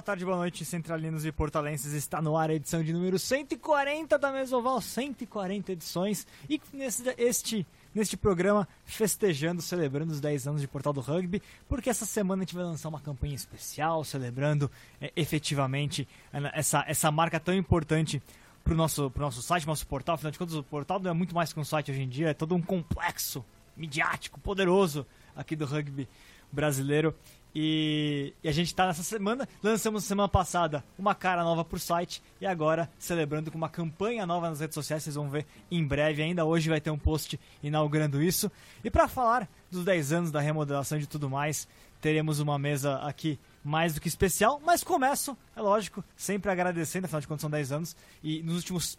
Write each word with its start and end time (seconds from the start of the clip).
boa 0.00 0.06
tarde, 0.06 0.24
boa 0.24 0.38
noite, 0.38 0.64
centralinos 0.64 1.26
e 1.26 1.30
portalenses. 1.30 1.92
Está 1.92 2.22
no 2.22 2.34
ar 2.34 2.48
a 2.48 2.54
edição 2.54 2.82
de 2.82 2.90
número 2.90 3.18
140 3.18 4.18
da 4.18 4.32
Mesoval, 4.32 4.80
140 4.80 5.72
edições. 5.72 6.26
E 6.48 6.58
nesse, 6.72 7.02
este, 7.18 7.66
neste 7.94 8.16
programa, 8.16 8.66
festejando, 8.86 9.60
celebrando 9.60 10.10
os 10.10 10.18
10 10.18 10.48
anos 10.48 10.62
de 10.62 10.68
Portal 10.68 10.94
do 10.94 11.02
Rugby, 11.02 11.42
porque 11.68 11.90
essa 11.90 12.06
semana 12.06 12.42
a 12.42 12.44
gente 12.46 12.54
vai 12.54 12.64
lançar 12.64 12.88
uma 12.88 12.98
campanha 12.98 13.34
especial, 13.34 14.02
celebrando 14.02 14.70
é, 15.02 15.12
efetivamente 15.14 16.08
essa, 16.54 16.82
essa 16.88 17.10
marca 17.10 17.38
tão 17.38 17.52
importante 17.54 18.22
para 18.64 18.72
o 18.72 18.76
nosso, 18.76 19.12
nosso 19.14 19.42
site, 19.42 19.66
nosso 19.66 19.86
portal. 19.86 20.14
Afinal 20.14 20.30
de 20.30 20.38
contas, 20.38 20.54
o 20.54 20.62
portal 20.62 20.98
não 20.98 21.10
é 21.10 21.14
muito 21.14 21.34
mais 21.34 21.52
que 21.52 21.60
um 21.60 21.64
site 21.64 21.90
hoje 21.90 22.00
em 22.00 22.08
dia, 22.08 22.30
é 22.30 22.34
todo 22.34 22.54
um 22.54 22.62
complexo 22.62 23.44
midiático, 23.76 24.40
poderoso 24.40 25.06
aqui 25.36 25.54
do 25.54 25.66
rugby 25.66 26.08
brasileiro. 26.50 27.14
E, 27.54 28.32
e, 28.44 28.48
a 28.48 28.52
gente 28.52 28.68
está 28.68 28.86
nessa 28.86 29.02
semana, 29.02 29.48
lançamos 29.62 30.04
semana 30.04 30.28
passada 30.28 30.84
uma 30.96 31.14
cara 31.14 31.42
nova 31.42 31.64
para 31.64 31.76
o 31.76 31.80
site 31.80 32.22
e 32.40 32.46
agora 32.46 32.88
celebrando 32.98 33.50
com 33.50 33.58
uma 33.58 33.68
campanha 33.68 34.24
nova 34.24 34.48
nas 34.48 34.60
redes 34.60 34.74
sociais, 34.74 35.02
vocês 35.02 35.16
vão 35.16 35.28
ver 35.28 35.44
em 35.70 35.84
breve, 35.84 36.22
ainda 36.22 36.44
hoje 36.44 36.68
vai 36.68 36.80
ter 36.80 36.90
um 36.90 36.98
post 36.98 37.40
inaugurando 37.62 38.22
isso. 38.22 38.50
E 38.84 38.90
para 38.90 39.08
falar 39.08 39.48
dos 39.70 39.84
10 39.84 40.12
anos 40.12 40.30
da 40.30 40.40
remodelação 40.40 40.98
e 40.98 41.00
de 41.00 41.08
tudo 41.08 41.28
mais, 41.28 41.66
teremos 42.00 42.38
uma 42.38 42.58
mesa 42.58 42.96
aqui 42.98 43.38
mais 43.64 43.94
do 43.94 44.00
que 44.00 44.08
especial, 44.08 44.60
mas 44.64 44.84
começo, 44.84 45.36
é 45.54 45.60
lógico, 45.60 46.04
sempre 46.16 46.50
agradecendo, 46.50 47.06
afinal 47.06 47.20
de 47.20 47.28
contas 47.28 47.42
são 47.42 47.50
10 47.50 47.72
anos, 47.72 47.96
e 48.22 48.42
nos 48.42 48.56
últimos 48.56 48.98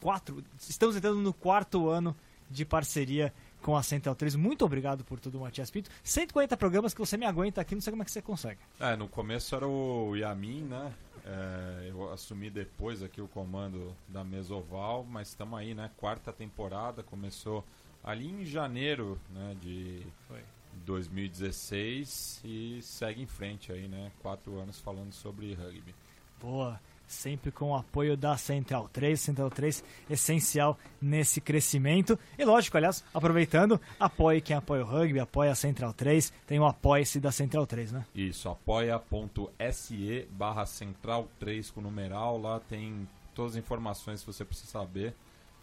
quatro, 0.00 0.42
estamos 0.68 0.96
entrando 0.96 1.20
no 1.20 1.32
quarto 1.32 1.88
ano 1.88 2.16
de 2.50 2.64
parceria 2.64 3.32
com 3.64 3.74
a 3.74 3.82
Central 3.82 4.14
3. 4.14 4.36
Muito 4.36 4.62
obrigado 4.62 5.02
por 5.02 5.18
tudo, 5.18 5.40
Matias 5.40 5.70
Pinto. 5.70 5.90
140 6.02 6.54
programas 6.54 6.92
que 6.92 7.00
você 7.00 7.16
me 7.16 7.24
aguenta 7.24 7.62
aqui, 7.62 7.74
não 7.74 7.80
sei 7.80 7.90
como 7.90 8.02
é 8.02 8.04
que 8.04 8.12
você 8.12 8.20
consegue. 8.20 8.60
É, 8.78 8.94
no 8.94 9.08
começo 9.08 9.56
era 9.56 9.66
o 9.66 10.14
Yamin, 10.14 10.64
né? 10.64 10.92
É, 11.24 11.88
eu 11.88 12.12
assumi 12.12 12.50
depois 12.50 13.02
aqui 13.02 13.22
o 13.22 13.26
comando 13.26 13.96
da 14.06 14.22
Mesoval, 14.22 15.02
mas 15.08 15.28
estamos 15.28 15.58
aí, 15.58 15.74
né? 15.74 15.90
Quarta 15.96 16.30
temporada, 16.30 17.02
começou 17.02 17.64
ali 18.04 18.28
em 18.28 18.44
janeiro 18.44 19.18
né, 19.30 19.56
de 19.62 20.06
Foi. 20.28 20.42
2016 20.84 22.42
e 22.44 22.82
segue 22.82 23.22
em 23.22 23.26
frente 23.26 23.72
aí, 23.72 23.88
né? 23.88 24.12
Quatro 24.20 24.60
anos 24.60 24.78
falando 24.78 25.14
sobre 25.14 25.54
rugby. 25.54 25.94
Boa 26.38 26.78
sempre 27.06 27.50
com 27.50 27.70
o 27.70 27.76
apoio 27.76 28.16
da 28.16 28.36
Central 28.36 28.88
3. 28.92 29.20
Central 29.20 29.50
3 29.50 29.84
essencial 30.08 30.78
nesse 31.00 31.40
crescimento. 31.40 32.18
E 32.38 32.44
lógico, 32.44 32.76
aliás, 32.76 33.04
aproveitando, 33.12 33.80
apoie 33.98 34.40
quem 34.40 34.56
apoia 34.56 34.84
o 34.84 34.86
rugby, 34.86 35.20
apoia 35.20 35.52
a 35.52 35.54
Central 35.54 35.92
3. 35.92 36.32
Tem 36.46 36.58
o 36.58 36.66
apoia-se 36.66 37.20
da 37.20 37.32
Central 37.32 37.66
3, 37.66 37.92
né? 37.92 38.04
Isso, 38.14 38.48
apoia.se 38.48 40.28
barra 40.30 40.66
Central 40.66 41.28
3 41.38 41.70
com 41.70 41.80
numeral. 41.80 42.40
Lá 42.40 42.60
tem 42.60 43.08
todas 43.34 43.52
as 43.52 43.58
informações 43.58 44.20
que 44.20 44.26
você 44.26 44.44
precisa 44.44 44.70
saber 44.70 45.14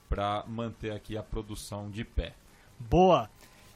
para 0.09 0.43
manter 0.47 0.91
aqui 0.91 1.17
a 1.17 1.23
produção 1.23 1.89
de 1.89 2.03
pé. 2.03 2.33
Boa! 2.79 3.29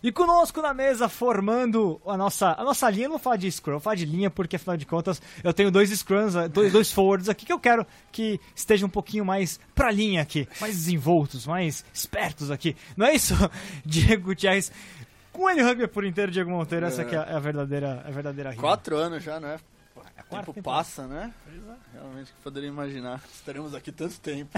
E 0.06 0.12
conosco 0.12 0.62
na 0.62 0.72
mesa, 0.72 1.10
formando 1.10 2.00
a 2.06 2.16
nossa, 2.16 2.54
a 2.56 2.64
nossa 2.64 2.88
linha, 2.92 3.06
não 3.06 3.14
vou 3.14 3.20
falar 3.20 3.38
de 3.38 3.52
scrum, 3.52 3.72
vou 3.72 3.82
falar 3.82 3.96
de 3.96 4.06
linha, 4.06 4.30
porque 4.30 4.56
afinal 4.56 4.78
de 4.78 4.86
contas 4.86 5.20
eu 5.44 5.52
tenho 5.52 5.72
dois 5.72 5.90
scrums, 5.90 6.36
dois, 6.52 6.72
dois 6.72 6.92
forwards 6.92 7.28
aqui 7.28 7.44
que 7.44 7.52
eu 7.52 7.60
quero 7.60 7.84
que 8.12 8.40
estejam 8.56 8.86
um 8.86 8.90
pouquinho 8.92 9.26
mais 9.26 9.60
pra 9.74 9.90
linha 9.90 10.22
aqui, 10.22 10.48
mais 10.62 10.76
desenvoltos, 10.76 11.48
mais 11.48 11.84
espertos 11.92 12.52
aqui. 12.52 12.78
Não 12.96 13.08
é 13.08 13.16
isso, 13.16 13.34
Diego 13.84 14.26
Gutierrez? 14.26 14.72
Com 15.34 15.50
ele 15.50 15.64
rugby 15.64 15.88
por 15.88 16.06
inteiro, 16.06 16.32
Diego 16.32 16.52
Monteiro, 16.52 16.86
é. 16.86 16.90
essa 16.90 17.02
aqui 17.02 17.16
é 17.16 17.18
a 17.18 17.40
verdadeira, 17.40 18.04
a 18.06 18.12
verdadeira 18.12 18.52
rima. 18.52 18.62
Quatro 18.62 18.98
anos 18.98 19.24
já, 19.24 19.40
né? 19.40 19.58
O 20.30 20.36
tempo 20.36 20.62
passa, 20.62 21.08
né? 21.08 21.34
É. 21.48 21.98
Realmente 21.98 22.32
que 22.32 22.42
poderia 22.44 22.70
imaginar. 22.70 23.24
Estaremos 23.34 23.74
aqui 23.74 23.92
tanto 23.92 24.20
tempo. 24.20 24.52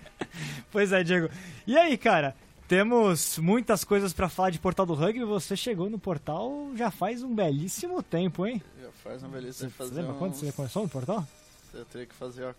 pois 0.70 0.92
é, 0.92 1.02
Diego. 1.02 1.30
E 1.66 1.78
aí, 1.78 1.96
cara? 1.96 2.34
Temos 2.68 3.38
muitas 3.38 3.84
coisas 3.84 4.12
para 4.12 4.28
falar 4.28 4.50
de 4.50 4.58
Portal 4.58 4.84
do 4.84 4.94
Rugby. 4.94 5.24
Você 5.24 5.56
chegou 5.56 5.88
no 5.88 6.00
portal 6.00 6.72
já 6.74 6.90
faz 6.90 7.22
um 7.22 7.32
belíssimo 7.32 8.02
tempo, 8.02 8.44
hein? 8.44 8.60
Já 8.80 8.90
faz 9.04 9.22
um 9.22 9.28
belíssimo 9.28 9.70
tempo. 9.70 9.84
Você 9.84 9.94
lembra 9.94 10.12
uns... 10.12 10.18
quando 10.18 10.34
você 10.34 10.50
começou 10.50 10.82
no 10.82 10.88
portal? 10.88 11.26
Eu 11.72 11.84
teria 11.84 12.06
que 12.06 12.14
fazer 12.14 12.44
ó, 12.44 12.54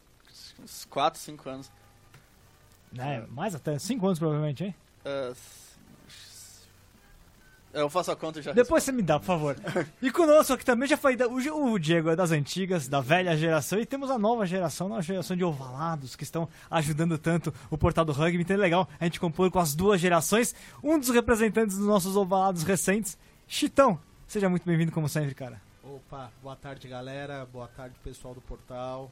uns 0.64 0.86
4, 0.86 1.20
5 1.20 1.50
anos. 1.50 1.72
É, 2.98 3.26
mais 3.28 3.54
até 3.54 3.78
5 3.78 4.06
anos 4.06 4.18
provavelmente, 4.18 4.64
hein? 4.64 4.76
Uh, 5.06 5.36
eu 7.74 7.90
faço 7.90 8.12
a 8.12 8.16
conta 8.16 8.40
e 8.40 8.42
já. 8.42 8.52
Depois 8.54 8.84
respondo. 8.84 8.98
você 8.98 9.02
me 9.02 9.02
dá, 9.02 9.20
por 9.20 9.26
favor. 9.26 9.56
E 10.02 10.12
conosco 10.12 10.54
aqui 10.54 10.66
também 10.66 10.88
já 10.88 10.98
foi 10.98 11.18
o 11.54 11.78
Diego 11.78 12.10
é 12.10 12.16
das 12.16 12.32
antigas, 12.32 12.88
da 12.88 13.02
velha 13.02 13.36
geração, 13.36 13.80
e 13.80 13.86
temos 13.86 14.10
a 14.10 14.18
nova 14.18 14.46
geração, 14.46 14.94
a 14.96 15.02
geração 15.02 15.36
de 15.36 15.44
ovalados 15.44 16.16
que 16.16 16.24
estão 16.24 16.48
ajudando 16.70 17.18
tanto 17.18 17.54
o 17.70 17.78
portal 17.78 18.06
do 18.06 18.12
rugby. 18.12 18.42
Então 18.42 18.56
é 18.56 18.60
legal 18.60 18.88
a 19.00 19.04
gente 19.04 19.20
compor 19.20 19.50
com 19.52 19.60
as 19.60 19.76
duas 19.76 20.00
gerações. 20.00 20.56
Um 20.84 21.00
dos 21.00 21.10
representantes 21.10 21.78
dos 21.78 21.86
nossos 21.86 22.16
ovalados 22.16 22.64
recentes, 22.64 23.18
Chitão. 23.48 24.00
Seja 24.28 24.50
muito 24.50 24.66
bem-vindo, 24.66 24.92
como 24.92 25.08
sempre, 25.08 25.34
cara. 25.34 25.62
Opa, 25.84 26.32
boa 26.44 26.56
tarde, 26.56 26.88
galera. 26.88 27.46
Boa 27.46 27.68
tarde, 27.68 27.96
pessoal 28.04 28.34
do 28.34 28.42
portal. 28.42 29.12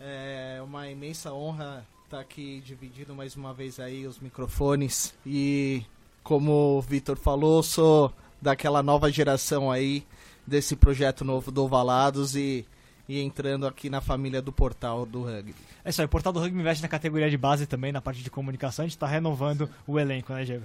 É 0.00 0.60
uma 0.64 0.88
imensa 0.88 1.32
honra 1.32 1.86
estar 2.04 2.20
aqui 2.20 2.60
dividindo 2.60 3.14
mais 3.14 3.36
uma 3.36 3.54
vez 3.54 3.80
aí 3.80 4.06
os 4.06 4.18
microfones 4.18 5.14
e 5.24 5.86
como 6.22 6.78
o 6.78 6.82
Vitor 6.82 7.16
falou, 7.16 7.62
sou 7.62 8.12
daquela 8.40 8.82
nova 8.82 9.10
geração 9.10 9.70
aí, 9.70 10.04
desse 10.46 10.74
projeto 10.74 11.24
novo 11.24 11.50
do 11.50 11.64
Ovalados 11.64 12.34
e, 12.34 12.66
e 13.08 13.20
entrando 13.20 13.66
aqui 13.66 13.88
na 13.88 14.00
família 14.00 14.42
do 14.42 14.52
portal 14.52 15.06
do 15.06 15.22
rugby. 15.22 15.54
É 15.84 15.90
isso 15.90 16.00
aí, 16.00 16.06
o 16.06 16.08
portal 16.08 16.32
do 16.32 16.40
rugby 16.40 16.58
investe 16.58 16.82
na 16.82 16.88
categoria 16.88 17.30
de 17.30 17.36
base 17.36 17.66
também, 17.66 17.92
na 17.92 18.00
parte 18.00 18.22
de 18.22 18.30
comunicação, 18.30 18.84
a 18.84 18.86
gente 18.86 18.96
está 18.96 19.06
renovando 19.06 19.68
o 19.86 19.98
elenco, 19.98 20.32
né, 20.32 20.44
Diego? 20.44 20.64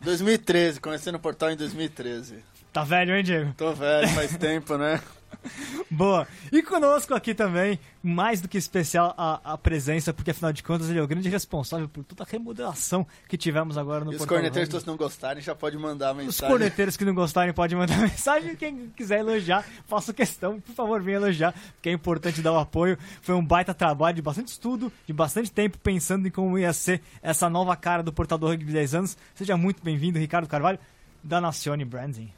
2013, 0.00 0.80
comecei 0.80 1.12
no 1.12 1.18
portal 1.18 1.50
em 1.50 1.56
2013. 1.56 2.38
Tá 2.72 2.82
velho, 2.82 3.14
hein, 3.16 3.22
Diego? 3.22 3.54
Tô 3.56 3.72
velho, 3.72 4.08
faz 4.08 4.36
tempo, 4.36 4.76
né? 4.76 5.00
Boa. 5.90 6.26
E 6.52 6.62
conosco 6.62 7.14
aqui 7.14 7.34
também, 7.34 7.78
mais 8.02 8.40
do 8.40 8.48
que 8.48 8.58
especial 8.58 9.14
a, 9.16 9.52
a, 9.52 9.58
presença, 9.58 10.12
porque 10.12 10.30
afinal 10.30 10.52
de 10.52 10.62
contas 10.62 10.90
ele 10.90 10.98
é 10.98 11.02
o 11.02 11.06
grande 11.06 11.28
responsável 11.28 11.88
por 11.88 12.04
toda 12.04 12.22
a 12.22 12.26
remodelação 12.26 13.06
que 13.28 13.36
tivemos 13.36 13.78
agora 13.78 14.04
no 14.04 14.12
e 14.12 14.16
os 14.16 14.24
corneteiros 14.24 14.82
que 14.82 14.86
não 14.86 14.96
gostarem 14.96 15.42
já 15.42 15.54
pode 15.54 15.76
mandar 15.76 16.14
mensagem. 16.14 16.28
Os 16.28 16.40
corneteiros 16.40 16.96
que 16.96 17.04
não 17.04 17.14
gostarem 17.14 17.52
podem 17.52 17.78
mandar 17.78 17.98
mensagem. 18.00 18.56
Quem 18.56 18.88
quiser 18.96 19.20
elogiar, 19.20 19.64
faça 19.86 20.12
questão, 20.12 20.60
por 20.60 20.74
favor, 20.74 21.02
venha 21.02 21.16
elogiar, 21.16 21.54
porque 21.74 21.88
é 21.88 21.92
importante 21.92 22.42
dar 22.42 22.52
o 22.52 22.58
apoio. 22.58 22.98
Foi 23.22 23.34
um 23.34 23.44
baita 23.44 23.74
trabalho 23.74 24.16
de 24.16 24.22
bastante 24.22 24.48
estudo, 24.48 24.92
de 25.06 25.12
bastante 25.12 25.50
tempo 25.50 25.78
pensando 25.78 26.26
em 26.26 26.30
como 26.30 26.58
ia 26.58 26.72
ser 26.72 27.00
essa 27.22 27.48
nova 27.48 27.74
cara 27.76 28.02
do 28.02 28.12
Portal 28.12 28.38
do 28.38 28.46
Rugby 28.46 28.72
10 28.72 28.94
anos. 28.94 29.16
Seja 29.34 29.56
muito 29.56 29.82
bem-vindo, 29.82 30.18
Ricardo 30.18 30.48
Carvalho, 30.48 30.78
da 31.22 31.40
Nacione 31.40 31.84
Branding. 31.84 32.32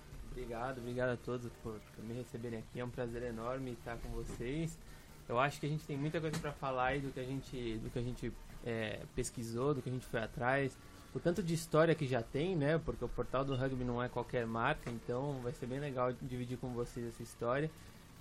Obrigado, 0.47 0.79
obrigado 0.79 1.09
a 1.11 1.17
todos 1.17 1.51
por, 1.61 1.81
me 2.05 2.15
receberem 2.15 2.61
aqui. 2.61 2.79
É 2.79 2.85
um 2.85 2.89
prazer 2.89 3.21
enorme 3.25 3.73
estar 3.73 3.97
com 3.97 4.09
vocês. 4.11 4.79
Eu 5.29 5.41
acho 5.41 5.59
que 5.59 5.67
a 5.67 5.69
gente 5.69 5.85
tem 5.85 5.97
muita 5.97 6.21
coisa 6.21 6.39
para 6.39 6.53
falar 6.53 6.87
aí 6.87 7.01
do 7.01 7.11
que 7.11 7.19
a 7.19 7.25
gente, 7.25 7.79
do 7.79 7.91
que 7.91 7.99
a 7.99 8.03
gente 8.03 8.33
é, 8.65 9.01
pesquisou, 9.17 9.75
do 9.75 9.83
que 9.83 9.89
a 9.89 9.93
gente 9.93 10.07
foi 10.07 10.23
atrás, 10.23 10.79
o 11.13 11.19
tanto 11.19 11.43
de 11.43 11.53
história 11.53 11.97
que 11.97 12.07
já 12.07 12.23
tem, 12.23 12.55
né? 12.55 12.79
Porque 12.79 13.05
o 13.05 13.09
portal 13.09 13.45
do 13.45 13.57
rugby 13.57 13.83
não 13.83 14.01
é 14.01 14.09
qualquer 14.09 14.47
marca, 14.47 14.89
então 14.89 15.41
vai 15.43 15.53
ser 15.53 15.67
bem 15.67 15.81
legal 15.81 16.13
dividir 16.13 16.57
com 16.59 16.69
vocês 16.69 17.09
essa 17.09 17.25
história. 17.25 17.69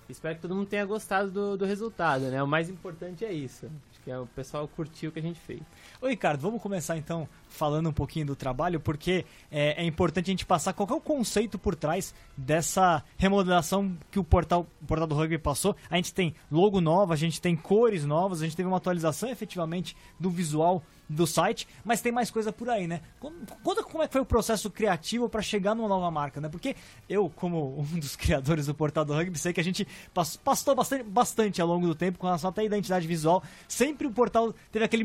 Espero 0.08 0.34
que 0.34 0.42
todo 0.42 0.54
mundo 0.54 0.66
tenha 0.66 0.84
gostado 0.84 1.30
do, 1.30 1.56
do 1.56 1.64
resultado, 1.64 2.24
né? 2.24 2.42
O 2.42 2.46
mais 2.46 2.68
importante 2.68 3.24
é 3.24 3.32
isso. 3.32 3.66
Acho 3.90 4.00
que 4.02 4.10
é, 4.10 4.18
o 4.18 4.26
pessoal 4.26 4.66
curtiu 4.66 5.10
o 5.10 5.12
que 5.12 5.20
a 5.20 5.22
gente 5.22 5.38
fez. 5.38 5.62
Ô 6.00 6.08
Ricardo, 6.08 6.40
vamos 6.40 6.60
começar 6.60 6.96
então 6.96 7.28
falando 7.48 7.88
um 7.88 7.92
pouquinho 7.92 8.26
do 8.26 8.36
trabalho, 8.36 8.80
porque 8.80 9.24
é, 9.50 9.82
é, 9.82 9.84
importante 9.84 10.26
a 10.26 10.32
gente 10.32 10.46
passar 10.46 10.72
qual 10.72 10.88
é 10.90 10.94
o 10.94 11.00
conceito 11.00 11.58
por 11.58 11.74
trás 11.74 12.14
dessa 12.36 13.02
remodelação 13.16 13.96
que 14.10 14.18
o 14.18 14.24
portal, 14.24 14.66
o 14.82 14.86
portal 14.86 15.06
do 15.06 15.14
rugby 15.14 15.38
passou. 15.38 15.76
A 15.90 15.96
gente 15.96 16.12
tem 16.12 16.34
logo 16.50 16.80
nova, 16.80 17.14
a 17.14 17.16
gente 17.16 17.40
tem 17.40 17.56
cores 17.56 18.04
novas, 18.04 18.40
a 18.40 18.44
gente 18.44 18.56
teve 18.56 18.68
uma 18.68 18.76
atualização 18.76 19.28
efetivamente 19.30 19.96
do 20.18 20.30
visual 20.30 20.82
do 21.08 21.26
site, 21.26 21.68
mas 21.84 22.00
tem 22.00 22.10
mais 22.10 22.30
coisa 22.30 22.52
por 22.52 22.68
aí, 22.68 22.86
né? 22.86 23.00
Conta 23.62 23.82
como 23.82 24.02
é 24.02 24.06
que 24.06 24.12
foi 24.12 24.20
o 24.20 24.26
processo 24.26 24.70
criativo 24.70 25.28
para 25.28 25.40
chegar 25.40 25.74
numa 25.74 25.88
nova 25.88 26.10
marca, 26.10 26.40
né? 26.40 26.48
Porque 26.48 26.74
eu, 27.08 27.30
como 27.30 27.78
um 27.78 27.98
dos 27.98 28.16
criadores 28.16 28.66
do 28.66 28.74
portal 28.74 29.04
do 29.04 29.14
rugby, 29.14 29.38
sei 29.38 29.52
que 29.52 29.60
a 29.60 29.64
gente 29.64 29.86
passou 30.12 30.74
bastante, 30.74 31.04
bastante 31.04 31.62
ao 31.62 31.68
longo 31.68 31.86
do 31.86 31.94
tempo 31.94 32.18
com 32.18 32.26
relação 32.26 32.50
até 32.50 32.62
a 32.62 32.64
identidade 32.64 33.06
visual. 33.06 33.42
Sempre 33.68 34.06
o 34.06 34.10
portal 34.10 34.52
teve 34.72 34.84
aquele. 34.84 35.04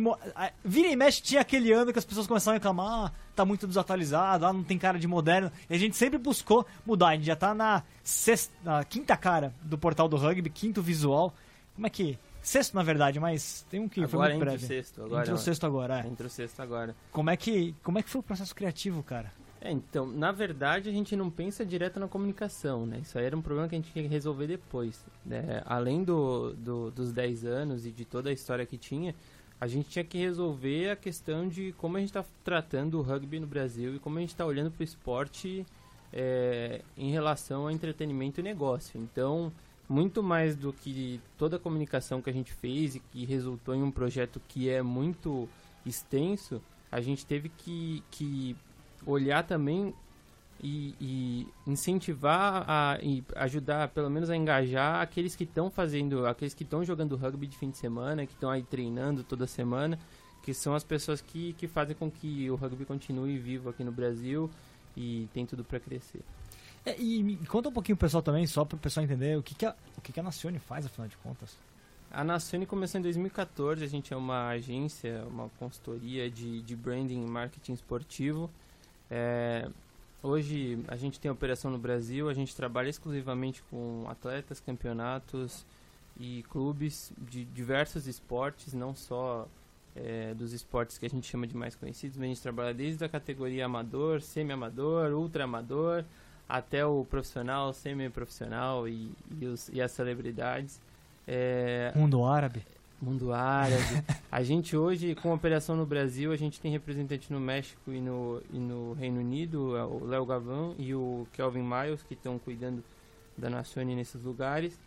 Vira 0.63 0.87
e 0.87 0.95
mexe 0.95 1.21
tinha 1.21 1.41
aquele 1.41 1.71
ano 1.71 1.93
que 1.93 1.99
as 1.99 2.05
pessoas 2.05 2.27
começaram 2.31 2.55
a 2.55 2.57
reclamar, 2.57 2.87
ah, 2.87 3.11
tá 3.35 3.43
muito 3.43 3.67
desatualizado, 3.67 4.45
ah, 4.45 4.53
não 4.53 4.63
tem 4.63 4.77
cara 4.77 4.97
de 4.97 5.07
moderno. 5.07 5.51
E 5.69 5.75
a 5.75 5.77
gente 5.77 5.95
sempre 5.95 6.17
buscou 6.17 6.65
mudar. 6.85 7.09
A 7.09 7.15
gente 7.15 7.25
já 7.25 7.35
tá 7.35 7.53
na, 7.53 7.83
sexta, 8.03 8.53
na 8.63 8.83
quinta 8.83 9.17
cara 9.17 9.53
do 9.61 9.77
portal 9.77 10.07
do 10.07 10.15
rugby, 10.17 10.49
quinto 10.49 10.81
visual. 10.81 11.33
Como 11.75 11.87
é 11.87 11.89
que 11.89 12.17
Sexto, 12.41 12.73
na 12.73 12.81
verdade, 12.81 13.19
mas 13.19 13.63
tem 13.69 13.79
um 13.79 13.87
que 13.87 13.99
agora 14.03 14.09
foi 14.09 14.29
muito 14.29 14.39
breve. 14.39 14.65
Sexto 14.65 15.03
agora. 15.03 15.21
Entre 15.21 15.33
o 15.33 15.37
sexto 15.37 15.63
agora, 15.63 15.99
é. 15.99 16.07
Entre 16.07 16.25
o 16.25 16.29
sexto 16.29 16.59
agora. 16.59 16.95
Como 17.11 17.29
é 17.29 17.37
que, 17.37 17.75
como 17.83 17.99
é 17.99 18.01
que 18.01 18.09
foi 18.09 18.19
o 18.19 18.23
processo 18.23 18.55
criativo, 18.55 19.03
cara? 19.03 19.31
É, 19.61 19.71
então, 19.71 20.07
na 20.07 20.31
verdade, 20.31 20.89
a 20.89 20.91
gente 20.91 21.15
não 21.15 21.29
pensa 21.29 21.63
direto 21.63 21.99
na 21.99 22.07
comunicação, 22.07 22.87
né? 22.87 22.97
Isso 23.03 23.15
aí 23.19 23.25
era 23.25 23.37
um 23.37 23.43
problema 23.43 23.69
que 23.69 23.75
a 23.75 23.77
gente 23.77 23.91
tinha 23.91 24.03
que 24.03 24.09
resolver 24.09 24.47
depois. 24.47 25.05
Né? 25.23 25.61
Além 25.67 26.03
do, 26.03 26.53
do, 26.53 26.89
dos 26.89 27.11
10 27.11 27.45
anos 27.45 27.85
e 27.85 27.91
de 27.91 28.03
toda 28.03 28.31
a 28.31 28.33
história 28.33 28.65
que 28.65 28.75
tinha, 28.75 29.13
a 29.61 29.67
gente 29.67 29.89
tinha 29.89 30.03
que 30.03 30.17
resolver 30.17 30.89
a 30.89 30.95
questão 30.95 31.47
de 31.47 31.71
como 31.77 31.95
a 31.95 31.99
gente 31.99 32.09
está 32.09 32.25
tratando 32.43 32.97
o 32.97 33.03
rugby 33.03 33.39
no 33.39 33.45
Brasil 33.45 33.95
e 33.95 33.99
como 33.99 34.17
a 34.17 34.21
gente 34.21 34.31
está 34.31 34.43
olhando 34.43 34.71
para 34.71 34.81
o 34.81 34.83
esporte 34.83 35.63
é, 36.11 36.81
em 36.97 37.11
relação 37.11 37.67
a 37.67 37.71
entretenimento 37.71 38.39
e 38.39 38.43
negócio. 38.43 38.99
Então, 38.99 39.51
muito 39.87 40.23
mais 40.23 40.55
do 40.55 40.73
que 40.73 41.21
toda 41.37 41.57
a 41.57 41.59
comunicação 41.59 42.23
que 42.23 42.29
a 42.31 42.33
gente 42.33 42.51
fez 42.51 42.95
e 42.95 42.99
que 42.99 43.23
resultou 43.23 43.75
em 43.75 43.83
um 43.83 43.91
projeto 43.91 44.41
que 44.47 44.67
é 44.67 44.81
muito 44.81 45.47
extenso, 45.85 46.59
a 46.91 46.99
gente 46.99 47.23
teve 47.23 47.47
que, 47.49 48.03
que 48.09 48.55
olhar 49.05 49.43
também 49.43 49.93
e, 50.63 50.95
e, 51.01 51.47
incentivar 51.65 52.63
a 52.67 52.99
e 53.01 53.23
ajudar 53.35 53.89
pelo 53.89 54.09
menos 54.09 54.29
a 54.29 54.35
engajar 54.35 55.01
aqueles 55.01 55.35
que 55.35 55.43
estão 55.43 55.71
fazendo 55.71 56.25
aqueles 56.27 56.53
que 56.53 56.63
estão 56.63 56.83
jogando 56.83 57.15
rugby 57.15 57.47
de 57.47 57.57
fim 57.57 57.71
de 57.71 57.77
semana 57.77 58.25
que 58.25 58.33
estão 58.33 58.49
aí 58.49 58.61
treinando 58.61 59.23
toda 59.23 59.47
semana 59.47 59.97
que 60.41 60.53
são 60.53 60.73
as 60.75 60.83
pessoas 60.83 61.21
que, 61.21 61.53
que 61.53 61.67
fazem 61.67 61.95
com 61.95 62.09
que 62.09 62.49
o 62.49 62.55
rugby 62.55 62.85
continue 62.85 63.37
vivo 63.37 63.69
aqui 63.69 63.83
no 63.83 63.91
Brasil 63.91 64.49
e 64.95 65.27
tem 65.33 65.45
tudo 65.45 65.63
para 65.63 65.79
crescer. 65.79 66.21
É, 66.85 66.99
e 66.99 67.37
conta 67.47 67.69
um 67.69 67.71
pouquinho 67.71 67.95
o 67.95 67.99
pessoal 67.99 68.23
também 68.23 68.45
só 68.47 68.65
para 68.65 68.75
o 68.75 68.79
pessoal 68.79 69.03
entender 69.03 69.37
o 69.37 69.43
que 69.43 69.53
que 69.53 69.65
a, 69.65 69.75
o 69.97 70.01
que 70.01 70.11
que 70.11 70.19
a 70.19 70.23
Nacione 70.23 70.57
faz 70.57 70.85
afinal 70.85 71.07
de 71.07 71.15
contas? 71.17 71.55
A 72.11 72.23
Nacione 72.23 72.65
começou 72.65 72.99
em 72.99 73.03
2014 73.03 73.83
a 73.83 73.87
gente 73.87 74.13
é 74.13 74.17
uma 74.17 74.49
agência 74.49 75.23
uma 75.29 75.47
consultoria 75.59 76.29
de, 76.29 76.61
de 76.61 76.75
branding 76.75 77.23
e 77.23 77.29
marketing 77.29 77.73
esportivo. 77.73 78.49
É, 79.09 79.69
hoje 80.23 80.79
a 80.87 80.95
gente 80.95 81.19
tem 81.19 81.29
operação 81.29 81.71
no 81.71 81.77
Brasil, 81.77 82.29
a 82.29 82.33
gente 82.33 82.55
trabalha 82.55 82.89
exclusivamente 82.89 83.61
com 83.69 84.05
atletas, 84.07 84.59
campeonatos 84.59 85.65
e 86.19 86.43
clubes 86.49 87.11
de 87.17 87.45
diversos 87.45 88.07
esportes, 88.07 88.73
não 88.73 88.95
só 88.95 89.47
é, 89.95 90.33
dos 90.33 90.53
esportes 90.53 90.97
que 90.97 91.05
a 91.05 91.09
gente 91.09 91.27
chama 91.27 91.47
de 91.47 91.55
mais 91.55 91.75
conhecidos, 91.75 92.17
mas 92.17 92.25
a 92.25 92.27
gente 92.27 92.41
trabalha 92.41 92.73
desde 92.73 93.03
a 93.03 93.09
categoria 93.09 93.65
amador, 93.65 94.21
semi-amador, 94.21 95.11
ultra-amador, 95.13 96.03
até 96.47 96.85
o 96.85 97.05
profissional, 97.05 97.73
semi-profissional 97.73 98.87
e, 98.87 99.11
e, 99.31 99.55
e, 99.73 99.81
as 99.81 99.91
celebridades. 99.91 100.79
É, 101.27 101.93
Mundo 101.95 102.25
árabe 102.25 102.63
mundo 103.01 103.33
árabe. 103.33 104.03
a 104.31 104.43
gente 104.43 104.77
hoje, 104.77 105.15
com 105.15 105.33
operação 105.33 105.75
no 105.75 105.85
Brasil, 105.85 106.31
a 106.31 106.35
gente 106.35 106.61
tem 106.61 106.71
representante 106.71 107.31
no 107.31 107.39
México 107.39 107.91
e 107.91 107.99
no, 107.99 108.41
e 108.53 108.59
no 108.59 108.93
Reino 108.93 109.19
Unido, 109.19 109.75
é 109.75 109.83
o 109.83 110.05
Léo 110.05 110.25
Gavão 110.25 110.75
e 110.77 110.93
o 110.93 111.27
Kelvin 111.33 111.63
Miles, 111.63 112.03
que 112.03 112.13
estão 112.13 112.37
cuidando 112.37 112.83
da 113.37 113.49
Nacione 113.49 113.95
nesses 113.95 114.21
lugares. 114.21 114.79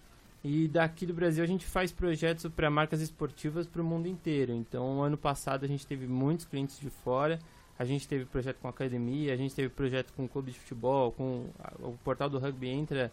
E 0.44 0.68
daqui 0.68 1.06
do 1.06 1.14
Brasil 1.14 1.42
a 1.42 1.46
gente 1.46 1.64
faz 1.64 1.90
projetos 1.90 2.46
para 2.54 2.70
marcas 2.70 3.00
esportivas 3.00 3.66
para 3.66 3.80
o 3.80 3.84
mundo 3.84 4.06
inteiro. 4.06 4.52
Então, 4.52 5.02
ano 5.02 5.16
passado 5.16 5.64
a 5.64 5.68
gente 5.68 5.86
teve 5.86 6.06
muitos 6.06 6.44
clientes 6.44 6.78
de 6.78 6.90
fora. 6.90 7.38
A 7.78 7.84
gente 7.84 8.06
teve 8.06 8.24
projeto 8.26 8.58
com 8.60 8.68
academia, 8.68 9.32
a 9.32 9.36
gente 9.36 9.54
teve 9.54 9.68
projeto 9.68 10.12
com 10.12 10.28
clube 10.28 10.52
de 10.52 10.58
futebol, 10.60 11.10
com 11.10 11.46
o 11.80 11.98
portal 12.04 12.28
do 12.28 12.38
rugby 12.38 12.68
entra 12.68 13.10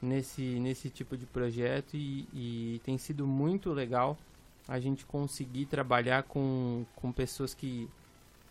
nesse 0.00 0.42
nesse 0.60 0.90
tipo 0.90 1.16
de 1.16 1.24
projeto 1.24 1.96
e, 1.96 2.28
e 2.32 2.80
tem 2.84 2.98
sido 2.98 3.26
muito 3.26 3.72
legal 3.72 4.18
a 4.66 4.80
gente 4.80 5.04
conseguir 5.04 5.66
trabalhar 5.66 6.22
com, 6.24 6.84
com 6.96 7.12
pessoas 7.12 7.54
que, 7.54 7.88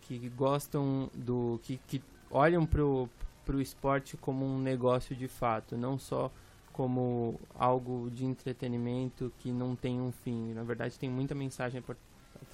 que 0.02 0.28
gostam 0.30 1.10
do. 1.14 1.60
que, 1.62 1.78
que 1.86 2.02
olham 2.30 2.64
pro, 2.66 3.08
pro 3.44 3.60
esporte 3.60 4.16
como 4.16 4.44
um 4.44 4.58
negócio 4.58 5.14
de 5.14 5.28
fato, 5.28 5.76
não 5.76 5.98
só 5.98 6.30
como 6.72 7.40
algo 7.54 8.10
de 8.10 8.24
entretenimento 8.24 9.32
que 9.38 9.52
não 9.52 9.76
tem 9.76 10.00
um 10.00 10.10
fim. 10.10 10.52
Na 10.52 10.64
verdade, 10.64 10.98
tem 10.98 11.08
muita 11.08 11.34
mensagem 11.34 11.80
por 11.80 11.96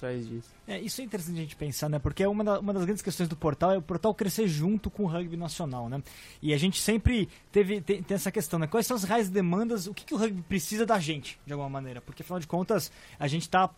atrás 0.01 0.27
disso. 0.27 0.49
É, 0.67 0.79
isso 0.79 0.99
é 0.99 1.03
interessante 1.03 1.37
a 1.37 1.41
gente 1.41 1.55
pensar, 1.55 1.87
né? 1.87 1.99
Porque 1.99 2.23
é 2.23 2.27
uma, 2.27 2.43
da, 2.43 2.59
uma 2.59 2.73
das 2.73 2.83
grandes 2.83 3.03
questões 3.03 3.29
do 3.29 3.35
portal 3.35 3.71
é 3.71 3.77
o 3.77 3.81
portal 3.81 4.13
crescer 4.13 4.47
junto 4.47 4.89
com 4.89 5.03
o 5.03 5.07
rugby 5.07 5.37
nacional, 5.37 5.87
né? 5.87 6.01
E 6.41 6.53
a 6.53 6.57
gente 6.57 6.81
sempre 6.81 7.29
teve 7.51 7.79
tem, 7.81 8.01
tem 8.01 8.15
essa 8.15 8.31
questão, 8.31 8.57
né? 8.59 8.67
Quais 8.67 8.87
são 8.87 8.97
as 8.97 9.03
reais 9.03 9.29
demandas, 9.29 9.85
o 9.85 9.93
que, 9.93 10.03
que 10.03 10.13
o 10.13 10.17
rugby 10.17 10.41
precisa 10.41 10.85
da 10.85 10.99
gente, 10.99 11.39
de 11.45 11.53
alguma 11.53 11.69
maneira? 11.69 12.01
Porque 12.01 12.23
afinal 12.23 12.39
de 12.39 12.47
contas, 12.47 12.91
a 13.19 13.27
gente 13.27 13.43
está 13.43 13.69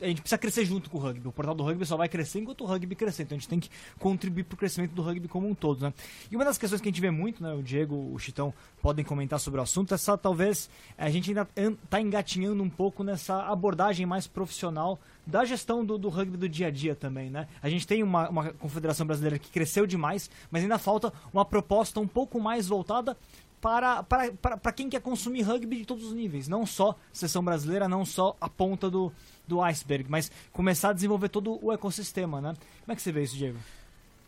a 0.00 0.06
gente 0.06 0.20
precisa 0.20 0.38
crescer 0.38 0.64
junto 0.64 0.88
com 0.88 0.98
o 0.98 1.00
rugby. 1.00 1.26
O 1.26 1.32
portal 1.32 1.54
do 1.54 1.62
rugby 1.62 1.84
só 1.84 1.96
vai 1.96 2.08
crescer 2.08 2.40
enquanto 2.40 2.62
o 2.62 2.66
rugby 2.66 2.94
crescer. 2.94 3.24
Então 3.24 3.36
a 3.36 3.38
gente 3.38 3.48
tem 3.48 3.60
que 3.60 3.70
contribuir 3.98 4.44
para 4.44 4.54
o 4.54 4.56
crescimento 4.58 4.92
do 4.92 5.02
rugby 5.02 5.28
como 5.28 5.48
um 5.48 5.54
todo, 5.54 5.82
né? 5.82 5.92
E 6.30 6.36
uma 6.36 6.44
das 6.44 6.56
questões 6.56 6.80
que 6.80 6.88
a 6.88 6.90
gente 6.92 7.00
vê 7.00 7.10
muito, 7.10 7.42
né? 7.42 7.52
O 7.52 7.62
Diego, 7.62 8.12
o 8.12 8.18
Chitão 8.18 8.54
podem 8.80 9.04
comentar 9.04 9.40
sobre 9.40 9.60
o 9.60 9.62
assunto. 9.62 9.92
Essa 9.94 10.16
talvez 10.16 10.70
a 10.96 11.10
gente 11.10 11.30
ainda 11.30 11.48
está 11.82 12.00
engatinhando 12.00 12.62
um 12.62 12.70
pouco 12.70 13.02
nessa 13.02 13.44
abordagem 13.46 14.06
mais 14.06 14.26
profissional 14.26 14.98
da 15.26 15.44
gestão 15.44 15.84
do, 15.84 15.98
do 15.98 16.08
rugby 16.08 16.36
do 16.36 16.48
dia 16.48 16.68
a 16.68 16.70
dia 16.70 16.94
também, 16.94 17.28
né? 17.28 17.48
A 17.60 17.68
gente 17.68 17.86
tem 17.86 18.02
uma, 18.02 18.28
uma 18.30 18.52
confederação 18.54 19.06
brasileira 19.06 19.38
que 19.38 19.50
cresceu 19.50 19.86
demais, 19.86 20.30
mas 20.50 20.62
ainda 20.62 20.78
falta 20.78 21.12
uma 21.32 21.44
proposta 21.44 22.00
um 22.00 22.06
pouco 22.06 22.40
mais 22.40 22.66
voltada 22.66 23.16
para, 23.60 24.02
para, 24.02 24.32
para, 24.32 24.56
para 24.56 24.72
quem 24.72 24.88
quer 24.88 25.00
consumir 25.00 25.42
rugby 25.42 25.78
de 25.78 25.84
todos 25.84 26.04
os 26.04 26.12
níveis, 26.12 26.48
não 26.48 26.64
só 26.64 26.96
sessão 27.12 27.44
brasileira, 27.44 27.88
não 27.88 28.04
só 28.04 28.36
a 28.40 28.48
ponta 28.48 28.90
do, 28.90 29.12
do 29.46 29.60
iceberg, 29.62 30.08
mas 30.08 30.30
começar 30.52 30.90
a 30.90 30.92
desenvolver 30.92 31.28
todo 31.28 31.58
o 31.64 31.72
ecossistema, 31.72 32.40
né? 32.40 32.54
Como 32.80 32.92
é 32.92 32.96
que 32.96 33.02
você 33.02 33.12
vê 33.12 33.22
isso, 33.22 33.36
Diego? 33.36 33.58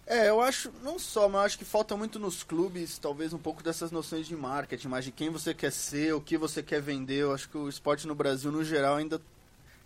É, 0.07 0.29
eu 0.29 0.41
acho, 0.41 0.73
não 0.83 0.99
só, 0.99 1.29
mas 1.29 1.47
acho 1.47 1.59
que 1.59 1.65
falta 1.65 1.97
muito 1.97 2.19
nos 2.19 2.43
clubes, 2.43 2.99
talvez 2.99 3.33
um 3.33 3.39
pouco 3.39 3.63
dessas 3.63 3.93
noções 3.93 4.27
de 4.27 4.35
marketing, 4.35 4.89
mas 4.89 5.05
de 5.05 5.13
quem 5.13 5.31
você 5.31 5.55
quer 5.55 5.71
ser, 5.71 6.13
o 6.15 6.21
que 6.21 6.37
você 6.37 6.65
quer 6.65 6.83
vender. 6.83 7.19
Eu 7.23 7.33
acho 7.33 7.49
que 7.49 7.57
o 7.57 7.69
esporte 7.69 8.09
no 8.09 8.15
Brasil, 8.15 8.51
no 8.51 8.65
geral, 8.65 8.97
ainda, 8.97 9.21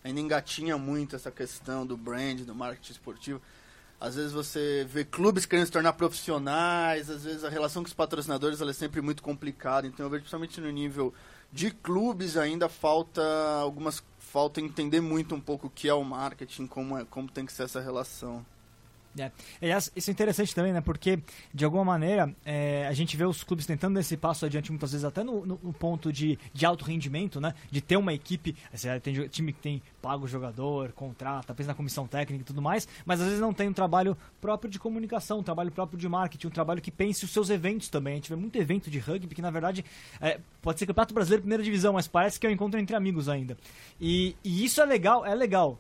ainda 0.03 0.21
engatinha 0.21 0.79
muito 0.79 1.15
essa 1.15 1.31
questão 1.31 1.85
do 1.85 1.95
brand, 1.95 2.41
do 2.41 2.55
marketing 2.55 2.93
esportivo. 2.93 3.43
Às 4.01 4.17
vezes 4.17 4.33
você 4.33 4.87
vê 4.89 5.05
clubes 5.05 5.47
querendo 5.47 5.67
se 5.67 5.73
tornar 5.73 5.95
profissionais, 5.95 7.09
às 7.09 7.25
vezes 7.25 7.45
a 7.45 7.49
relação 7.49 7.83
com 7.83 7.87
os 7.87 7.95
patrocinadores 7.95 8.61
é 8.61 8.73
sempre 8.73 9.01
muito 9.01 9.23
complicada. 9.23 9.87
Então 9.87 10.05
eu 10.05 10.11
vejo 10.11 10.23
principalmente 10.23 10.61
no 10.61 10.71
nível 10.71 11.15
de 11.53 11.71
clubes 11.71 12.37
ainda 12.37 12.69
falta 12.69 13.23
algumas 13.61 14.03
falta 14.19 14.61
entender 14.61 15.01
muito 15.01 15.33
um 15.33 15.41
pouco 15.41 15.69
o 15.69 15.71
que 15.71 15.89
é 15.89 15.95
o 15.95 16.03
marketing, 16.03 16.67
como, 16.67 16.99
é, 16.99 17.05
como 17.05 17.31
tem 17.31 17.47
que 17.47 17.53
ser 17.53 17.63
essa 17.63 17.81
relação. 17.81 18.45
É. 19.19 19.31
Aliás, 19.63 19.93
isso 19.95 20.11
é 20.11 20.13
interessante 20.13 20.55
também, 20.55 20.73
né? 20.73 20.81
Porque, 20.81 21.21
de 21.53 21.65
alguma 21.65 21.85
maneira, 21.85 22.35
é, 22.45 22.87
a 22.87 22.93
gente 22.93 23.17
vê 23.17 23.25
os 23.25 23.45
clubes 23.45 23.65
tentando 23.65 23.99
esse 23.99 24.17
passo 24.17 24.45
adiante, 24.45 24.73
muitas 24.73 24.91
vezes 24.91 25.05
até 25.05 25.23
no, 25.23 25.47
no, 25.47 25.61
no 25.63 25.73
ponto 25.73 26.13
de, 26.13 26.39
de 26.53 26.67
alto 26.67 26.85
rendimento, 26.85 27.41
né? 27.41 27.55
De 27.71 27.81
ter 27.81 27.97
uma 27.97 28.13
equipe, 28.13 28.57
assim, 28.73 28.89
tem 29.01 29.29
time 29.29 29.53
que 29.53 29.61
tem 29.61 29.83
pago 30.03 30.25
o 30.25 30.29
jogador, 30.29 30.93
contrata, 30.93 31.55
pensa 31.55 31.69
na 31.69 31.75
comissão 31.75 32.07
técnica 32.07 32.43
e 32.43 32.45
tudo 32.45 32.61
mais, 32.61 32.89
mas 33.07 33.21
às 33.21 33.27
vezes 33.27 33.41
não 33.41 33.55
tem 33.55 33.69
um 33.69 33.73
trabalho 33.73 34.17
próprio 34.41 34.71
de 34.71 34.79
comunicação, 34.79 35.39
um 35.39 35.43
trabalho 35.43 35.71
próprio 35.71 35.99
de 35.99 36.09
marketing, 36.09 36.49
um 36.49 36.51
trabalho 36.51 36.83
que 36.83 36.91
pense 36.91 37.25
os 37.25 37.31
seus 37.31 37.51
eventos 37.51 37.89
também. 37.89 38.15
A 38.15 38.17
gente 38.17 38.29
vê 38.29 38.37
muito 38.37 38.57
evento 38.57 38.91
de 38.91 38.99
rugby 38.99 39.35
que, 39.35 39.43
na 39.43 39.51
verdade, 39.51 39.85
é, 40.21 40.41
pode 40.61 40.79
ser 40.79 40.87
campeonato 40.87 41.15
brasileiro 41.15 41.43
primeira 41.43 41.63
divisão, 41.63 41.93
mas 41.93 42.09
parece 42.09 42.39
que 42.39 42.47
é 42.47 42.51
um 42.51 42.53
encontro 42.53 42.79
entre 42.81 42.97
amigos 42.97 43.29
ainda. 43.29 43.57
E, 44.01 44.35
e 44.43 44.65
isso 44.65 44.81
é 44.81 44.85
legal, 44.85 45.25
é 45.25 45.35
legal 45.35 45.79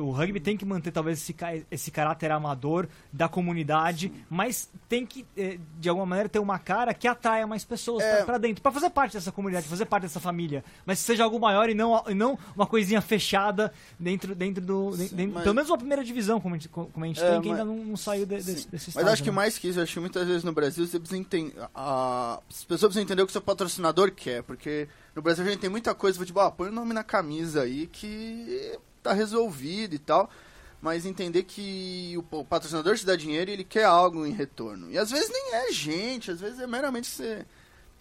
o 0.00 0.10
rugby 0.10 0.40
tem 0.40 0.56
que 0.56 0.64
manter 0.64 0.90
talvez 0.90 1.18
esse, 1.18 1.34
esse 1.70 1.90
caráter 1.90 2.30
amador 2.32 2.88
da 3.12 3.28
comunidade, 3.28 4.12
mas 4.28 4.68
tem 4.88 5.06
que, 5.06 5.24
eh, 5.36 5.58
de 5.78 5.88
alguma 5.88 6.06
maneira, 6.06 6.28
ter 6.28 6.40
uma 6.40 6.58
cara 6.58 6.92
que 6.92 7.06
atraia 7.06 7.46
mais 7.46 7.64
pessoas 7.64 8.02
é... 8.02 8.24
para 8.24 8.38
dentro, 8.38 8.62
para 8.62 8.72
fazer 8.72 8.90
parte 8.90 9.12
dessa 9.12 9.30
comunidade, 9.30 9.68
fazer 9.68 9.86
parte 9.86 10.02
dessa 10.02 10.18
família, 10.18 10.64
mas 10.84 10.98
que 10.98 11.04
seja 11.04 11.22
algo 11.22 11.38
maior 11.38 11.68
e 11.68 11.74
não, 11.74 12.02
e 12.08 12.14
não 12.14 12.36
uma 12.56 12.66
coisinha 12.66 13.00
fechada 13.00 13.72
dentro, 13.98 14.34
dentro 14.34 14.64
do. 14.64 14.92
Sim, 14.92 15.08
dentro, 15.12 15.34
mas... 15.34 15.42
Pelo 15.44 15.54
menos 15.54 15.70
uma 15.70 15.78
primeira 15.78 16.02
divisão, 16.02 16.40
como 16.40 16.56
a 16.56 16.58
gente, 16.58 16.68
como 16.68 17.04
a 17.04 17.06
gente 17.06 17.22
é, 17.22 17.30
tem, 17.30 17.40
que 17.42 17.48
ainda 17.48 17.64
não, 17.64 17.76
não 17.76 17.96
saiu 17.96 18.26
de, 18.26 18.36
desse, 18.36 18.68
desse 18.68 18.90
estágio, 18.90 19.04
Mas 19.04 19.12
acho 19.12 19.22
né? 19.22 19.24
que 19.24 19.30
mais 19.30 19.58
que 19.58 19.68
isso, 19.68 19.78
eu 19.78 19.84
acho 19.84 19.94
que 19.94 20.00
muitas 20.00 20.26
vezes 20.26 20.42
no 20.42 20.52
Brasil 20.52 20.84
você 20.86 20.98
precisa 20.98 21.20
entender, 21.20 21.54
a, 21.74 22.40
as 22.50 22.64
pessoas 22.64 22.90
precisam 22.90 23.02
entender 23.02 23.22
o 23.22 23.26
que 23.26 23.30
o 23.30 23.32
seu 23.32 23.40
patrocinador 23.40 24.10
quer, 24.10 24.42
porque 24.42 24.88
no 25.14 25.22
Brasil 25.22 25.44
a 25.44 25.48
gente 25.48 25.60
tem 25.60 25.70
muita 25.70 25.94
coisa, 25.94 26.18
futebol, 26.18 26.44
ah, 26.44 26.50
põe 26.50 26.68
o 26.68 26.72
nome 26.72 26.92
na 26.92 27.04
camisa 27.04 27.62
aí 27.62 27.86
que 27.86 28.78
tá 29.02 29.12
resolvido 29.12 29.94
e 29.94 29.98
tal. 29.98 30.30
Mas 30.80 31.04
entender 31.04 31.42
que 31.42 32.14
o 32.16 32.44
patrocinador 32.44 32.96
te 32.96 33.04
dá 33.04 33.14
dinheiro 33.14 33.50
e 33.50 33.54
ele 33.54 33.64
quer 33.64 33.84
algo 33.84 34.24
em 34.24 34.32
retorno. 34.32 34.90
E 34.90 34.96
às 34.96 35.10
vezes 35.10 35.30
nem 35.30 35.54
é 35.56 35.72
gente, 35.72 36.30
às 36.30 36.40
vezes 36.40 36.58
é 36.58 36.66
meramente 36.66 37.06
você 37.06 37.44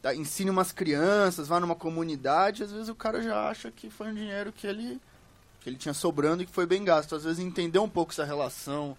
tá, 0.01 0.15
ensine 0.15 0.49
umas 0.49 0.71
crianças, 0.71 1.47
vá 1.47 1.59
numa 1.59 1.75
comunidade, 1.75 2.63
às 2.63 2.71
vezes 2.71 2.87
o 2.87 2.95
cara 2.95 3.21
já 3.21 3.49
acha 3.49 3.69
que 3.69 3.89
foi 3.89 4.07
um 4.07 4.13
dinheiro 4.13 4.53
que 4.53 4.65
ele, 4.65 4.99
que 5.59 5.69
ele 5.69 5.75
tinha 5.75 5.93
sobrando 5.93 6.41
e 6.41 6.45
que 6.45 6.53
foi 6.53 6.65
bem 6.65 6.83
gasto. 6.85 7.15
Às 7.15 7.25
vezes 7.25 7.39
entender 7.39 7.79
um 7.79 7.89
pouco 7.89 8.13
essa 8.13 8.23
relação 8.23 8.95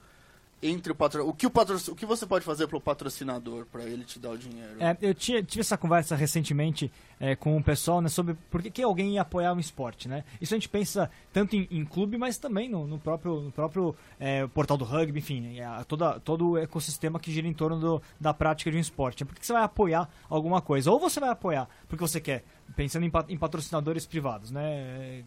entre 0.63 0.93
o 0.93 0.95
patro... 0.95 1.27
o 1.27 1.33
que 1.33 1.47
o 1.47 1.51
patro... 1.51 1.77
o 1.89 1.95
que 1.95 2.05
você 2.05 2.27
pode 2.27 2.45
fazer 2.45 2.67
pro 2.67 2.81
patrocinador 2.81 3.65
para 3.67 3.85
ele 3.85 4.05
te 4.05 4.19
dar 4.19 4.31
o 4.31 4.39
dinheiro? 4.39 4.77
É, 4.79 4.97
eu 5.01 5.15
tinha, 5.15 5.43
tive 5.43 5.61
essa 5.61 5.77
conversa 5.77 6.15
recentemente 6.15 6.93
é, 7.19 7.35
com 7.35 7.57
o 7.57 7.63
pessoal 7.63 8.01
né, 8.01 8.09
sobre 8.09 8.35
por 8.51 8.63
que, 8.63 8.71
que 8.71 8.83
alguém 8.83 9.15
ia 9.15 9.23
apoiar 9.23 9.55
um 9.55 9.61
esporte, 9.61 10.09
né? 10.09 10.25
Isso 10.41 10.53
a 10.55 10.57
gente 10.59 10.69
pensa 10.69 11.11
tanto 11.33 11.57
em, 11.57 11.67
em 11.71 11.85
clube, 11.85 12.19
mas 12.19 12.37
também 12.37 12.69
no, 12.69 12.87
no 12.87 12.99
próprio, 12.99 13.41
no 13.41 13.51
próprio 13.51 13.97
é, 14.19 14.47
portal 14.49 14.77
do 14.77 14.85
rugby, 14.85 15.19
enfim, 15.19 15.59
é, 15.59 15.85
toda, 15.85 16.21
todo 16.21 16.51
o 16.51 16.59
ecossistema 16.59 17.19
que 17.19 17.33
gira 17.33 17.49
em 17.49 17.55
torno 17.55 17.79
do, 17.79 18.03
da 18.21 18.35
prática 18.35 18.71
de 18.71 18.77
um 18.77 18.81
esporte. 18.81 19.25
Por 19.25 19.35
que, 19.35 19.47
você 19.47 19.53
vai 19.53 19.63
apoiar 19.63 20.09
alguma 20.29 20.61
coisa? 20.61 20.91
Ou 20.91 21.01
você 21.01 21.19
vai 21.21 21.31
apoiar 21.31 21.69
porque 21.89 22.03
você 22.03 22.21
quer, 22.21 22.45
pensando 22.77 23.05
em, 23.05 23.13
em 23.29 23.39
patrocinadores 23.39 24.05
privados, 24.05 24.51
né? 24.51 25.25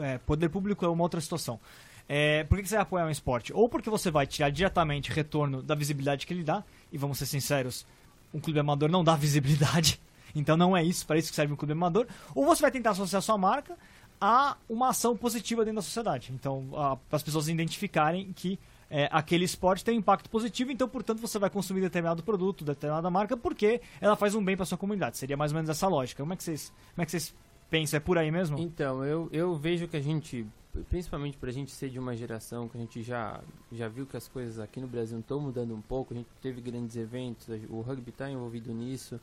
É, 0.00 0.18
poder 0.18 0.48
público 0.48 0.84
é 0.84 0.88
uma 0.88 1.04
outra 1.04 1.20
situação. 1.20 1.60
É, 2.08 2.44
por 2.44 2.58
que 2.58 2.68
você 2.68 2.74
vai 2.74 2.82
apoiar 2.82 3.06
um 3.06 3.10
esporte? 3.10 3.52
Ou 3.52 3.68
porque 3.68 3.88
você 3.88 4.10
vai 4.10 4.26
tirar 4.26 4.50
diretamente 4.50 5.10
retorno 5.10 5.62
da 5.62 5.74
visibilidade 5.74 6.26
que 6.26 6.34
ele 6.34 6.44
dá, 6.44 6.62
e 6.92 6.98
vamos 6.98 7.18
ser 7.18 7.26
sinceros, 7.26 7.86
um 8.32 8.40
clube 8.40 8.58
amador 8.58 8.90
não 8.90 9.02
dá 9.02 9.14
visibilidade, 9.16 10.00
então 10.34 10.56
não 10.56 10.76
é 10.76 10.82
isso, 10.82 11.06
para 11.06 11.18
isso 11.18 11.30
que 11.30 11.36
serve 11.36 11.52
um 11.52 11.56
clube 11.56 11.72
amador, 11.72 12.06
ou 12.34 12.44
você 12.44 12.60
vai 12.60 12.70
tentar 12.70 12.90
associar 12.90 13.22
sua 13.22 13.38
marca 13.38 13.76
a 14.20 14.56
uma 14.68 14.90
ação 14.90 15.16
positiva 15.16 15.64
dentro 15.64 15.76
da 15.76 15.82
sociedade. 15.82 16.32
Então, 16.32 16.68
para 17.08 17.16
as 17.16 17.22
pessoas 17.22 17.48
identificarem 17.48 18.32
que 18.32 18.58
é, 18.90 19.08
aquele 19.10 19.44
esporte 19.44 19.84
tem 19.84 19.96
um 19.96 19.98
impacto 19.98 20.30
positivo, 20.30 20.70
então, 20.70 20.88
portanto, 20.88 21.20
você 21.20 21.38
vai 21.38 21.50
consumir 21.50 21.80
determinado 21.80 22.22
produto, 22.22 22.64
determinada 22.64 23.10
marca, 23.10 23.36
porque 23.36 23.80
ela 24.00 24.14
faz 24.14 24.34
um 24.34 24.44
bem 24.44 24.56
para 24.56 24.64
sua 24.64 24.78
comunidade. 24.78 25.18
Seria 25.18 25.36
mais 25.36 25.52
ou 25.52 25.56
menos 25.56 25.68
essa 25.68 25.88
lógica. 25.88 26.22
Como 26.22 26.32
é 26.32 26.36
que 26.36 26.44
vocês, 26.44 26.72
como 26.94 27.02
é 27.02 27.04
que 27.04 27.10
vocês 27.10 27.34
pensam? 27.68 27.96
É 27.96 28.00
por 28.00 28.18
aí 28.18 28.30
mesmo? 28.30 28.58
Então, 28.58 29.04
eu, 29.04 29.28
eu 29.32 29.56
vejo 29.56 29.88
que 29.88 29.96
a 29.96 30.00
gente 30.00 30.46
principalmente 30.82 31.36
para 31.36 31.50
a 31.50 31.52
gente 31.52 31.70
ser 31.70 31.88
de 31.88 31.98
uma 31.98 32.16
geração 32.16 32.68
que 32.68 32.76
a 32.76 32.80
gente 32.80 33.02
já, 33.02 33.40
já 33.72 33.88
viu 33.88 34.06
que 34.06 34.16
as 34.16 34.28
coisas 34.28 34.58
aqui 34.58 34.80
no 34.80 34.88
Brasil 34.88 35.18
estão 35.18 35.40
mudando 35.40 35.74
um 35.74 35.80
pouco, 35.80 36.12
a 36.12 36.16
gente 36.16 36.28
teve 36.42 36.60
grandes 36.60 36.96
eventos, 36.96 37.48
o 37.68 37.80
rugby 37.80 38.10
está 38.10 38.30
envolvido 38.30 38.72
nisso. 38.72 39.20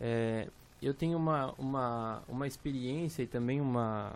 É, 0.00 0.48
eu 0.82 0.92
tenho 0.92 1.16
uma, 1.16 1.52
uma, 1.58 2.22
uma 2.28 2.46
experiência 2.46 3.22
e 3.22 3.26
também 3.26 3.60
uma, 3.60 4.12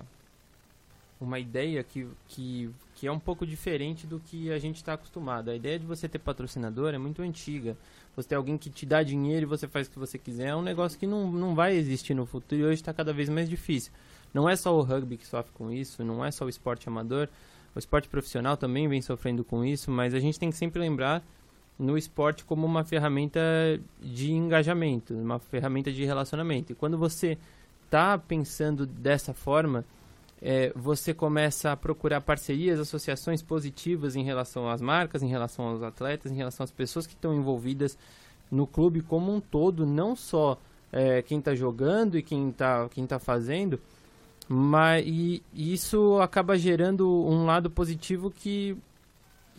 uma 1.21 1.39
ideia 1.39 1.83
que, 1.83 2.07
que, 2.29 2.71
que 2.95 3.07
é 3.07 3.13
um 3.13 3.19
pouco 3.19 3.47
diferente 3.47 4.07
do 4.07 4.21
que 4.21 4.51
a 4.51 4.59
gente 4.59 4.77
está 4.77 4.95
acostumado. 4.95 5.51
A 5.51 5.57
ideia 5.57 5.79
de 5.79 5.87
você 5.87 6.09
ter 6.09 6.19
patrocinador 6.19 6.93
é 6.93 6.99
muito 6.99 7.23
antiga. 7.23 7.77
Você 8.15 8.31
ter 8.31 8.35
alguém 8.35 8.59
que 8.59 8.69
te 8.69 8.85
dá 8.85 9.03
dinheiro 9.03 9.47
e 9.47 9.47
você 9.47 9.67
faz 9.67 9.87
o 9.87 9.91
que 9.91 9.99
você 9.99 10.19
quiser 10.19 10.49
é 10.49 10.57
um 10.57 10.63
negócio 10.63 10.99
que 10.99 11.07
não, 11.07 11.31
não 11.31 11.55
vai 11.55 11.75
existir 11.75 12.15
no 12.15 12.27
futuro 12.27 12.61
e 12.61 12.65
hoje 12.65 12.75
está 12.81 12.93
cada 12.93 13.13
vez 13.13 13.29
mais 13.29 13.49
difícil. 13.49 13.93
Não 14.37 14.47
é 14.47 14.55
só 14.55 14.77
o 14.77 14.83
rugby 14.83 15.17
que 15.17 15.27
sofre 15.27 15.51
com 15.55 15.73
isso, 15.73 16.05
não 16.05 16.23
é 16.23 16.31
só 16.31 16.45
o 16.45 16.49
esporte 16.51 16.87
amador. 16.87 17.27
O 17.75 17.79
esporte 17.79 18.07
profissional 18.07 18.55
também 18.55 18.87
vem 18.87 19.01
sofrendo 19.01 19.43
com 19.43 19.65
isso, 19.65 19.91
mas 19.91 20.13
a 20.13 20.21
gente 20.21 20.39
tem 20.39 20.51
que 20.51 20.57
sempre 20.59 20.79
lembrar 20.79 21.25
no 21.79 21.97
esporte 21.97 22.45
como 22.45 22.67
uma 22.67 22.85
ferramenta 22.85 23.41
de 23.99 24.33
engajamento, 24.33 25.15
uma 25.15 25.39
ferramenta 25.39 25.91
de 25.91 26.05
relacionamento. 26.05 26.71
E 26.71 26.75
quando 26.75 26.99
você 26.99 27.39
está 27.87 28.19
pensando 28.19 28.85
dessa 28.85 29.33
forma, 29.33 29.87
é, 30.43 30.71
você 30.77 31.15
começa 31.15 31.73
a 31.73 31.77
procurar 31.77 32.21
parcerias, 32.21 32.79
associações 32.79 33.41
positivas 33.41 34.17
em 34.17 34.23
relação 34.23 34.69
às 34.69 34.83
marcas, 34.83 35.23
em 35.23 35.29
relação 35.29 35.67
aos 35.69 35.83
atletas, 35.83 36.31
em 36.31 36.37
relação 36.37 36.63
às 36.63 36.71
pessoas 36.71 37.07
que 37.07 37.15
estão 37.15 37.35
envolvidas 37.35 37.97
no 38.51 38.67
clube 38.67 39.01
como 39.01 39.35
um 39.35 39.41
todo, 39.41 39.87
não 39.87 40.15
só 40.15 40.59
é, 40.93 41.23
quem 41.23 41.39
está 41.39 41.55
jogando 41.55 42.19
e 42.19 42.23
quem 42.23 42.51
está 42.51 42.87
quem 42.91 43.07
tá 43.07 43.19
fazendo, 43.19 43.81
mas 44.49 45.05
e, 45.07 45.43
isso 45.55 46.19
acaba 46.21 46.57
gerando 46.57 47.09
um 47.09 47.45
lado 47.45 47.71
positivo 47.71 48.31
que 48.31 48.77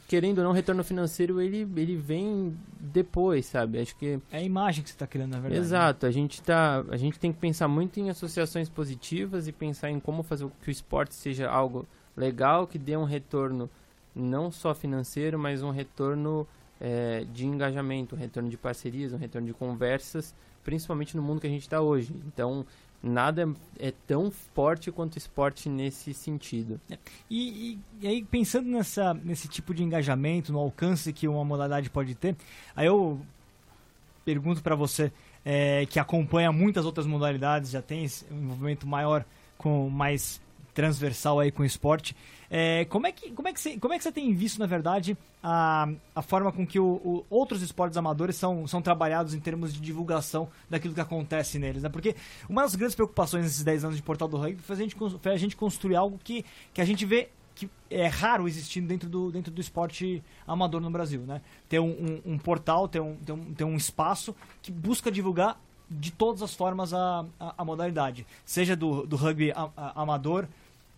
querendo 0.08 0.38
ou 0.38 0.44
não, 0.46 0.52
retorno 0.54 0.84
financeiro 0.84 1.42
ele, 1.42 1.68
ele 1.76 1.96
vem 1.98 2.58
depois, 2.80 3.46
sabe? 3.46 3.80
Acho 3.80 3.96
que 3.98 4.20
é 4.32 4.38
a 4.38 4.42
imagem 4.42 4.82
que 4.82 4.90
você 4.90 4.96
está 4.96 5.06
criando, 5.06 5.32
na 5.32 5.40
verdade. 5.40 5.60
Né? 5.60 5.66
Exato. 5.66 6.06
Né? 6.06 6.10
A 6.10 6.14
gente 6.14 6.42
tá, 6.42 6.86
a 6.90 6.98
gente 6.98 7.20
tem 7.20 7.34
que 7.34 7.40
pensar 7.40 7.68
muito 7.68 8.00
em 8.00 8.10
associações 8.10 8.70
positivas 8.70 9.48
e 9.48 9.52
pensar 9.52 9.90
em 9.92 10.00
como 10.00 10.24
fazer 10.24 10.50
que 10.62 10.70
o 10.70 10.72
esporte 10.72 11.14
seja 11.14 11.50
algo 11.50 11.86
legal, 12.16 12.66
que 12.66 12.80
dê 12.80 12.96
um 12.96 13.04
retorno 13.04 13.70
não 14.16 14.50
só 14.50 14.74
financeiro, 14.74 15.38
mas 15.38 15.62
um 15.62 15.72
retorno 15.72 16.48
é, 16.80 17.26
de 17.34 17.46
engajamento, 17.46 18.16
um 18.16 18.18
retorno 18.18 18.50
de 18.50 18.58
parcerias, 18.58 19.12
um 19.12 19.18
retorno 19.18 19.46
de 19.46 19.54
conversas, 19.54 20.34
principalmente 20.64 21.16
no 21.18 21.22
mundo 21.22 21.42
que 21.42 21.48
a 21.48 21.50
gente 21.50 21.62
está 21.62 21.82
hoje. 21.82 22.16
Então, 22.26 22.66
nada 23.02 23.50
é 23.80 23.94
tão 24.06 24.32
forte 24.32 24.92
quanto 24.92 25.16
o 25.16 25.18
esporte 25.18 25.70
nesse 25.70 26.14
sentido. 26.14 26.80
É. 26.90 26.98
E, 27.30 27.50
e, 27.50 27.80
e, 28.02 28.08
aí, 28.08 28.24
pensando 28.24 28.68
nessa, 28.70 29.14
nesse 29.14 29.48
tipo 29.48 29.74
de 29.74 29.84
engajamento, 29.84 30.52
no 30.52 30.60
alcance 30.60 31.14
que 31.14 31.28
uma 31.28 31.46
modalidade 31.46 31.90
pode 31.90 32.16
ter, 32.16 32.36
aí 32.76 32.88
eu 32.88 33.20
pergunto 34.26 34.62
para 34.62 34.76
você 34.76 35.12
é, 35.46 35.86
que 35.86 36.00
acompanha 36.00 36.52
muitas 36.52 36.86
outras 36.86 37.06
modalidades, 37.06 37.72
já 37.72 37.82
tem 37.82 38.06
um 38.30 38.36
envolvimento 38.36 38.86
maior 38.86 39.24
com 39.58 39.90
mais 39.90 40.42
transversal 40.78 41.40
aí 41.40 41.52
com 41.52 41.64
o 41.64 41.66
esporte. 41.66 42.16
É, 42.52 42.86
como, 42.86 43.08
é 43.08 43.12
que, 43.12 43.32
como, 43.32 43.48
é 43.48 43.52
que 43.52 43.60
você, 43.60 43.80
como 43.80 43.96
é 43.96 43.98
que 43.98 44.04
você 44.04 44.12
tem 44.12 44.32
visto, 44.32 44.60
na 44.60 44.68
verdade, 44.68 45.18
a, 45.42 45.90
a 46.14 46.22
forma 46.22 46.52
com 46.52 46.68
que 46.68 46.80
o, 46.80 46.86
o, 46.86 47.26
outros 47.32 47.64
esportes 47.64 47.98
amadores 47.98 48.36
são, 48.36 48.68
são 48.68 48.80
trabalhados 48.80 49.34
em 49.34 49.40
termos 49.40 49.74
de 49.74 49.82
divulgação 49.82 50.48
daquilo 50.70 50.94
que 50.94 51.02
acontece 51.02 51.58
neles? 51.58 51.82
Né? 51.82 51.90
Porque 51.90 52.16
uma 52.48 52.62
das 52.62 52.76
grandes 52.76 52.94
preocupações 52.96 53.44
nesses 53.44 53.64
10 53.64 53.86
anos 53.86 53.98
de 53.98 54.04
Portal 54.04 54.28
do 54.28 54.38
Rugby 54.38 54.62
foi 54.62 54.76
a 54.76 54.80
gente, 54.80 54.96
foi 54.96 55.32
a 55.32 55.38
gente 55.38 55.56
construir 55.56 55.96
algo 55.96 56.20
que, 56.24 56.46
que 56.72 56.80
a 56.80 56.86
gente 56.86 57.04
vê 57.08 57.30
que 57.56 57.68
é 57.90 58.06
raro 58.06 58.48
existindo 58.48 58.88
dentro 58.88 59.10
do, 59.10 59.32
dentro 59.32 59.52
do 59.52 59.60
esporte 59.60 60.24
amador 60.46 60.80
no 60.80 60.92
Brasil, 60.92 61.22
né? 61.22 61.42
Ter 61.68 61.80
um, 61.80 61.90
um, 61.90 62.34
um 62.34 62.38
portal, 62.38 62.88
ter 62.88 63.02
um, 63.02 63.16
ter, 63.16 63.32
um, 63.32 63.54
ter 63.56 63.64
um 63.64 63.76
espaço 63.76 64.36
que 64.62 64.72
busca 64.72 65.12
divulgar 65.12 65.60
de 65.90 66.12
todas 66.12 66.42
as 66.42 66.54
formas 66.54 66.94
a, 66.94 67.26
a, 67.40 67.56
a 67.58 67.66
modalidade. 67.66 68.26
Seja 68.46 68.76
do, 68.76 69.06
do 69.06 69.16
rugby 69.16 69.52
a, 69.52 70.02
amador, 70.02 70.48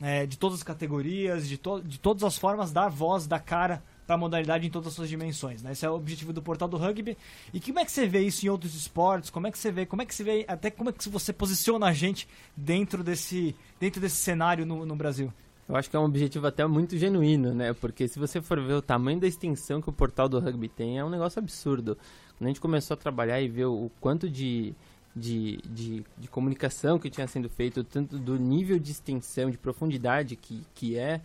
é, 0.02 0.26
de 0.26 0.38
todas 0.38 0.60
as 0.60 0.64
categorias, 0.64 1.48
de, 1.48 1.58
to 1.58 1.82
de 1.82 2.00
todas 2.00 2.24
as 2.24 2.38
formas, 2.38 2.72
dar 2.72 2.90
voz, 2.90 3.28
dar 3.28 3.40
cara 3.40 3.84
para 4.08 4.16
a 4.16 4.18
modalidade 4.18 4.66
em 4.66 4.70
todas 4.72 4.88
as 4.88 4.94
suas 4.94 5.10
dimensões. 5.10 5.62
Né? 5.62 5.72
Esse 5.72 5.86
é 5.86 5.90
o 5.90 5.94
objetivo 5.94 6.34
do 6.34 6.42
portal 6.42 6.68
do 6.68 6.78
rugby. 6.78 7.16
E 7.54 7.60
como 7.60 7.80
é 7.80 7.86
que 7.86 7.92
você 7.92 8.08
vê 8.08 8.22
isso 8.22 8.46
em 8.46 8.50
outros 8.50 8.74
esportes? 8.74 9.30
Como 9.30 9.46
é 9.46 9.52
que 9.52 9.60
você 9.60 9.72
vê? 9.72 9.86
Como 9.86 10.02
é 10.02 10.06
que 10.06 10.16
você 10.16 10.24
vê? 10.24 10.46
Até 10.48 10.72
como 10.72 10.90
é 10.90 10.94
que 10.94 11.08
você 11.08 11.32
posiciona 11.32 11.86
a 11.86 11.94
gente 11.94 12.28
dentro 12.58 13.04
desse, 13.04 13.56
dentro 13.80 14.02
desse 14.02 14.16
cenário 14.16 14.66
no, 14.66 14.86
no 14.86 14.96
Brasil? 14.96 15.32
Eu 15.68 15.76
acho 15.76 15.88
que 15.88 15.96
é 15.96 16.00
um 16.00 16.06
objetivo 16.06 16.48
até 16.48 16.66
muito 16.66 16.98
genuíno, 16.98 17.54
né? 17.54 17.74
Porque 17.74 18.08
se 18.08 18.18
você 18.18 18.42
for 18.42 18.60
ver 18.60 18.74
o 18.74 18.82
tamanho 18.82 19.20
da 19.20 19.28
extensão 19.28 19.80
que 19.80 19.90
o 19.90 19.94
portal 19.94 20.28
do 20.28 20.40
rugby 20.40 20.68
tem, 20.68 20.98
é 20.98 21.06
um 21.06 21.10
negócio 21.12 21.38
absurdo. 21.38 21.96
Quando 22.36 22.46
a 22.46 22.48
gente 22.48 22.60
começou 22.60 22.96
a 22.96 22.98
trabalhar 22.98 23.40
e 23.40 23.48
ver 23.48 23.66
o 23.66 23.92
quanto 24.02 24.28
de 24.28 24.74
de, 25.20 25.58
de, 25.66 26.06
de, 26.18 26.28
comunicação 26.28 26.98
que 26.98 27.10
tinha 27.10 27.28
sendo 27.28 27.50
feito, 27.50 27.84
tanto 27.84 28.18
do 28.18 28.38
nível 28.38 28.80
de 28.80 28.92
extensão, 28.92 29.50
de 29.50 29.58
profundidade 29.58 30.36
que, 30.36 30.64
que 30.74 30.98
é, 30.98 31.22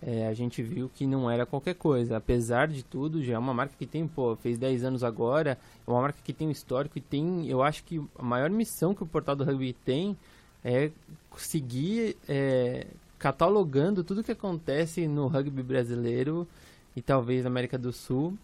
é, 0.00 0.26
a 0.26 0.32
gente 0.32 0.62
viu 0.62 0.90
que 0.94 1.06
não 1.06 1.30
era 1.30 1.44
qualquer 1.44 1.74
coisa. 1.74 2.16
Apesar 2.16 2.68
de 2.68 2.82
tudo, 2.82 3.22
já 3.22 3.34
é 3.34 3.38
uma 3.38 3.52
marca 3.52 3.74
que 3.78 3.86
tem, 3.86 4.06
pô, 4.06 4.36
fez 4.36 4.56
10 4.58 4.84
anos 4.84 5.04
agora, 5.04 5.58
é 5.86 5.90
uma 5.90 6.00
marca 6.00 6.18
que 6.22 6.32
tem 6.32 6.48
um 6.48 6.50
histórico 6.50 6.98
e 6.98 7.00
tem, 7.00 7.48
eu 7.48 7.62
acho 7.62 7.84
que 7.84 8.00
a 8.18 8.22
maior 8.22 8.50
missão 8.50 8.94
que 8.94 9.02
o 9.02 9.06
portal 9.06 9.34
do 9.34 9.44
rugby 9.44 9.72
tem 9.84 10.16
é 10.64 10.90
seguir 11.36 12.16
é, 12.28 12.86
catalogando 13.18 14.04
tudo 14.04 14.22
que 14.22 14.32
acontece 14.32 15.06
no 15.06 15.26
rugby 15.26 15.62
brasileiro 15.62 16.46
e 16.94 17.02
talvez 17.02 17.44
na 17.44 17.50
América 17.50 17.78
do 17.78 17.92
Sul 17.92 18.36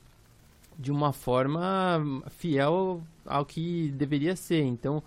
de 0.78 0.92
uma 0.92 1.12
forma 1.12 2.22
fiel 2.30 3.02
ao 3.26 3.44
que 3.44 3.90
deveria 3.92 4.36
ser. 4.36 4.62
Então, 4.62 5.02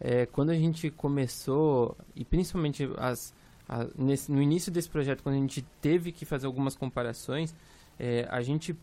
é, 0.00 0.26
quando 0.26 0.50
a 0.50 0.54
gente 0.54 0.90
começou, 0.90 1.96
e 2.14 2.24
principalmente 2.24 2.88
as, 2.98 3.34
a, 3.68 3.86
nesse, 3.96 4.30
no 4.30 4.42
início 4.42 4.70
desse 4.70 4.88
projeto, 4.88 5.22
quando 5.22 5.36
a 5.36 5.38
gente 5.38 5.62
teve 5.80 6.12
que 6.12 6.24
fazer 6.24 6.46
algumas 6.46 6.76
comparações, 6.76 7.54
é, 7.98 8.26
a 8.30 8.42
gente 8.42 8.76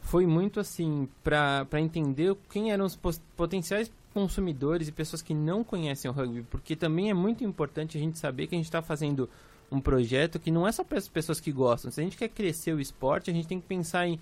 foi 0.00 0.26
muito 0.26 0.58
assim 0.58 1.08
para 1.22 1.66
entender 1.80 2.34
quem 2.48 2.72
eram 2.72 2.86
os 2.86 2.96
potenciais 3.36 3.92
consumidores 4.14 4.88
e 4.88 4.92
pessoas 4.92 5.20
que 5.20 5.34
não 5.34 5.62
conhecem 5.62 6.10
o 6.10 6.14
rugby, 6.14 6.42
porque 6.50 6.74
também 6.74 7.10
é 7.10 7.14
muito 7.14 7.44
importante 7.44 7.98
a 7.98 8.00
gente 8.00 8.18
saber 8.18 8.46
que 8.46 8.54
a 8.54 8.58
gente 8.58 8.66
está 8.66 8.80
fazendo 8.80 9.28
um 9.70 9.80
projeto 9.80 10.38
que 10.38 10.50
não 10.50 10.66
é 10.66 10.72
só 10.72 10.82
para 10.82 10.98
as 10.98 11.08
pessoas 11.08 11.40
que 11.40 11.52
gostam. 11.52 11.90
Se 11.90 12.00
a 12.00 12.04
gente 12.04 12.16
quer 12.16 12.28
crescer 12.28 12.72
o 12.72 12.80
esporte, 12.80 13.30
a 13.30 13.34
gente 13.34 13.46
tem 13.46 13.60
que 13.60 13.66
pensar 13.66 14.08
em 14.08 14.18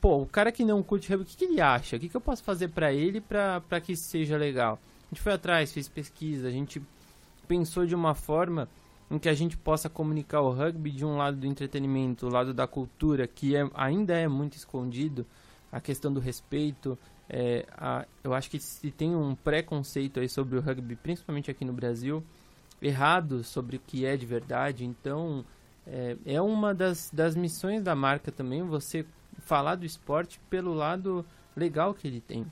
pô, 0.00 0.22
o 0.22 0.26
cara 0.26 0.52
que 0.52 0.64
não 0.64 0.82
curte 0.82 1.08
rugby, 1.08 1.24
o 1.24 1.26
que, 1.26 1.36
que 1.36 1.44
ele 1.44 1.60
acha? 1.60 1.96
O 1.96 2.00
que, 2.00 2.08
que 2.08 2.16
eu 2.16 2.20
posso 2.20 2.42
fazer 2.42 2.68
para 2.68 2.92
ele 2.92 3.20
para 3.20 3.80
que 3.80 3.96
seja 3.96 4.36
legal? 4.36 4.78
A 5.06 5.14
gente 5.14 5.22
foi 5.22 5.32
atrás, 5.32 5.72
fez 5.72 5.88
pesquisa, 5.88 6.48
a 6.48 6.50
gente 6.50 6.80
pensou 7.46 7.84
de 7.84 7.94
uma 7.94 8.14
forma 8.14 8.68
em 9.10 9.18
que 9.18 9.28
a 9.28 9.34
gente 9.34 9.58
possa 9.58 9.90
comunicar 9.90 10.40
o 10.40 10.52
rugby 10.52 10.90
de 10.90 11.04
um 11.04 11.16
lado 11.16 11.36
do 11.36 11.46
entretenimento, 11.46 12.26
o 12.26 12.30
lado 12.30 12.54
da 12.54 12.66
cultura, 12.66 13.26
que 13.26 13.54
é, 13.54 13.68
ainda 13.74 14.14
é 14.14 14.26
muito 14.26 14.56
escondido, 14.56 15.26
a 15.70 15.80
questão 15.80 16.12
do 16.12 16.20
respeito. 16.20 16.98
É, 17.28 17.66
a, 17.76 18.06
eu 18.24 18.32
acho 18.32 18.48
que 18.50 18.58
se 18.58 18.90
tem 18.90 19.14
um 19.14 19.34
preconceito 19.34 20.20
aí 20.20 20.28
sobre 20.28 20.56
o 20.56 20.62
rugby, 20.62 20.96
principalmente 20.96 21.50
aqui 21.50 21.64
no 21.64 21.72
Brasil, 21.72 22.24
errado 22.80 23.44
sobre 23.44 23.76
o 23.76 23.80
que 23.80 24.06
é 24.06 24.16
de 24.16 24.24
verdade. 24.24 24.84
Então, 24.84 25.44
é, 25.86 26.16
é 26.24 26.40
uma 26.40 26.74
das, 26.74 27.10
das 27.12 27.36
missões 27.36 27.82
da 27.82 27.94
marca 27.94 28.32
também 28.32 28.62
você 28.62 29.04
falar 29.40 29.74
do 29.76 29.86
esporte 29.86 30.40
pelo 30.50 30.74
lado 30.74 31.24
legal 31.56 31.94
que 31.94 32.06
ele 32.06 32.20
tem. 32.20 32.46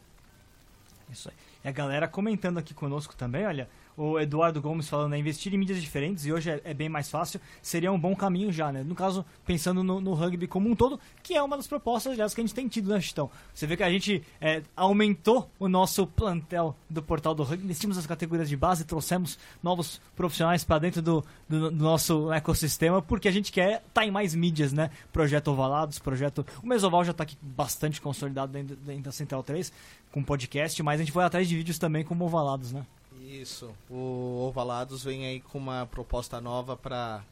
Isso 1.11 1.29
aí. 1.29 1.35
E 1.65 1.69
a 1.69 1.73
galera 1.73 2.09
comentando 2.09 2.59
aqui 2.59 2.73
conosco 2.73 3.15
também, 3.15 3.45
olha, 3.45 3.69
o 4.01 4.19
Eduardo 4.19 4.63
Gomes 4.63 4.89
falando, 4.89 5.11
né, 5.11 5.19
investir 5.19 5.53
em 5.53 5.59
mídias 5.59 5.79
diferentes, 5.79 6.25
e 6.25 6.33
hoje 6.33 6.49
é, 6.49 6.61
é, 6.65 6.73
bem 6.73 6.89
mais 6.89 7.11
fácil, 7.11 7.39
seria 7.61 7.93
um 7.93 8.01
bom 8.01 8.17
caminho 8.17 8.51
já, 8.51 8.73
né? 8.73 8.83
No 8.83 8.95
caso, 8.95 9.27
pensando 9.45 9.85
no, 9.85 10.01
no, 10.01 10.15
rugby 10.15 10.47
como 10.47 10.71
um 10.71 10.75
todo, 10.75 10.99
que 11.23 11.35
é 11.35 11.43
uma 11.43 11.55
das 11.55 11.67
propostas, 11.67 12.15
aliás, 12.15 12.33
que 12.33 12.41
a 12.41 12.45
gente 12.45 12.55
tem 12.55 12.67
tido, 12.67 12.89
né, 12.89 12.99
Chitão? 12.99 13.31
Você 13.53 13.67
vê 13.67 13.77
que 13.77 13.83
a 13.83 13.91
gente 13.91 14.23
é, 14.41 14.63
aumentou 14.75 15.51
o 15.59 15.69
nosso 15.69 16.07
plantel 16.07 16.75
do 16.89 17.03
portal 17.03 17.35
do 17.35 17.43
rugby, 17.43 17.65
investimos 17.65 17.99
as 17.99 18.07
categorias 18.07 18.49
de 18.49 18.57
base, 18.57 18.87
trouxemos 18.87 19.39
novos 19.63 20.01
profissionais 20.17 20.65
para 20.65 20.79
dentro 20.79 21.03
do, 21.03 21.23
do, 21.47 21.71
do, 21.71 21.85
nosso 21.85 22.33
ecossistema, 22.33 23.03
porque 23.03 23.29
a 23.29 23.33
gente 23.33 23.53
quer 23.53 23.83
estar 23.87 24.01
tá 24.01 24.07
em 24.07 24.11
mais 24.11 24.35
mídias, 24.35 24.73
né? 24.73 24.91
Projeto 25.13 25.49
Ovalados, 25.49 25.99
projeto... 25.99 26.47
O 26.63 26.67
Mesoval 26.67 27.05
já 27.05 27.11
está 27.11 27.25
aqui 27.25 27.37
bastante 27.43 28.01
consolidado 28.01 28.51
dentro, 28.51 28.77
dentro 28.77 29.03
da 29.03 29.13
Central 29.13 29.43
3, 29.43 29.71
com 30.11 30.25
podcast, 30.25 30.83
mas 30.83 31.01
a 31.01 31.03
gente 31.03 31.13
foi 31.13 31.23
atrás 31.23 31.47
de 31.47 31.55
vídeos 31.55 31.79
também 31.79 32.03
como 32.03 32.25
Ovalados, 32.25 32.73
né? 32.73 32.87
Isso. 33.21 33.75
O 33.89 34.47
Ovalados 34.49 35.05
vem 35.05 35.27
aí 35.27 35.41
com 35.41 35.59
uma 35.59 35.87
proposta 35.87 36.41
nova 36.41 36.77
para 36.77 37.23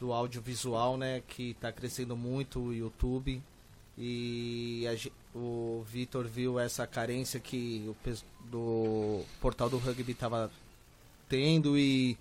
do 0.00 0.12
audiovisual, 0.12 0.96
né, 0.96 1.22
que 1.28 1.50
está 1.50 1.70
crescendo 1.70 2.16
muito 2.16 2.58
o 2.58 2.74
YouTube 2.74 3.40
e 3.96 4.84
a, 4.88 5.38
o 5.38 5.84
Vitor 5.86 6.26
viu 6.26 6.58
essa 6.58 6.86
carência 6.88 7.38
que 7.38 7.84
o 7.86 7.96
do 8.50 9.22
portal 9.40 9.70
do 9.70 9.78
rugby 9.78 10.10
estava 10.10 10.50
tendo 11.28 11.78
e 11.78 12.18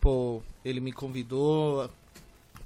pô, 0.00 0.42
ele 0.64 0.80
me 0.80 0.92
convidou 0.92 1.88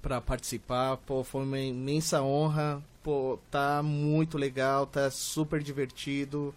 para 0.00 0.20
participar, 0.20 0.96
pô, 0.98 1.22
foi 1.22 1.42
uma 1.42 1.58
imensa 1.58 2.22
honra, 2.22 2.82
pô, 3.02 3.38
tá 3.50 3.82
muito 3.82 4.38
legal, 4.38 4.86
tá 4.86 5.10
super 5.10 5.62
divertido. 5.62 6.54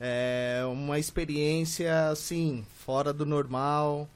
É 0.00 0.62
uma 0.64 0.98
experiência, 0.98 2.08
assim, 2.08 2.64
fora 2.86 3.12
do 3.12 3.26
normal. 3.26 4.08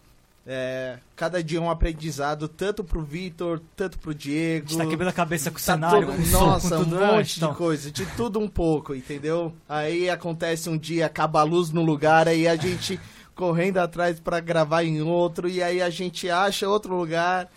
É, 0.46 0.98
cada 1.16 1.42
dia 1.42 1.60
um 1.60 1.70
aprendizado, 1.70 2.48
tanto 2.48 2.84
pro 2.84 3.02
Vitor, 3.02 3.60
tanto 3.74 3.98
pro 3.98 4.14
Diego. 4.14 4.66
A 4.66 4.68
gente 4.70 4.78
tá 4.78 4.86
quebrando 4.86 5.08
a 5.08 5.12
cabeça 5.12 5.50
com 5.50 5.56
o 5.56 5.60
tá 5.60 5.72
cenário. 5.72 6.06
Todo, 6.06 6.26
nossa, 6.30 6.78
um 6.78 6.84
monte 6.84 7.40
de 7.40 7.48
coisa, 7.54 7.90
de 7.90 8.04
tudo 8.14 8.38
um 8.38 8.48
pouco, 8.48 8.94
entendeu? 8.94 9.54
Aí 9.68 10.10
acontece 10.10 10.68
um 10.68 10.76
dia, 10.76 11.06
acaba 11.06 11.40
a 11.40 11.44
luz 11.44 11.70
no 11.70 11.82
lugar, 11.82 12.28
aí 12.28 12.46
a 12.46 12.56
gente 12.56 13.00
correndo 13.34 13.78
atrás 13.78 14.20
para 14.20 14.38
gravar 14.40 14.84
em 14.84 15.00
outro, 15.00 15.48
e 15.48 15.62
aí 15.62 15.80
a 15.80 15.88
gente 15.88 16.28
acha 16.28 16.68
outro 16.68 16.94
lugar. 16.94 17.50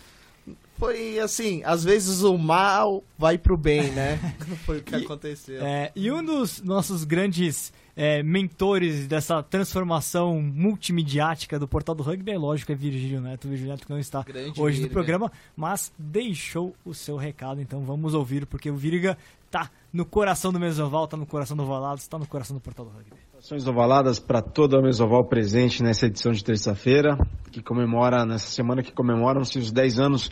Foi 0.77 1.19
assim, 1.19 1.63
às 1.65 1.83
vezes 1.83 2.21
o 2.21 2.37
mal 2.37 3.03
vai 3.17 3.37
pro 3.37 3.57
bem, 3.57 3.91
né? 3.91 4.19
Foi 4.63 4.77
o 4.77 4.83
que 4.83 4.95
e, 4.95 5.03
aconteceu. 5.03 5.65
É, 5.65 5.91
e 5.95 6.11
um 6.11 6.23
dos 6.23 6.61
nossos 6.61 7.03
grandes 7.03 7.73
é, 7.97 8.21
mentores 8.21 9.07
dessa 9.07 9.41
transformação 9.41 10.39
multimediática 10.39 11.57
do 11.57 11.67
Portal 11.67 11.95
do 11.95 12.03
Rugby, 12.03 12.31
é 12.31 12.37
lógico, 12.37 12.71
é 12.71 12.75
Virgílio 12.75 13.19
Neto. 13.19 13.47
Virgílio 13.47 13.71
Neto 13.71 13.87
que 13.87 13.91
não 13.91 13.97
está 13.97 14.21
Grande 14.21 14.61
hoje 14.61 14.77
Virga. 14.77 14.87
no 14.87 14.93
programa, 14.93 15.31
mas 15.55 15.91
deixou 15.97 16.75
o 16.85 16.93
seu 16.93 17.17
recado, 17.17 17.59
então 17.59 17.81
vamos 17.81 18.13
ouvir, 18.13 18.45
porque 18.45 18.69
o 18.69 18.75
Virga 18.75 19.17
tá 19.49 19.71
no 19.91 20.05
coração 20.05 20.53
do 20.53 20.59
Mesoval, 20.59 21.07
tá 21.07 21.17
no 21.17 21.25
coração 21.25 21.57
do 21.57 21.63
Ovalados, 21.63 22.03
está 22.03 22.19
no 22.19 22.27
coração 22.27 22.55
do 22.55 22.61
Portal 22.61 22.85
do 22.85 22.91
Rugby. 22.91 23.15
Ações 23.35 23.67
ovaladas 23.67 24.19
para 24.19 24.43
toda 24.43 24.77
a 24.77 24.81
Mesoval 24.81 25.25
presente 25.25 25.81
nessa 25.81 26.05
edição 26.05 26.31
de 26.31 26.43
terça-feira, 26.43 27.17
que 27.51 27.63
comemora, 27.63 28.25
nessa 28.25 28.49
semana 28.51 28.83
que 28.83 28.91
comemoram-se 28.91 29.57
os 29.57 29.71
10 29.71 29.99
anos 29.99 30.31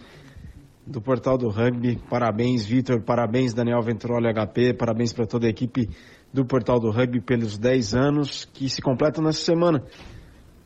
do 0.86 1.02
Portal 1.02 1.38
do 1.38 1.50
Rugby. 1.50 1.98
Parabéns, 2.10 2.64
Vitor, 2.66 3.02
parabéns, 3.02 3.54
Daniel 3.54 3.82
Venturoli 3.82 4.32
HP, 4.32 4.76
parabéns 4.76 5.12
para 5.14 5.26
toda 5.26 5.48
a 5.48 5.50
equipe 5.50 5.90
do 6.36 6.46
Portal 6.46 6.80
do 6.80 6.92
Rugby 6.92 7.22
pelos 7.22 7.58
10 7.58 7.96
anos 7.96 8.44
que 8.44 8.70
se 8.70 8.82
completam 8.82 9.24
nessa 9.24 9.40
semana, 9.40 9.82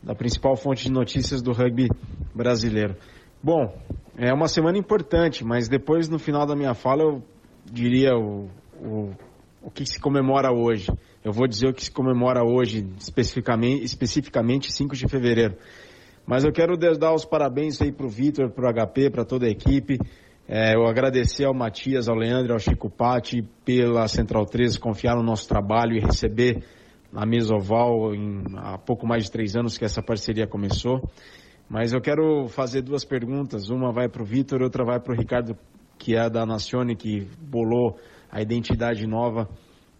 da 0.02 0.16
principal 0.16 0.56
fonte 0.56 0.84
de 0.84 0.90
notícias 0.90 1.40
do 1.40 1.52
rugby 1.52 1.88
brasileiro. 2.34 2.96
Bom, 3.40 3.72
é 4.16 4.32
uma 4.32 4.48
semana 4.48 4.76
importante, 4.76 5.44
mas 5.44 5.68
depois 5.68 6.08
no 6.08 6.18
final 6.18 6.44
da 6.44 6.56
minha 6.56 6.74
fala 6.74 7.04
eu 7.04 7.22
diria 7.64 8.16
o, 8.16 8.48
o, 8.82 9.10
o 9.62 9.70
que 9.70 9.86
se 9.86 10.00
comemora 10.00 10.50
hoje. 10.52 10.90
Eu 11.22 11.32
vou 11.32 11.46
dizer 11.46 11.68
o 11.68 11.72
que 11.72 11.84
se 11.84 11.90
comemora 11.90 12.42
hoje, 12.42 12.84
especificamente, 12.98 13.84
especificamente 13.84 14.72
5 14.72 14.96
de 14.96 15.06
fevereiro. 15.06 15.56
Mas 16.26 16.44
eu 16.44 16.52
quero 16.52 16.76
dar 16.76 17.14
os 17.14 17.24
parabéns 17.24 17.80
aí 17.80 17.92
para 17.92 18.06
o 18.06 18.08
Vitor, 18.08 18.50
para 18.50 18.68
o 18.68 18.72
HP, 18.72 19.10
para 19.10 19.24
toda 19.24 19.46
a 19.46 19.50
equipe. 19.50 19.98
É, 20.52 20.74
eu 20.74 20.84
agradecer 20.88 21.44
ao 21.44 21.54
Matias, 21.54 22.08
ao 22.08 22.16
Leandro, 22.16 22.52
ao 22.52 22.58
Chico 22.58 22.90
Patti 22.90 23.40
pela 23.64 24.08
Central 24.08 24.44
13 24.44 24.80
confiar 24.80 25.14
no 25.14 25.22
nosso 25.22 25.46
trabalho 25.46 25.96
e 25.96 26.00
receber 26.00 26.64
a 27.14 27.24
Mesoval 27.24 28.12
em, 28.16 28.42
há 28.56 28.76
pouco 28.76 29.06
mais 29.06 29.26
de 29.26 29.30
três 29.30 29.54
anos 29.54 29.78
que 29.78 29.84
essa 29.84 30.02
parceria 30.02 30.48
começou. 30.48 31.08
Mas 31.68 31.92
eu 31.92 32.00
quero 32.00 32.48
fazer 32.48 32.82
duas 32.82 33.04
perguntas. 33.04 33.70
Uma 33.70 33.92
vai 33.92 34.08
para 34.08 34.22
o 34.22 34.26
Vitor, 34.26 34.60
outra 34.60 34.84
vai 34.84 34.98
para 34.98 35.14
o 35.14 35.16
Ricardo, 35.16 35.56
que 35.96 36.16
é 36.16 36.28
da 36.28 36.44
Nacione, 36.44 36.96
que 36.96 37.28
bolou 37.40 37.96
a 38.28 38.42
identidade 38.42 39.06
nova 39.06 39.48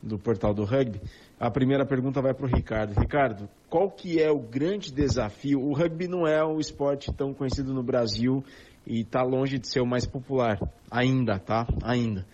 do 0.02 0.18
portal 0.18 0.52
do 0.52 0.64
rugby. 0.64 1.00
A 1.38 1.48
primeira 1.48 1.86
pergunta 1.86 2.20
vai 2.20 2.34
para 2.34 2.46
o 2.46 2.48
Ricardo. 2.48 2.98
Ricardo, 2.98 3.48
qual 3.68 3.88
que 3.88 4.20
é 4.20 4.32
o 4.32 4.40
grande 4.40 4.92
desafio? 4.92 5.60
O 5.60 5.72
rugby 5.72 6.08
não 6.08 6.26
é 6.26 6.44
um 6.44 6.58
esporte 6.58 7.12
tão 7.12 7.32
conhecido 7.32 7.72
no 7.72 7.84
Brasil 7.84 8.42
e 8.90 9.03
está 9.03 9.22
longe 9.22 9.57
de 9.57 9.68
ser 9.68 9.81
o 9.81 9.87
mais 9.87 10.05
popular. 10.05 10.59
Ainda, 10.90 11.38
tá? 11.38 11.64
Ainda. 11.85 12.26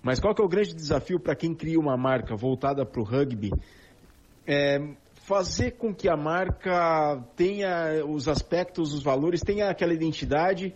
Mas 0.00 0.20
qual 0.20 0.32
que 0.32 0.40
é 0.40 0.44
o 0.44 0.48
grande 0.48 0.72
desafio 0.72 1.18
para 1.18 1.34
quem 1.34 1.52
cria 1.52 1.80
uma 1.80 1.96
marca 1.96 2.36
voltada 2.36 2.86
para 2.86 3.00
o 3.00 3.04
rugby? 3.04 3.50
É 4.46 4.78
fazer 5.26 5.72
com 5.72 5.92
que 5.92 6.08
a 6.08 6.16
marca 6.16 7.20
tenha 7.34 8.04
os 8.06 8.28
aspectos, 8.28 8.94
os 8.94 9.02
valores, 9.02 9.40
tenha 9.40 9.68
aquela 9.68 9.92
identidade 9.92 10.72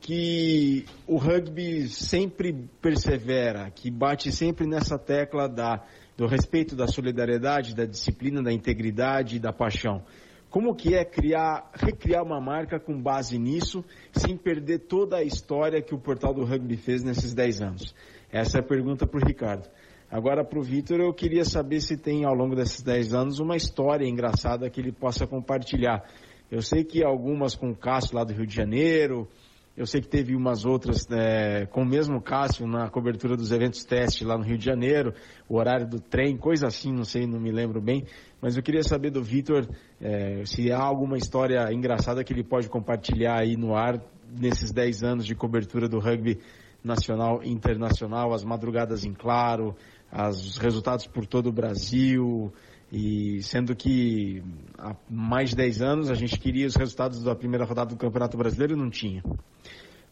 que 0.00 0.84
o 1.08 1.16
rugby 1.16 1.88
sempre 1.88 2.52
persevera, 2.80 3.68
que 3.70 3.90
bate 3.90 4.30
sempre 4.30 4.64
nessa 4.64 4.96
tecla 4.96 5.48
da, 5.48 5.84
do 6.16 6.28
respeito, 6.28 6.76
da 6.76 6.86
solidariedade, 6.86 7.74
da 7.74 7.84
disciplina, 7.84 8.40
da 8.40 8.52
integridade 8.52 9.40
da 9.40 9.52
paixão. 9.52 10.04
Como 10.52 10.74
que 10.74 10.94
é 10.94 11.02
criar, 11.02 11.70
recriar 11.72 12.22
uma 12.22 12.38
marca 12.38 12.78
com 12.78 13.00
base 13.00 13.38
nisso, 13.38 13.82
sem 14.12 14.36
perder 14.36 14.80
toda 14.80 15.16
a 15.16 15.22
história 15.22 15.80
que 15.80 15.94
o 15.94 15.98
Portal 15.98 16.34
do 16.34 16.44
Rugby 16.44 16.76
fez 16.76 17.02
nesses 17.02 17.32
10 17.32 17.62
anos? 17.62 17.94
Essa 18.30 18.58
é 18.58 18.60
a 18.60 18.62
pergunta 18.62 19.06
para 19.06 19.18
o 19.18 19.26
Ricardo. 19.26 19.66
Agora, 20.10 20.44
para 20.44 20.58
o 20.58 20.62
Vitor, 20.62 21.00
eu 21.00 21.14
queria 21.14 21.46
saber 21.46 21.80
se 21.80 21.96
tem, 21.96 22.26
ao 22.26 22.34
longo 22.34 22.54
desses 22.54 22.82
10 22.82 23.14
anos, 23.14 23.38
uma 23.38 23.56
história 23.56 24.06
engraçada 24.06 24.68
que 24.68 24.78
ele 24.78 24.92
possa 24.92 25.26
compartilhar. 25.26 26.04
Eu 26.50 26.60
sei 26.60 26.84
que 26.84 27.02
algumas 27.02 27.54
com 27.54 27.70
o 27.70 27.74
Cássio 27.74 28.14
lá 28.14 28.22
do 28.22 28.34
Rio 28.34 28.46
de 28.46 28.54
Janeiro, 28.54 29.26
eu 29.76 29.86
sei 29.86 30.00
que 30.02 30.08
teve 30.08 30.36
umas 30.36 30.64
outras 30.64 31.06
é, 31.10 31.66
com 31.66 31.82
o 31.82 31.86
mesmo 31.86 32.20
Cássio 32.20 32.66
na 32.66 32.90
cobertura 32.90 33.36
dos 33.36 33.52
eventos 33.52 33.84
teste 33.84 34.24
lá 34.24 34.36
no 34.36 34.44
Rio 34.44 34.58
de 34.58 34.64
Janeiro, 34.64 35.14
o 35.48 35.56
horário 35.56 35.86
do 35.86 35.98
trem, 35.98 36.36
coisa 36.36 36.66
assim, 36.66 36.92
não 36.92 37.04
sei, 37.04 37.26
não 37.26 37.40
me 37.40 37.50
lembro 37.50 37.80
bem. 37.80 38.04
Mas 38.40 38.56
eu 38.56 38.62
queria 38.62 38.82
saber 38.82 39.10
do 39.10 39.22
Vitor 39.22 39.66
é, 40.00 40.44
se 40.44 40.70
há 40.70 40.78
alguma 40.78 41.16
história 41.16 41.72
engraçada 41.72 42.22
que 42.22 42.32
ele 42.32 42.44
pode 42.44 42.68
compartilhar 42.68 43.40
aí 43.40 43.56
no 43.56 43.74
ar 43.74 43.98
nesses 44.38 44.72
10 44.72 45.02
anos 45.02 45.26
de 45.26 45.34
cobertura 45.34 45.88
do 45.88 45.98
rugby 45.98 46.38
nacional 46.84 47.42
e 47.42 47.50
internacional, 47.50 48.34
as 48.34 48.44
madrugadas 48.44 49.04
em 49.04 49.12
claro, 49.12 49.74
os 50.12 50.58
resultados 50.58 51.06
por 51.06 51.24
todo 51.24 51.48
o 51.48 51.52
Brasil, 51.52 52.52
e 52.92 53.42
sendo 53.42 53.74
que 53.74 54.42
há 54.78 54.94
mais 55.08 55.50
de 55.50 55.56
10 55.56 55.80
anos 55.80 56.10
a 56.10 56.14
gente 56.14 56.38
queria 56.38 56.66
os 56.66 56.76
resultados 56.76 57.24
da 57.24 57.34
primeira 57.34 57.64
rodada 57.64 57.88
do 57.88 57.96
Campeonato 57.96 58.36
Brasileiro 58.36 58.74
e 58.74 58.76
não 58.76 58.90
tinha. 58.90 59.24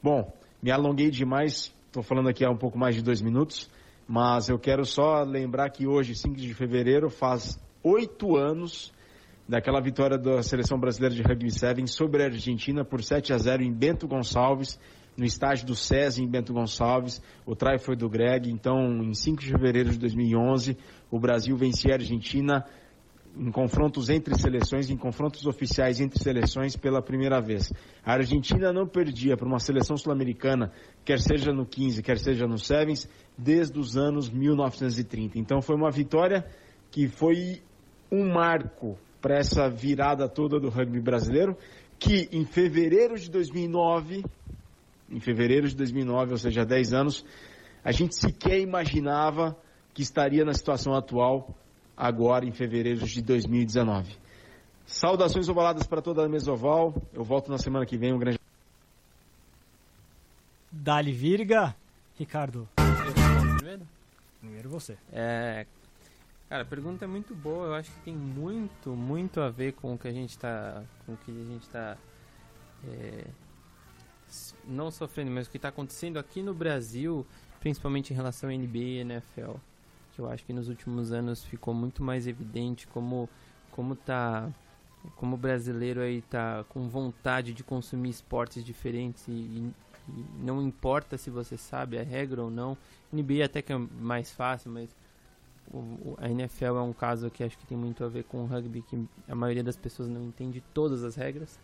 Bom, 0.03 0.33
me 0.63 0.71
alonguei 0.71 1.11
demais, 1.11 1.75
estou 1.87 2.03
falando 2.03 2.31
aqui 2.31 2.43
há 2.43 2.51
um 2.51 2.57
pouco 2.57 2.79
mais 2.79 2.95
de 2.95 3.03
dois 3.03 3.21
minutos, 3.21 3.71
mas 4.09 4.49
eu 4.49 4.59
quero 4.59 4.87
só 4.87 5.23
lembrar 5.23 5.69
que 5.69 5.87
hoje, 5.87 6.15
5 6.15 6.37
de 6.37 6.55
fevereiro, 6.55 7.11
faz 7.11 7.63
oito 7.85 8.35
anos 8.35 8.91
daquela 9.47 9.81
vitória 9.81 10.17
da 10.17 10.43
Seleção 10.43 10.79
Brasileira 10.79 11.15
de 11.15 11.23
Rugby 11.23 11.51
7 11.51 11.87
sobre 11.87 12.23
a 12.23 12.27
Argentina 12.27 12.83
por 12.83 13.03
7 13.03 13.35
a 13.35 13.37
0 13.37 13.63
em 13.63 13.73
Bento 13.73 14.09
Gonçalves, 14.09 14.81
no 15.17 15.25
estádio 15.25 15.67
do 15.67 15.75
SESI 15.75 16.23
em 16.23 16.29
Bento 16.29 16.53
Gonçalves. 16.53 17.21
O 17.45 17.55
try 17.55 17.79
foi 17.79 17.97
do 17.97 18.09
Greg, 18.09 18.51
então 18.51 19.03
em 19.03 19.15
5 19.15 19.41
de 19.41 19.51
fevereiro 19.51 19.91
de 19.91 19.99
2011, 19.99 20.77
o 21.11 21.19
Brasil 21.19 21.57
vencia 21.57 21.93
a 21.93 21.97
Argentina 21.97 22.65
em 23.37 23.51
confrontos 23.51 24.11
entre 24.11 24.35
seleções, 24.37 24.91
em 24.91 24.97
confrontos 24.97 25.47
oficiais 25.47 26.01
entre 26.01 26.23
seleções 26.23 26.77
pela 26.77 27.01
primeira 27.01 27.41
vez. 27.41 27.73
A 28.05 28.15
Argentina 28.15 28.73
não 28.73 28.87
perdia 28.87 29.37
para 29.37 29.47
uma 29.47 29.59
seleção 29.59 29.97
sul-americana, 29.97 30.73
quer 31.05 31.21
seja 31.21 31.53
no 31.53 31.65
15, 31.65 32.03
quer 32.03 32.19
seja 32.19 32.47
no 32.47 32.59
Sevens, 32.59 33.09
desde 33.37 33.79
os 33.79 33.97
anos 33.97 34.29
1930. 34.29 35.39
Então 35.39 35.63
foi 35.63 35.77
uma 35.77 35.91
vitória 35.91 36.45
que 36.91 37.09
foi 37.09 37.63
um 38.11 38.33
marco 38.33 38.99
para 39.21 39.39
essa 39.39 39.69
virada 39.69 40.29
toda 40.29 40.59
do 40.59 40.69
rugby 40.69 41.01
brasileiro, 41.01 41.57
que 41.99 42.29
em 42.33 42.45
fevereiro 42.45 43.17
de 43.19 43.31
2009, 43.31 44.25
em 45.11 45.21
fevereiro 45.21 45.69
de 45.69 45.75
2009, 45.77 46.33
ou 46.33 46.39
seja, 46.39 46.63
há 46.63 46.65
10 46.65 46.93
anos, 46.93 47.25
a 47.85 47.93
gente 47.93 48.15
sequer 48.15 48.61
imaginava 48.61 49.57
que 49.93 50.03
estaria 50.03 50.45
na 50.45 50.55
situação 50.55 50.95
atual 50.95 51.55
agora 51.97 52.47
em 52.47 52.53
fevereiro 52.53 53.05
de 53.05 53.23
2019. 53.23 54.17
Saudações 54.87 55.49
ovaladas 55.49 55.87
para 55.87 56.03
toda 56.03 56.25
a 56.25 56.29
Mesoval. 56.29 56.95
Eu 57.13 57.23
volto 57.23 57.51
na 57.51 57.59
semana 57.59 57.87
que 57.87 57.97
vem. 57.97 58.13
Um 58.13 58.19
grande 58.19 58.39
Dali 60.71 61.13
Virga. 61.13 61.75
Ricardo, 62.19 62.69
Primeiro? 63.57 63.87
primeiro 64.41 64.69
você. 64.69 64.97
É, 65.13 65.67
cara, 66.49 66.63
a 66.63 66.67
pergunta 66.67 67.05
é 67.05 67.09
muito 67.09 67.35
boa. 67.35 67.69
Eu 67.69 67.75
acho 67.75 67.91
que 67.91 68.01
tem 68.01 68.15
muito, 68.15 68.91
muito 68.91 69.41
a 69.41 69.49
ver 69.49 69.73
com 69.73 69.95
o 69.95 69.99
que 69.99 70.09
a 70.09 70.13
gente 70.13 70.39
tá, 70.39 70.83
com 71.07 71.15
o 71.15 71.17
que 71.17 71.31
a 71.31 71.45
gente 71.45 71.69
tá 71.71 71.97
é, 72.87 73.25
não 74.71 74.91
sofrendo, 74.91 75.31
mas 75.31 75.47
o 75.47 75.51
que 75.51 75.57
está 75.59 75.69
acontecendo 75.69 76.19
aqui 76.19 76.43
no 76.43 76.55
Brasil, 76.55 77.27
principalmente 77.61 78.13
em 78.13 78.17
relação 78.17 78.49
à 78.49 78.53
NBA 78.53 78.79
e 78.79 78.99
NFL. 78.99 79.53
Que 80.15 80.21
eu 80.21 80.31
acho 80.31 80.45
que 80.45 80.53
nos 80.53 80.69
últimos 80.69 81.13
anos 81.13 81.45
ficou 81.45 81.73
muito 81.75 82.03
mais 82.03 82.27
evidente 82.27 82.87
como 82.87 83.29
como 83.71 83.95
tá 83.97 84.51
como 85.17 85.35
o 85.37 85.39
brasileiro 85.39 86.01
aí 86.01 86.21
tá 86.23 86.65
com 86.69 86.89
vontade 86.89 87.55
de 87.55 87.65
consumir 87.65 88.11
esportes 88.11 88.63
diferentes 88.63 89.27
e, 89.29 89.33
e- 89.33 89.73
e 90.09 90.25
não 90.45 90.61
importa 90.63 91.17
se 91.17 91.31
você 91.31 91.57
sabe 91.57 91.99
a 91.99 92.03
regra 92.03 92.43
ou 92.43 92.51
não. 92.51 92.77
NBA 93.13 93.45
até 93.47 93.63
que 93.63 93.73
é 93.73 93.79
mais 93.79 94.31
fácil, 94.33 94.71
mas 94.71 94.95
a 96.19 96.29
NFL 96.29 96.65
é 96.77 96.83
um 96.83 96.93
caso 96.93 97.31
que 97.31 97.45
acho 97.45 97.57
que 97.57 97.65
tem 97.67 97.79
muito 97.79 98.03
a 98.05 98.09
ver 98.09 98.25
com 98.25 98.43
o 98.43 98.47
rugby, 98.47 98.83
que 98.83 99.07
a 99.29 99.35
maioria 99.35 99.63
das 99.63 99.77
pessoas 99.77 100.09
não 100.09 100.23
entende 100.25 100.61
todas 100.75 101.05
as 101.05 101.15
regras. 101.15 101.59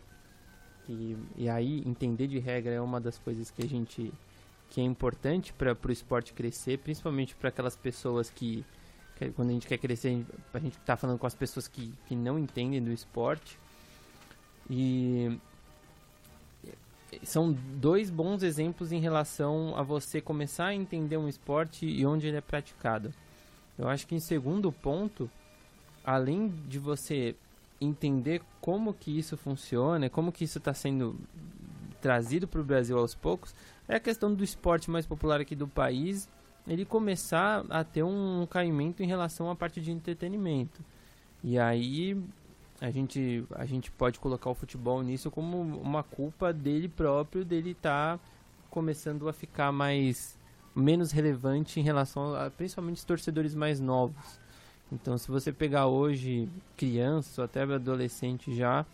E, 0.89 1.17
e 1.37 1.49
aí, 1.49 1.83
entender 1.87 2.27
de 2.27 2.39
regra 2.39 2.73
é 2.73 2.81
uma 2.81 3.01
das 3.01 3.19
coisas 3.19 3.51
que 3.51 3.63
a 3.65 3.69
gente 3.69 4.13
que 4.69 4.81
é 4.81 4.85
importante 4.85 5.53
para 5.53 5.77
o 5.81 5.93
esporte 5.93 6.33
crescer, 6.33 6.79
principalmente 6.79 7.37
para 7.37 7.51
aquelas 7.51 7.77
pessoas 7.77 8.31
que, 8.31 8.65
que 9.17 9.31
quando 9.31 9.51
a 9.51 9.53
gente 9.53 9.67
quer 9.67 9.79
crescer, 9.79 10.09
a 10.09 10.11
gente- 10.11 10.27
a 10.55 10.59
gente 10.59 10.79
tá 10.79 10.97
falando 10.97 11.19
com 11.19 11.27
as 11.27 11.37
pessoas 11.37 11.69
que, 11.69 11.95
que 12.09 12.17
não 12.17 12.37
entendem 12.37 12.83
do 12.83 12.93
esporte. 12.93 13.59
E 14.69 15.39
são 17.23 17.53
dois 17.53 18.11
bons 18.11 18.43
exemplos 18.43 18.93
em 18.93 19.01
relação 19.01 19.75
a 19.77 19.83
você 19.83 20.21
começar 20.21 20.67
a 20.67 20.75
entender 20.75 21.17
um 21.17 21.29
esporte 21.29 21.87
e 21.87 22.05
onde 22.05 22.27
ele 22.27 22.37
é 22.37 22.41
praticado. 22.41 23.13
Eu 23.79 23.89
acho 23.89 24.07
que 24.07 24.15
em 24.15 24.21
segundo 24.21 24.73
ponto, 24.73 25.31
além 26.05 26.49
de 26.69 26.79
você 26.79 27.35
entender 27.81 28.43
como 28.61 28.95
que 28.95 29.17
isso 29.19 29.37
funciona, 29.37 30.09
como 30.09 30.33
que 30.33 30.45
isso 30.45 30.59
está 30.59 30.73
sendo 30.73 31.19
trazido 32.01 32.47
para 32.47 32.61
o 32.61 32.65
Brasil 32.65 32.99
aos 32.99 33.15
poucos, 33.15 33.55
é 33.89 33.97
a 33.97 34.01
questão 34.01 34.33
do 34.33 34.45
esporte 34.45 34.91
mais 34.91 35.07
popular 35.07 35.41
aqui 35.41 35.55
do 35.55 35.69
país, 35.69 36.29
ele 36.67 36.85
começar 36.85 37.65
a 37.69 37.85
ter 37.85 38.03
um 38.03 38.47
caimento 38.47 39.03
em 39.03 39.07
relação 39.07 39.51
à 39.51 39.57
parte 39.57 39.81
de 39.81 39.91
entretenimento. 39.91 40.85
E 41.43 41.59
aí 41.59 42.21
a 42.81 42.91
gente, 42.91 43.45
a 43.53 43.65
gente 43.65 43.91
pode 43.91 44.19
colocar 44.19 44.51
o 44.51 44.55
futebol 44.55 45.03
nisso 45.03 45.31
como 45.31 45.61
uma 45.61 46.03
culpa 46.03 46.53
dele 46.53 46.89
próprio, 46.89 47.45
dele 47.45 47.71
estar 47.71 48.19
começando 48.69 49.29
a 49.29 49.33
ficar 49.33 49.73
mais 49.73 50.39
menos 50.75 51.11
relevante 51.11 51.81
em 51.81 51.83
relação 51.83 52.35
a 52.35 52.51
principalmente 52.51 52.99
os 52.99 53.05
torcedores 53.05 53.55
mais 53.55 53.81
novos. 53.81 54.39
Então, 54.93 55.19
se 55.19 55.29
você 55.29 55.53
pegar 55.53 55.87
hoje 55.87 56.49
crianças 56.77 57.37
ou 57.39 57.45
até 57.45 57.63
adolescentes 57.63 58.57
já, 58.57 58.87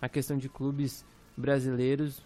a 0.00 0.08
questão 0.08 0.36
de 0.36 0.48
clubes 0.48 1.04
brasileiros, 1.36 2.22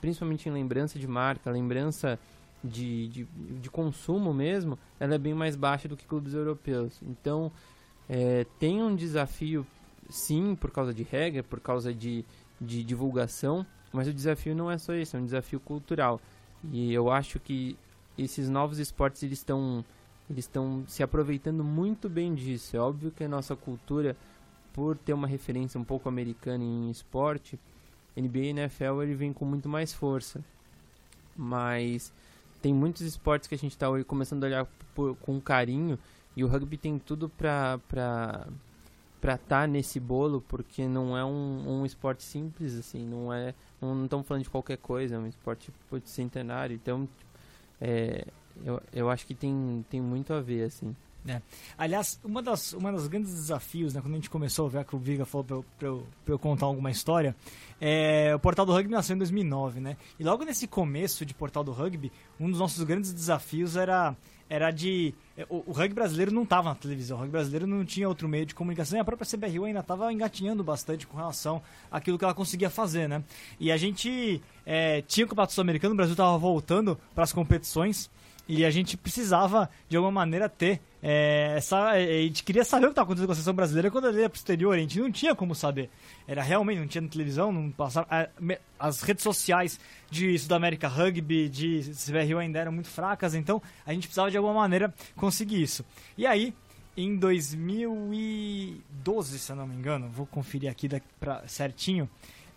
principalmente 0.00 0.48
em 0.48 0.52
lembrança 0.52 0.98
de 0.98 1.06
marca, 1.06 1.50
lembrança 1.50 2.18
de, 2.64 3.08
de, 3.08 3.24
de 3.60 3.70
consumo 3.70 4.32
mesmo, 4.32 4.78
ela 4.98 5.14
é 5.14 5.18
bem 5.18 5.34
mais 5.34 5.56
baixa 5.56 5.88
do 5.88 5.96
que 5.96 6.06
clubes 6.06 6.34
europeus. 6.34 6.98
Então, 7.02 7.52
é, 8.08 8.46
tem 8.58 8.82
um 8.82 8.94
desafio, 8.96 9.66
sim, 10.08 10.54
por 10.54 10.70
causa 10.70 10.94
de 10.94 11.02
regra, 11.02 11.42
por 11.42 11.60
causa 11.60 11.92
de, 11.92 12.24
de 12.60 12.82
divulgação, 12.82 13.64
mas 13.92 14.08
o 14.08 14.12
desafio 14.12 14.54
não 14.54 14.70
é 14.70 14.78
só 14.78 14.94
esse, 14.94 15.16
é 15.16 15.18
um 15.18 15.24
desafio 15.24 15.60
cultural. 15.60 16.20
E 16.72 16.92
eu 16.92 17.10
acho 17.10 17.38
que 17.38 17.76
esses 18.16 18.48
novos 18.48 18.78
esportes 18.78 19.22
eles 19.22 19.38
estão 19.38 19.84
eles 20.30 20.44
estão 20.44 20.84
se 20.86 21.02
aproveitando 21.02 21.64
muito 21.64 22.08
bem 22.08 22.34
disso. 22.34 22.76
É 22.76 22.80
óbvio 22.80 23.10
que 23.10 23.24
a 23.24 23.28
nossa 23.28 23.56
cultura, 23.56 24.16
por 24.72 24.96
ter 24.96 25.12
uma 25.12 25.26
referência 25.26 25.80
um 25.80 25.84
pouco 25.84 26.08
americana 26.08 26.62
em 26.62 26.90
esporte, 26.90 27.58
NBA 28.16 28.38
e 28.38 28.48
NFL 28.48 29.02
ele 29.02 29.14
vem 29.14 29.32
com 29.32 29.44
muito 29.44 29.68
mais 29.68 29.92
força. 29.92 30.44
Mas 31.36 32.12
tem 32.60 32.74
muitos 32.74 33.02
esportes 33.02 33.48
que 33.48 33.54
a 33.54 33.58
gente 33.58 33.72
está 33.72 33.86
começando 34.04 34.44
a 34.44 34.46
olhar 34.46 34.66
por, 34.94 35.16
com 35.16 35.40
carinho 35.40 35.98
e 36.36 36.44
o 36.44 36.48
rugby 36.48 36.76
tem 36.76 36.98
tudo 36.98 37.28
para 37.28 37.78
para 39.20 39.34
estar 39.34 39.66
nesse 39.66 39.98
bolo 39.98 40.40
porque 40.46 40.86
não 40.86 41.16
é 41.16 41.24
um, 41.24 41.80
um 41.80 41.86
esporte 41.86 42.22
simples 42.22 42.76
assim 42.76 43.04
não 43.04 43.32
é 43.32 43.52
não 43.80 44.04
estamos 44.04 44.26
falando 44.26 44.44
de 44.44 44.50
qualquer 44.50 44.78
coisa 44.78 45.16
é 45.16 45.18
um 45.18 45.26
esporte 45.26 45.72
putz, 45.90 46.10
centenário 46.10 46.74
então 46.76 47.08
é, 47.80 48.24
eu, 48.64 48.82
eu 48.92 49.10
acho 49.10 49.26
que 49.26 49.34
tem, 49.34 49.84
tem 49.90 50.00
muito 50.00 50.32
a 50.32 50.40
ver 50.40 50.64
assim 50.64 50.94
Aliás, 51.76 52.18
uma 52.24 52.42
das, 52.42 52.72
uma 52.72 52.90
das 52.90 53.06
grandes 53.06 53.32
desafios, 53.32 53.92
né, 53.94 54.00
quando 54.00 54.14
a 54.14 54.16
gente 54.16 54.30
começou 54.30 54.66
a 54.66 54.68
ver 54.68 54.84
que 54.84 54.96
o 54.96 54.98
Viga 54.98 55.24
falou 55.24 55.44
pra 55.44 55.56
eu, 55.56 55.64
pra, 55.78 55.88
eu, 55.88 56.06
pra 56.24 56.34
eu 56.34 56.38
contar 56.38 56.66
alguma 56.66 56.90
história, 56.90 57.36
é, 57.80 58.34
o 58.34 58.38
Portal 58.38 58.64
do 58.64 58.72
Rugby 58.72 58.90
nasceu 58.90 59.14
em 59.14 59.18
2009, 59.18 59.80
né? 59.80 59.96
E 60.18 60.24
logo 60.24 60.44
nesse 60.44 60.66
começo 60.66 61.26
de 61.26 61.34
Portal 61.34 61.62
do 61.62 61.72
Rugby, 61.72 62.10
um 62.40 62.48
dos 62.50 62.58
nossos 62.58 62.82
grandes 62.82 63.12
desafios 63.12 63.76
era, 63.76 64.16
era 64.48 64.70
de... 64.70 65.14
é, 65.36 65.46
O, 65.50 65.64
o 65.66 65.72
rugby 65.72 65.94
brasileiro 65.94 66.32
não 66.32 66.44
estava 66.44 66.70
na 66.70 66.74
televisão, 66.74 67.16
o 67.18 67.20
rugby 67.20 67.32
brasileiro 67.32 67.66
não 67.66 67.84
tinha 67.84 68.08
outro 68.08 68.26
meio 68.26 68.46
de 68.46 68.54
comunicação, 68.54 68.98
e 68.98 69.00
a 69.00 69.04
própria 69.04 69.28
CBRU 69.28 69.64
ainda 69.64 69.80
estava 69.80 70.12
engatinhando 70.12 70.64
bastante 70.64 71.06
com 71.06 71.16
relação 71.16 71.62
àquilo 71.90 72.18
que 72.18 72.24
ela 72.24 72.34
conseguia 72.34 72.70
fazer, 72.70 73.08
né? 73.08 73.22
E 73.60 73.70
a 73.70 73.76
gente 73.76 74.42
é, 74.64 75.02
tinha 75.02 75.26
o 75.26 75.28
Campeonato 75.28 75.52
Sul-Americano, 75.52 75.92
o 75.92 75.96
Brasil 75.96 76.14
estava 76.14 76.36
voltando 76.38 76.98
para 77.14 77.24
as 77.24 77.32
competições, 77.32 78.10
e 78.48 78.64
a 78.64 78.70
gente 78.70 78.96
precisava, 78.96 79.68
de 79.88 79.96
alguma 79.96 80.10
maneira, 80.12 80.48
ter 80.48 80.80
é, 81.02 81.54
essa. 81.58 81.90
A 81.90 82.00
gente 82.00 82.42
queria 82.42 82.64
saber 82.64 82.86
o 82.86 82.88
que 82.88 82.92
estava 82.92 83.04
acontecendo 83.04 83.26
com 83.26 83.32
a 83.32 83.34
seleção 83.34 83.54
brasileira 83.54 83.90
quando 83.90 84.08
ela 84.08 84.18
ia 84.20 84.28
pro 84.28 84.38
exterior. 84.38 84.74
A 84.74 84.78
gente 84.78 84.98
não 84.98 85.12
tinha 85.12 85.34
como 85.34 85.54
saber. 85.54 85.90
Era 86.26 86.42
realmente, 86.42 86.80
não 86.80 86.86
tinha 86.88 87.02
na 87.02 87.08
televisão, 87.08 87.52
não 87.52 87.70
passava. 87.70 88.08
me- 88.40 88.58
As 88.78 89.02
redes 89.02 89.22
sociais 89.22 89.78
de 90.10 90.36
Sudamérica 90.38 90.88
Rugby, 90.88 91.48
de 91.48 91.82
CBRU 91.94 92.38
ainda 92.38 92.58
eram 92.58 92.72
muito 92.72 92.88
fracas, 92.88 93.34
então 93.34 93.62
a 93.86 93.92
gente 93.92 94.04
precisava 94.08 94.30
de 94.30 94.36
alguma 94.38 94.54
maneira 94.54 94.92
conseguir 95.14 95.62
isso. 95.62 95.84
E 96.16 96.26
aí, 96.26 96.54
em 96.96 97.16
2012, 97.16 99.38
se 99.38 99.52
eu 99.52 99.56
não 99.56 99.66
me 99.66 99.74
engano, 99.76 100.08
vou 100.08 100.24
conferir 100.26 100.70
aqui 100.70 100.88
certinho, 101.46 102.08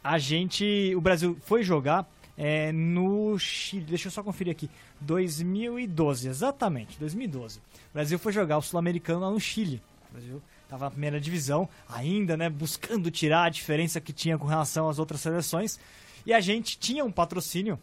a 0.04 0.18
gente. 0.18 0.94
O 0.96 1.02
Brasil 1.02 1.38
foi 1.42 1.64
jogar 1.64 2.10
é, 2.42 2.72
no 2.72 3.38
Chile. 3.38 3.86
Deixa 3.86 4.08
eu 4.08 4.12
só 4.12 4.24
conferir 4.24 4.52
aqui. 4.52 4.68
2012, 5.00 6.28
exatamente, 6.28 6.98
2012. 6.98 7.60
O 7.60 7.62
Brasil 7.94 8.18
foi 8.18 8.34
jogar 8.34 8.58
o 8.58 8.64
Sul-Americano 8.64 9.20
lá 9.20 9.30
no 9.30 9.40
Chile. 9.40 9.80
O 10.10 10.14
Brasil 10.14 10.42
estava 10.64 10.86
na 10.86 10.92
primeira 10.92 11.22
divisão, 11.22 11.70
ainda, 11.88 12.36
né, 12.36 12.50
buscando 12.50 13.12
tirar 13.12 13.44
a 13.44 13.50
diferença 13.50 14.02
que 14.02 14.12
tinha 14.12 14.40
com 14.40 14.48
relação 14.48 14.90
às 14.90 14.98
outras 14.98 15.22
seleções. 15.22 15.80
E 16.26 16.34
a 16.34 16.40
gente 16.40 16.80
tinha 16.80 17.06
um 17.06 17.12
patrocínio 17.12 17.78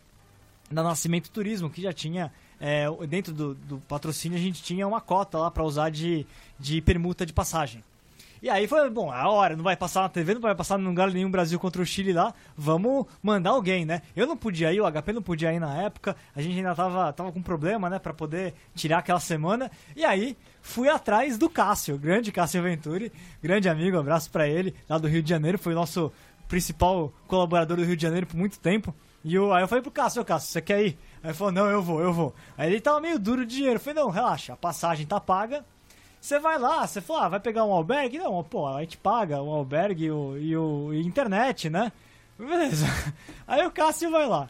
da 0.69 0.83
Nascimento 0.83 1.31
Turismo, 1.31 1.71
que 1.71 1.81
já 1.81 1.93
tinha, 1.93 2.33
é, 2.61 2.87
dentro 3.07 3.33
do, 3.33 3.55
do 3.55 3.79
patrocínio, 3.83 4.37
a 4.37 4.41
gente 4.41 4.61
tinha 4.61 4.89
uma 4.89 5.01
cota 5.01 5.39
lá 5.39 5.53
para 5.53 5.63
usar 5.63 5.91
de, 5.91 6.27
de 6.59 6.83
permuta 6.83 7.25
de 7.25 7.33
passagem. 7.33 7.85
E 8.43 8.49
aí 8.49 8.67
foi, 8.67 8.89
bom, 8.91 9.11
a 9.11 9.29
hora, 9.29 9.57
não 9.57 9.65
vai 9.65 9.77
passar 9.77 10.03
na 10.03 10.09
TV, 10.09 10.35
não 10.35 10.41
vai 10.41 10.55
passar 10.55 10.79
em 10.79 10.85
lugar 10.85 11.11
nenhum 11.11 11.31
Brasil 11.31 11.59
contra 11.59 11.83
o 11.83 11.87
Chile 11.87 12.13
lá, 12.13 12.33
vamos 12.57 13.07
mandar 13.23 13.51
alguém, 13.51 13.85
né? 13.85 14.03
Eu 14.15 14.27
não 14.27 14.37
podia 14.37 14.73
ir, 14.73 14.81
o 14.81 14.91
HP 14.91 15.13
não 15.13 15.23
podia 15.23 15.53
ir 15.53 15.59
na 15.59 15.83
época, 15.83 16.17
a 16.35 16.41
gente 16.41 16.57
ainda 16.57 16.75
tava, 16.75 17.13
tava 17.13 17.33
com 17.33 17.43
problema, 17.43 17.91
né, 17.91 17.99
pra 17.99 18.15
poder 18.15 18.55
tirar 18.75 18.99
aquela 18.99 19.21
semana, 19.21 19.71
e 19.97 20.05
aí 20.05 20.37
fui 20.63 20.89
atrás 20.89 21.37
do 21.37 21.51
Cássio, 21.51 21.99
grande 21.99 22.31
Cássio 22.31 22.63
Venturi, 22.63 23.13
grande 23.43 23.69
amigo, 23.69 23.99
abraço 23.99 24.31
pra 24.31 24.47
ele, 24.47 24.75
lá 24.89 24.99
do 24.99 25.09
Rio 25.09 25.23
de 25.23 25.29
Janeiro, 25.29 25.59
foi 25.59 25.73
o 25.73 25.77
nosso 25.77 26.13
principal 26.47 27.13
colaborador 27.27 27.77
do 27.77 27.85
Rio 27.85 27.97
de 27.97 28.03
Janeiro 28.03 28.27
por 28.27 28.37
muito 28.37 28.59
tempo, 28.61 28.95
e 29.25 29.35
eu, 29.35 29.53
aí 29.53 29.63
eu 29.63 29.69
falei 29.69 29.83
pro 29.83 29.91
Cássio, 29.91 30.25
Cássio, 30.25 30.53
você 30.53 30.63
quer 30.63 30.81
ir? 30.81 30.99
Aí 31.23 31.31
ele 31.31 31.35
falou, 31.35 31.53
não, 31.53 31.67
eu 31.67 31.83
vou, 31.83 32.01
eu 32.01 32.13
vou. 32.13 32.35
Aí 32.57 32.71
ele 32.71 32.81
tava 32.81 33.01
meio 33.01 33.19
duro 33.19 33.45
de 33.45 33.57
dinheiro, 33.57 33.77
eu 33.77 33.81
falei, 33.81 34.01
não, 34.01 34.11
relaxa, 34.11 34.53
a 34.53 34.57
passagem 34.57 35.07
tá 35.07 35.19
paga, 35.19 35.65
você 36.21 36.39
vai 36.39 36.59
lá, 36.59 36.87
você 36.87 37.01
fala, 37.01 37.27
ah, 37.27 37.29
vai 37.29 37.41
pegar 37.41 37.65
um 37.65 37.73
albergue? 37.73 38.19
Não, 38.19 38.43
pô, 38.43 38.67
a 38.67 38.81
gente 38.81 38.97
paga 38.97 39.41
o 39.41 39.51
albergue 39.51 40.07
e 40.07 40.11
o, 40.11 40.37
e 40.37 40.57
o 40.57 40.95
e 40.95 41.01
internet, 41.01 41.71
né? 41.71 41.93
Beleza. 42.39 42.87
Aí 43.47 43.67
o 43.67 43.71
Cássio 43.71 44.11
vai 44.11 44.27
lá. 44.27 44.49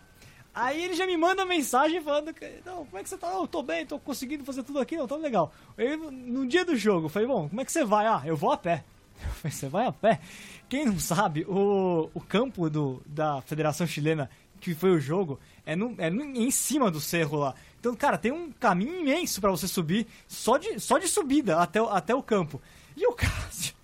Aí 0.54 0.82
ele 0.82 0.94
já 0.94 1.06
me 1.06 1.16
manda 1.16 1.44
mensagem 1.44 2.02
falando 2.02 2.34
que, 2.34 2.60
não, 2.66 2.84
como 2.84 2.98
é 2.98 3.02
que 3.02 3.08
você 3.08 3.16
tá? 3.16 3.30
Não, 3.30 3.42
eu 3.42 3.46
tô 3.46 3.62
bem, 3.62 3.86
tô 3.86 3.98
conseguindo 3.98 4.44
fazer 4.44 4.64
tudo 4.64 4.80
aqui, 4.80 4.96
não, 4.96 5.06
tá 5.06 5.14
legal. 5.14 5.52
Aí, 5.76 5.96
no 5.96 6.46
dia 6.46 6.64
do 6.64 6.74
jogo, 6.74 7.06
eu 7.06 7.10
falei, 7.10 7.28
bom, 7.28 7.48
como 7.48 7.60
é 7.60 7.64
que 7.64 7.70
você 7.70 7.84
vai? 7.84 8.06
Ah, 8.06 8.22
eu 8.24 8.36
vou 8.36 8.50
a 8.50 8.56
pé. 8.56 8.84
Eu 9.20 9.30
falei, 9.30 9.52
você 9.52 9.68
vai 9.68 9.86
a 9.86 9.92
pé? 9.92 10.20
Quem 10.68 10.84
não 10.84 10.98
sabe, 10.98 11.44
o, 11.48 12.08
o 12.14 12.20
campo 12.20 12.70
do, 12.70 13.02
da 13.04 13.40
Federação 13.42 13.84
Chilena, 13.84 14.30
que 14.60 14.74
foi 14.74 14.90
o 14.90 15.00
jogo, 15.00 15.38
é, 15.64 15.74
no, 15.76 15.94
é 15.98 16.10
no, 16.10 16.22
em 16.22 16.50
cima 16.50 16.90
do 16.90 17.00
cerro 17.00 17.38
lá. 17.38 17.54
Então, 17.78 17.94
cara, 17.94 18.18
tem 18.18 18.32
um 18.32 18.50
caminho 18.52 19.00
imenso 19.00 19.40
para 19.40 19.50
você 19.50 19.68
subir, 19.68 20.06
só 20.26 20.56
de, 20.58 20.80
só 20.80 20.98
de 20.98 21.08
subida 21.08 21.58
até, 21.58 21.78
até 21.78 22.14
o 22.14 22.22
campo. 22.22 22.60
E 22.96 23.06
o 23.06 23.12
Cássio, 23.14 23.74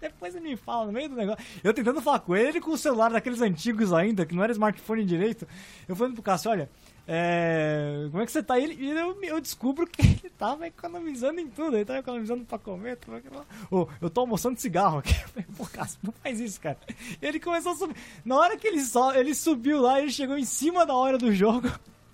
depois 0.00 0.34
ele 0.34 0.50
me 0.50 0.56
fala 0.56 0.86
no 0.86 0.92
meio 0.92 1.08
do 1.08 1.16
negócio, 1.16 1.44
eu 1.62 1.72
tentando 1.72 2.00
falar 2.02 2.20
com 2.20 2.34
ele, 2.36 2.48
ele 2.48 2.60
com 2.60 2.72
o 2.72 2.78
celular 2.78 3.10
daqueles 3.10 3.40
antigos 3.40 3.92
ainda, 3.92 4.26
que 4.26 4.34
não 4.34 4.42
era 4.42 4.52
smartphone 4.52 5.04
direito, 5.04 5.46
eu 5.88 5.94
falando 5.94 6.14
pro 6.14 6.22
Cássio, 6.22 6.50
olha, 6.50 6.68
é, 7.08 8.08
como 8.10 8.22
é 8.22 8.26
que 8.26 8.32
você 8.32 8.42
tá? 8.42 8.58
E 8.58 8.64
ele, 8.64 8.74
e 8.74 8.90
eu, 8.90 9.22
eu 9.22 9.40
descubro 9.40 9.86
que 9.86 10.02
ele 10.02 10.32
tava 10.36 10.66
economizando 10.66 11.40
em 11.40 11.48
tudo, 11.48 11.76
ele 11.76 11.84
tava 11.84 12.00
economizando 12.00 12.44
pra 12.44 12.58
comer, 12.58 12.96
tava, 12.96 13.22
Ô, 13.70 13.86
eu 14.00 14.10
tô 14.10 14.22
almoçando 14.22 14.60
cigarro 14.60 14.98
aqui. 14.98 15.14
Pô, 15.56 15.64
Cássio, 15.66 15.98
não 16.02 16.12
faz 16.12 16.40
isso, 16.40 16.60
cara. 16.60 16.78
Ele 17.22 17.38
começou 17.38 17.72
a 17.72 17.76
subir. 17.76 17.96
Na 18.24 18.36
hora 18.36 18.56
que 18.56 18.66
ele, 18.66 18.82
só, 18.82 19.14
ele 19.14 19.34
subiu 19.34 19.80
lá, 19.80 20.00
ele 20.00 20.10
chegou 20.10 20.36
em 20.36 20.44
cima 20.44 20.84
da 20.84 20.94
hora 20.94 21.16
do 21.16 21.32
jogo. 21.32 21.70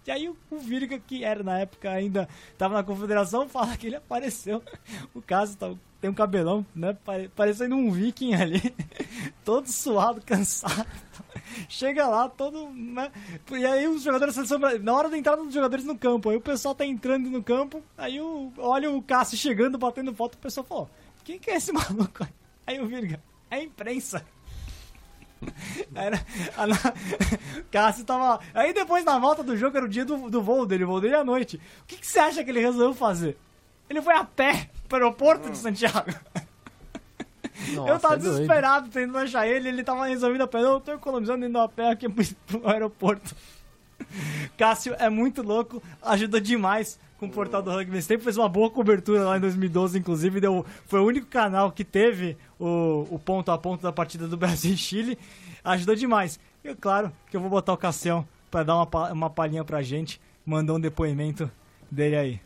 E 0.07 0.11
aí 0.11 0.29
o, 0.29 0.37
Virga, 0.59 0.99
que 0.99 1.23
era 1.25 1.43
na 1.43 1.59
época 1.61 1.91
ainda, 1.91 2.29
tava 2.59 2.75
na 2.75 2.83
confederação, 2.83 3.49
fala 3.49 3.77
que 3.77 3.87
ele 3.87 3.97
apareceu. 3.97 4.63
O 5.15 5.23
Cássio 5.23 5.57
tá, 5.57 5.73
tem 6.01 6.11
um 6.11 6.15
cabelão, 6.15 6.67
né? 6.75 6.97
pare- 7.05 7.29
Parecendo 7.29 7.77
um 7.77 7.91
viking 7.91 8.35
ali. 8.35 8.61
Todo 9.45 9.69
suado, 9.69 10.21
cansado. 10.25 10.87
Chega 11.69 12.09
lá, 12.09 12.29
todo. 12.29 12.71
Né? 12.71 13.11
E 13.53 13.65
aí 13.67 13.87
os 13.87 14.03
jogadores 14.03 14.37
na 14.83 14.95
hora 14.95 15.09
da 15.11 15.19
entrada 15.19 15.43
dos 15.45 15.53
jogadores 15.55 15.85
no 15.85 15.97
campo, 15.97 16.31
aí 16.31 16.37
o 16.37 16.41
pessoal 16.41 16.75
tá 16.75 16.85
entrando 16.85 17.29
no 17.31 17.43
campo, 17.43 17.83
aí 17.97 18.21
o, 18.21 18.53
olha 18.59 18.91
o 18.91 19.03
Cássio 19.03 19.37
chegando, 19.37 19.77
batendo 19.79 20.15
foto, 20.15 20.35
o 20.35 20.39
pessoal 20.39 20.65
falou, 20.67 20.91
quem 21.25 21.39
que 21.39 21.51
é 21.51 21.57
esse 21.57 21.73
maluco? 21.73 22.25
aí?" 22.25 22.29
Aí 22.67 22.81
o 22.81 22.87
Virga, 22.87 23.23
é 23.51 23.57
a 23.57 23.63
imprensa. 23.63 24.25
Era, 25.95 26.21
a, 26.57 26.67
na, 26.67 26.77
Cássio 27.71 28.05
tava. 28.05 28.41
Aí 28.55 28.73
depois 28.73 29.05
na 29.05 29.19
volta 29.19 29.43
do 29.43 29.57
jogo 29.57 29.77
era 29.77 29.87
o 29.87 29.89
dia 29.89 30.05
do, 30.05 30.31
do 30.31 30.43
voo 30.43 30.67
dele, 30.67 30.85
o 30.85 30.87
voo 30.87 31.01
dele 31.01 31.15
à 31.15 31.25
noite. 31.25 31.61
O 31.83 31.87
que, 31.87 31.97
que 31.97 32.07
você 32.07 32.19
acha 32.19 32.45
que 32.45 32.51
ele 32.51 32.61
resolveu 32.61 32.95
fazer? 32.95 33.37
Ele 33.89 34.01
foi 34.01 34.15
a 34.15 34.25
pé 34.25 34.71
pro 34.89 34.99
aeroporto 34.99 35.51
de 35.51 35.59
Santiago. 35.59 36.13
eu 37.77 37.99
tava 37.99 38.15
é 38.15 38.19
doido. 38.19 38.33
desesperado 38.33 38.89
tentando 38.89 39.19
achar 39.19 39.47
ele, 39.47 39.69
ele 39.69 39.85
tava 39.85 40.07
resolvido 40.07 40.43
a 40.43 40.49
pé. 40.49 40.63
Eu 40.63 40.81
tô 40.81 40.93
economizando 40.93 41.45
indo 41.45 41.59
a 41.59 41.69
pé 41.69 41.91
aqui 41.91 42.09
pro, 42.09 42.25
pro 42.47 42.69
aeroporto. 42.69 43.35
Cássio 44.57 44.95
é 44.99 45.09
muito 45.09 45.43
louco, 45.43 45.83
ajuda 46.03 46.41
demais 46.41 46.99
com 47.19 47.27
o 47.27 47.31
portal 47.31 47.63
do 47.63 47.71
rugby. 47.71 48.03
Sempre 48.03 48.25
fez 48.25 48.37
uma 48.37 48.49
boa 48.49 48.69
cobertura 48.69 49.25
lá 49.25 49.37
em 49.37 49.41
2012, 49.41 49.99
inclusive. 49.99 50.41
Deu, 50.41 50.67
foi 50.87 51.01
o 51.01 51.07
único 51.07 51.27
canal 51.29 51.71
que 51.71 51.85
teve 51.85 52.37
o, 52.63 53.09
o 53.11 53.19
ponto 53.19 53.51
a 53.51 53.59
ponto 53.59 53.83
da 53.83 53.93
partida 53.93 54.29
do 54.29 54.37
Brasil 54.39 54.73
e 54.73 54.77
Chile. 54.77 55.19
Ajudou 55.65 55.97
demais. 55.97 56.39
E 56.65 56.73
claro 56.75 57.13
que 57.29 57.37
eu 57.37 57.41
vou 57.41 57.51
botar 57.51 57.73
o 57.73 57.77
Cassião 57.77 58.27
pra 58.51 58.63
dar 58.63 58.77
uma, 58.77 59.13
uma 59.13 59.31
palhinha 59.31 59.65
pra 59.65 59.83
gente. 59.83 60.21
Mandou 60.47 60.77
um 60.77 60.81
depoimento 60.81 61.51
dele 61.91 62.17
aí. 62.17 62.41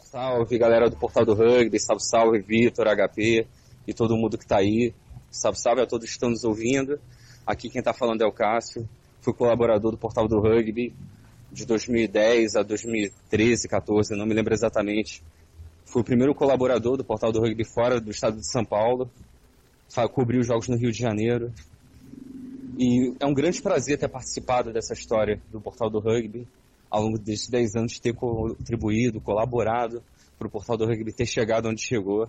Salve 0.00 0.58
galera 0.58 0.88
do 0.88 0.96
Portal 0.96 1.24
do 1.24 1.34
Rugby, 1.34 1.78
salve, 1.78 2.02
salve 2.02 2.40
Vitor, 2.40 2.86
HP 2.86 3.46
e 3.86 3.94
todo 3.94 4.16
mundo 4.16 4.38
que 4.38 4.46
tá 4.46 4.56
aí. 4.56 4.94
Salve, 5.30 5.60
salve 5.60 5.82
a 5.82 5.86
todos 5.86 6.06
que 6.06 6.12
estão 6.12 6.30
nos 6.30 6.44
ouvindo. 6.44 6.98
Aqui 7.46 7.68
quem 7.68 7.82
tá 7.82 7.92
falando 7.92 8.22
é 8.22 8.26
o 8.26 8.32
Cássio, 8.32 8.88
fui 9.20 9.34
colaborador 9.34 9.90
do 9.90 9.98
Portal 9.98 10.26
do 10.26 10.40
Rugby 10.40 10.94
de 11.50 11.64
2010 11.66 12.56
a 12.56 12.62
2013, 12.62 13.68
14, 13.68 14.14
não 14.14 14.26
me 14.26 14.34
lembro 14.34 14.54
exatamente. 14.54 15.22
Fui 15.84 16.02
o 16.02 16.04
primeiro 16.04 16.34
colaborador 16.34 16.96
do 16.96 17.04
Portal 17.04 17.32
do 17.32 17.40
Rugby 17.40 17.64
fora 17.64 18.00
do 18.00 18.10
estado 18.10 18.36
de 18.36 18.50
São 18.50 18.64
Paulo. 18.64 19.10
Cobri 20.12 20.38
os 20.38 20.46
jogos 20.46 20.68
no 20.68 20.76
Rio 20.76 20.92
de 20.92 20.98
Janeiro. 20.98 21.52
E 22.78 23.14
é 23.18 23.26
um 23.26 23.34
grande 23.34 23.60
prazer 23.62 23.98
ter 23.98 24.08
participado 24.08 24.72
dessa 24.72 24.92
história 24.92 25.40
do 25.50 25.60
Portal 25.60 25.90
do 25.90 25.98
Rugby 25.98 26.46
ao 26.90 27.02
longo 27.02 27.18
desses 27.18 27.48
10 27.48 27.74
anos 27.76 27.98
ter 27.98 28.14
contribuído, 28.14 29.20
colaborado 29.20 30.02
para 30.38 30.46
o 30.46 30.50
Portal 30.50 30.76
do 30.76 30.86
Rugby 30.86 31.12
ter 31.12 31.26
chegado 31.26 31.68
onde 31.68 31.82
chegou. 31.82 32.28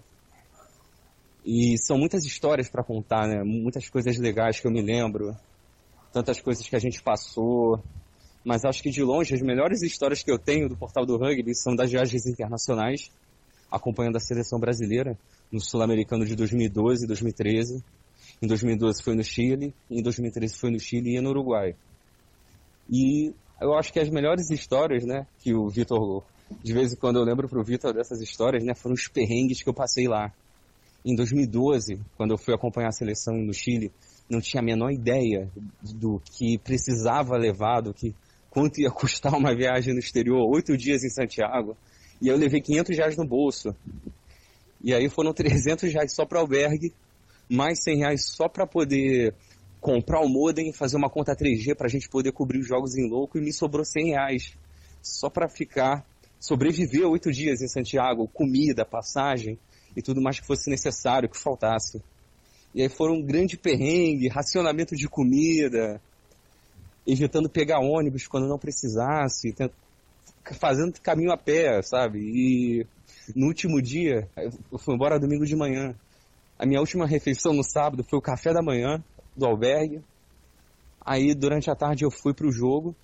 E 1.46 1.78
são 1.78 1.98
muitas 1.98 2.26
histórias 2.26 2.70
para 2.70 2.84
contar, 2.84 3.28
né? 3.28 3.44
Muitas 3.44 3.90
coisas 3.90 4.18
legais 4.18 4.60
que 4.60 4.68
eu 4.68 4.72
me 4.72 4.82
lembro, 4.82 5.36
tantas 6.12 6.42
coisas 6.42 6.68
que 6.68 6.76
a 6.76 6.80
gente 6.80 7.02
passou. 7.02 7.82
Mas 8.44 8.64
acho 8.64 8.82
que 8.82 8.90
de 8.90 9.04
longe 9.04 9.34
as 9.34 9.42
melhores 9.42 9.82
histórias 9.82 10.24
que 10.24 10.32
eu 10.32 10.40
tenho 10.40 10.70
do 10.70 10.78
Portal 10.78 11.06
do 11.06 11.18
Rugby 11.18 11.54
são 11.56 11.76
das 11.76 11.92
viagens 11.92 12.26
internacionais, 12.26 13.10
acompanhando 13.72 14.16
a 14.16 14.20
seleção 14.20 14.60
brasileira 14.60 15.18
no 15.52 15.60
Sul-Americano 15.60 16.26
de 16.26 16.36
2012 16.36 17.04
e 17.04 17.08
2013. 17.08 17.84
Em 18.42 18.48
2012 18.48 19.04
foi 19.04 19.16
no 19.16 19.24
Chile, 19.24 19.74
em 19.90 20.02
2013 20.02 20.56
foi 20.56 20.72
no 20.72 20.80
Chile 20.80 21.18
e 21.18 21.22
no 21.22 21.30
Uruguai. 21.30 21.76
E 22.90 23.34
eu 23.62 23.74
acho 23.74 23.92
que 23.92 24.00
as 24.00 24.10
melhores 24.10 24.50
histórias, 24.50 25.06
né, 25.06 25.28
que 25.40 25.54
o 25.54 25.68
Vitor, 25.68 26.24
de 26.64 26.74
vez 26.74 26.94
em 26.94 26.96
quando 26.96 27.18
eu 27.18 27.26
lembro 27.26 27.50
pro 27.50 27.64
Vitor 27.64 27.94
dessas 27.94 28.22
histórias, 28.22 28.64
né, 28.64 28.74
foram 28.74 28.94
os 28.94 29.08
perrengues 29.08 29.62
que 29.62 29.70
eu 29.70 29.74
passei 29.74 30.08
lá. 30.08 30.32
Em 31.06 31.16
2012, 31.16 32.00
quando 32.18 32.32
eu 32.32 32.38
fui 32.38 32.54
acompanhar 32.54 32.90
a 32.90 32.94
seleção 32.94 33.36
no 33.36 33.54
Chile, 33.54 33.92
não 34.30 34.40
tinha 34.40 34.62
a 34.62 34.66
menor 34.66 34.92
ideia 34.92 35.50
do 35.82 36.20
que 36.20 36.58
precisava 36.58 37.36
levar, 37.38 37.82
do 37.82 37.94
que 37.94 38.14
quanto 38.50 38.80
ia 38.80 38.90
custar 38.92 39.34
uma 39.34 39.56
viagem 39.56 39.94
no 39.94 40.00
exterior, 40.00 40.48
oito 40.54 40.76
dias 40.78 41.04
em 41.04 41.10
Santiago. 41.10 41.78
E 42.22 42.28
eu 42.28 42.38
levei 42.38 42.62
500 42.62 42.98
reais 42.98 43.18
no 43.18 43.26
bolso. 43.26 43.76
E 44.82 44.94
aí 44.94 45.10
foram 45.10 45.32
300 45.34 45.92
reais 45.92 46.14
só 46.14 46.26
para 46.26 46.40
albergue, 46.40 46.94
mais 47.50 47.84
100 47.84 47.98
reais 47.98 48.26
só 48.26 48.48
para 48.48 48.68
poder 48.68 49.34
comprar 49.80 50.20
o 50.20 50.28
modem, 50.28 50.74
fazer 50.74 50.98
uma 50.98 51.10
conta 51.10 51.36
3G 51.36 51.76
para 51.76 51.88
a 51.88 51.90
gente 51.90 52.10
poder 52.10 52.32
cobrir 52.32 52.60
os 52.60 52.68
jogos 52.68 52.98
em 52.98 53.10
louco 53.10 53.38
e 53.38 53.42
me 53.42 53.54
sobrou 53.54 53.86
100 53.86 54.08
reais 54.08 54.54
só 55.02 55.30
para 55.30 55.48
ficar, 55.48 56.06
sobreviver 56.40 57.08
oito 57.08 57.32
dias 57.32 57.62
em 57.62 57.68
Santiago, 57.68 58.28
comida, 58.28 58.86
passagem 58.86 59.58
e 59.96 60.02
tudo 60.02 60.22
mais 60.22 60.40
que 60.40 60.46
fosse 60.46 60.70
necessário, 60.70 61.30
que 61.30 61.38
faltasse. 61.38 62.02
E 62.74 62.82
aí 62.82 62.90
foram 62.90 63.16
um 63.16 63.22
grande 63.22 63.58
perrengue, 63.58 64.28
racionamento 64.28 64.96
de 64.96 65.08
comida, 65.08 66.02
evitando 67.12 67.50
pegar 67.50 67.80
ônibus 67.80 68.28
quando 68.28 68.48
não 68.48 68.58
precisasse, 68.58 69.56
fazendo 70.60 71.00
caminho 71.02 71.32
a 71.32 71.38
pé, 71.38 71.82
sabe? 71.82 72.20
E 72.20 72.88
no 73.36 73.48
último 73.48 73.82
dia, 73.82 74.28
eu 74.72 74.78
fui 74.78 74.96
embora 74.96 75.20
domingo 75.20 75.46
de 75.46 75.56
manhã. 75.56 75.96
A 76.58 76.66
minha 76.66 76.80
última 76.80 77.08
refeição 77.08 77.54
no 77.54 77.64
sábado 77.64 78.04
foi 78.04 78.20
o 78.20 78.22
café 78.22 78.54
da 78.54 78.62
manhã 78.62 79.04
do 79.36 79.46
albergue. 79.46 80.02
Aí 81.06 81.34
durante 81.34 81.70
a 81.70 81.76
tarde 81.76 82.04
eu 82.04 82.12
fui 82.12 82.34
pro 82.34 82.52
jogo. 82.52 82.96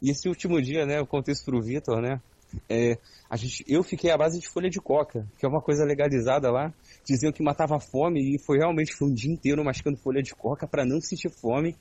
E 0.00 0.10
esse 0.10 0.28
último 0.28 0.60
dia, 0.60 0.84
né, 0.84 0.98
eu 0.98 1.06
contei 1.06 1.32
isso 1.32 1.44
pro 1.44 1.62
Vitor, 1.62 2.00
né? 2.00 2.20
É, 2.68 2.98
a 3.28 3.36
gente, 3.36 3.64
eu 3.66 3.82
fiquei 3.82 4.10
à 4.10 4.16
base 4.16 4.38
de 4.38 4.48
folha 4.48 4.70
de 4.70 4.80
coca, 4.80 5.26
que 5.38 5.44
é 5.44 5.48
uma 5.48 5.60
coisa 5.60 5.84
legalizada 5.84 6.50
lá. 6.50 6.72
Diziam 7.04 7.32
que 7.32 7.42
matava 7.42 7.78
fome 7.80 8.34
e 8.34 8.38
foi 8.38 8.58
realmente 8.58 8.94
foi 8.94 9.08
um 9.08 9.14
dia 9.14 9.32
inteiro 9.32 9.64
mascando 9.64 9.96
folha 9.98 10.22
de 10.22 10.34
coca 10.34 10.66
para 10.66 10.84
não 10.84 11.00
sentir 11.00 11.30
fome 11.30 11.76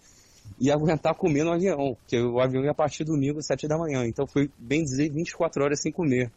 e 0.60 0.72
aguentar 0.72 1.16
comer 1.16 1.44
no 1.44 1.52
avião, 1.52 1.96
porque 1.96 2.20
o 2.20 2.40
avião 2.40 2.64
ia 2.64 2.74
partir 2.74 3.04
domingo 3.04 3.40
às 3.40 3.48
7 3.48 3.68
da 3.68 3.78
manhã. 3.78 4.06
Então 4.06 4.26
foi 4.28 4.50
bem 4.58 4.84
dizer 4.84 5.10
24 5.10 5.64
horas 5.64 5.82
sem 5.82 5.92
comer. 5.92 6.32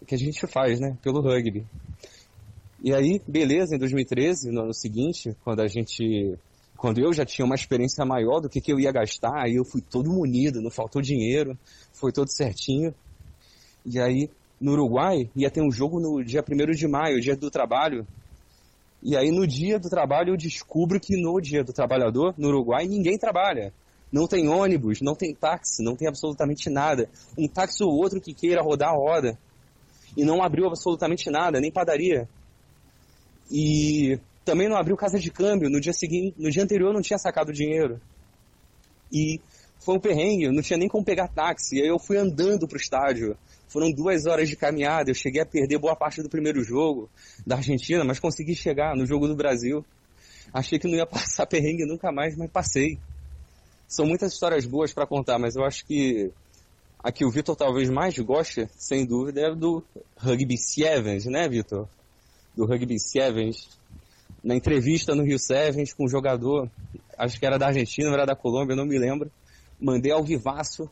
O 0.00 0.04
que 0.04 0.14
a 0.14 0.18
gente 0.18 0.46
faz, 0.46 0.78
né, 0.78 0.96
pelo 1.02 1.20
rugby. 1.20 1.64
E 2.82 2.94
aí, 2.94 3.20
beleza, 3.26 3.74
em 3.74 3.78
2013, 3.78 4.50
no 4.50 4.62
ano 4.62 4.74
seguinte, 4.74 5.34
quando 5.42 5.60
a 5.60 5.66
gente. 5.66 6.36
Quando 6.76 6.98
eu 6.98 7.10
já 7.10 7.24
tinha 7.24 7.44
uma 7.44 7.54
experiência 7.54 8.04
maior 8.04 8.38
do 8.38 8.50
que, 8.50 8.60
que 8.60 8.70
eu 8.70 8.78
ia 8.78 8.92
gastar, 8.92 9.32
aí 9.34 9.54
eu 9.54 9.64
fui 9.64 9.80
todo 9.80 10.12
munido, 10.12 10.60
não 10.60 10.70
faltou 10.70 11.00
dinheiro, 11.00 11.58
foi 11.92 12.12
todo 12.12 12.30
certinho. 12.30 12.94
E 13.84 13.98
aí, 13.98 14.28
no 14.60 14.72
Uruguai, 14.72 15.30
ia 15.34 15.50
ter 15.50 15.62
um 15.62 15.70
jogo 15.70 15.98
no 15.98 16.22
dia 16.22 16.44
1 16.46 16.72
de 16.72 16.86
maio, 16.86 17.20
dia 17.20 17.34
do 17.34 17.50
trabalho. 17.50 18.06
E 19.08 19.16
aí, 19.16 19.30
no 19.30 19.46
dia 19.46 19.78
do 19.78 19.88
trabalho, 19.88 20.32
eu 20.32 20.36
descubro 20.36 20.98
que 20.98 21.16
no 21.16 21.40
dia 21.40 21.62
do 21.62 21.72
trabalhador, 21.72 22.34
no 22.36 22.48
Uruguai, 22.48 22.88
ninguém 22.88 23.16
trabalha. 23.16 23.72
Não 24.10 24.26
tem 24.26 24.48
ônibus, 24.48 25.00
não 25.00 25.14
tem 25.14 25.32
táxi, 25.32 25.80
não 25.80 25.94
tem 25.94 26.08
absolutamente 26.08 26.68
nada. 26.68 27.08
Um 27.38 27.46
táxi 27.46 27.84
ou 27.84 27.94
outro 27.94 28.20
que 28.20 28.34
queira 28.34 28.60
rodar 28.60 28.88
a 28.88 28.96
roda. 28.96 29.38
E 30.16 30.24
não 30.24 30.42
abriu 30.42 30.66
absolutamente 30.66 31.30
nada, 31.30 31.60
nem 31.60 31.70
padaria. 31.70 32.28
E 33.48 34.18
também 34.44 34.68
não 34.68 34.76
abriu 34.76 34.96
casa 34.96 35.20
de 35.20 35.30
câmbio. 35.30 35.70
No 35.70 35.80
dia 35.80 35.92
seguinte, 35.92 36.34
no 36.36 36.50
dia 36.50 36.64
anterior 36.64 36.92
não 36.92 37.00
tinha 37.00 37.18
sacado 37.18 37.52
dinheiro. 37.52 38.00
E 39.12 39.40
foi 39.84 39.94
um 39.94 40.00
perrengue, 40.00 40.48
não 40.50 40.62
tinha 40.62 40.76
nem 40.76 40.88
como 40.88 41.04
pegar 41.04 41.28
táxi. 41.28 41.80
Aí 41.80 41.86
eu 41.86 42.00
fui 42.00 42.16
andando 42.16 42.66
pro 42.66 42.76
estádio. 42.76 43.38
Foram 43.68 43.90
duas 43.90 44.26
horas 44.26 44.48
de 44.48 44.56
caminhada. 44.56 45.10
Eu 45.10 45.14
cheguei 45.14 45.42
a 45.42 45.46
perder 45.46 45.78
boa 45.78 45.96
parte 45.96 46.22
do 46.22 46.28
primeiro 46.28 46.62
jogo 46.62 47.10
da 47.46 47.56
Argentina, 47.56 48.04
mas 48.04 48.20
consegui 48.20 48.54
chegar 48.54 48.94
no 48.96 49.06
jogo 49.06 49.26
do 49.26 49.34
Brasil. 49.34 49.84
Achei 50.52 50.78
que 50.78 50.86
não 50.86 50.96
ia 50.96 51.06
passar 51.06 51.46
perrengue 51.46 51.84
nunca 51.84 52.12
mais, 52.12 52.36
mas 52.36 52.50
passei. 52.50 52.98
São 53.88 54.06
muitas 54.06 54.32
histórias 54.32 54.66
boas 54.66 54.92
para 54.92 55.06
contar, 55.06 55.38
mas 55.38 55.54
eu 55.56 55.64
acho 55.64 55.84
que 55.86 56.32
a 57.06 57.12
que 57.12 57.24
o 57.24 57.30
Vitor 57.30 57.54
talvez 57.54 57.88
mais 57.88 58.18
goste, 58.18 58.68
sem 58.76 59.06
dúvida, 59.06 59.40
é 59.40 59.54
do 59.54 59.82
Rugby 60.16 60.58
Sevens, 60.58 61.24
né, 61.26 61.48
Vitor? 61.48 61.88
Do 62.56 62.66
Rugby 62.66 62.98
Sevens. 62.98 63.68
na 64.42 64.56
entrevista 64.56 65.14
no 65.14 65.22
Rio 65.22 65.38
Sevens 65.38 65.92
com 65.92 66.04
um 66.04 66.08
jogador, 66.08 66.68
acho 67.16 67.38
que 67.38 67.46
era 67.46 67.58
da 67.58 67.68
Argentina, 67.68 68.10
era 68.10 68.26
da 68.26 68.34
Colômbia, 68.34 68.74
não 68.74 68.84
me 68.84 68.98
lembro. 68.98 69.30
Mandei 69.80 70.10
ao 70.10 70.24
vivaço, 70.24 70.90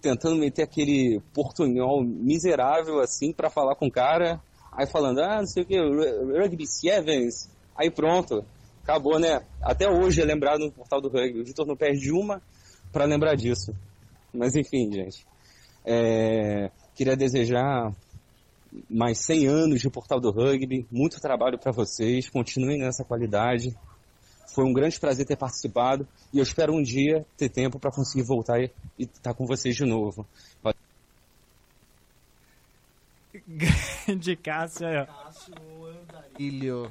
tentando 0.00 0.36
meter 0.36 0.62
aquele 0.62 1.20
portunhol 1.34 2.02
miserável 2.02 3.00
assim 3.00 3.32
para 3.32 3.50
falar 3.50 3.74
com 3.74 3.86
o 3.86 3.90
cara. 3.90 4.40
Aí 4.72 4.86
falando, 4.86 5.20
ah, 5.20 5.38
não 5.38 5.46
sei 5.46 5.62
o 5.62 5.66
que, 5.66 5.76
Rugby 5.78 6.66
Sevens. 6.66 7.50
Aí 7.76 7.90
pronto, 7.90 8.44
acabou, 8.82 9.18
né? 9.18 9.42
Até 9.62 9.88
hoje 9.88 10.20
é 10.20 10.24
lembrado 10.24 10.60
no 10.60 10.72
portal 10.72 11.00
do 11.00 11.08
rugby. 11.08 11.40
O 11.40 11.44
Vitor 11.44 11.66
não 11.66 11.76
perde 11.76 12.12
uma 12.12 12.40
para 12.92 13.04
lembrar 13.04 13.34
disso. 13.34 13.74
Mas 14.32 14.54
enfim, 14.54 14.92
gente. 14.92 15.26
É, 15.84 16.70
queria 16.94 17.16
desejar 17.16 17.92
mais 18.88 19.18
100 19.18 19.46
anos 19.48 19.80
de 19.80 19.90
Portal 19.90 20.20
do 20.20 20.30
Rugby, 20.30 20.86
muito 20.90 21.20
trabalho 21.20 21.58
para 21.58 21.72
vocês, 21.72 22.28
continuem 22.28 22.78
nessa 22.78 23.04
qualidade. 23.04 23.76
Foi 24.54 24.64
um 24.64 24.72
grande 24.72 24.98
prazer 24.98 25.26
ter 25.26 25.36
participado 25.36 26.06
e 26.32 26.38
eu 26.38 26.42
espero 26.42 26.72
um 26.72 26.82
dia 26.82 27.24
ter 27.36 27.48
tempo 27.48 27.78
para 27.78 27.90
conseguir 27.90 28.22
voltar 28.22 28.60
e 28.60 28.70
estar 28.98 29.32
tá 29.32 29.34
com 29.34 29.46
vocês 29.46 29.76
de 29.76 29.84
novo. 29.84 30.26
Grande 33.46 34.36
Cássio. 34.36 35.06
Cássio 35.06 35.54
Andarilho. 36.34 36.90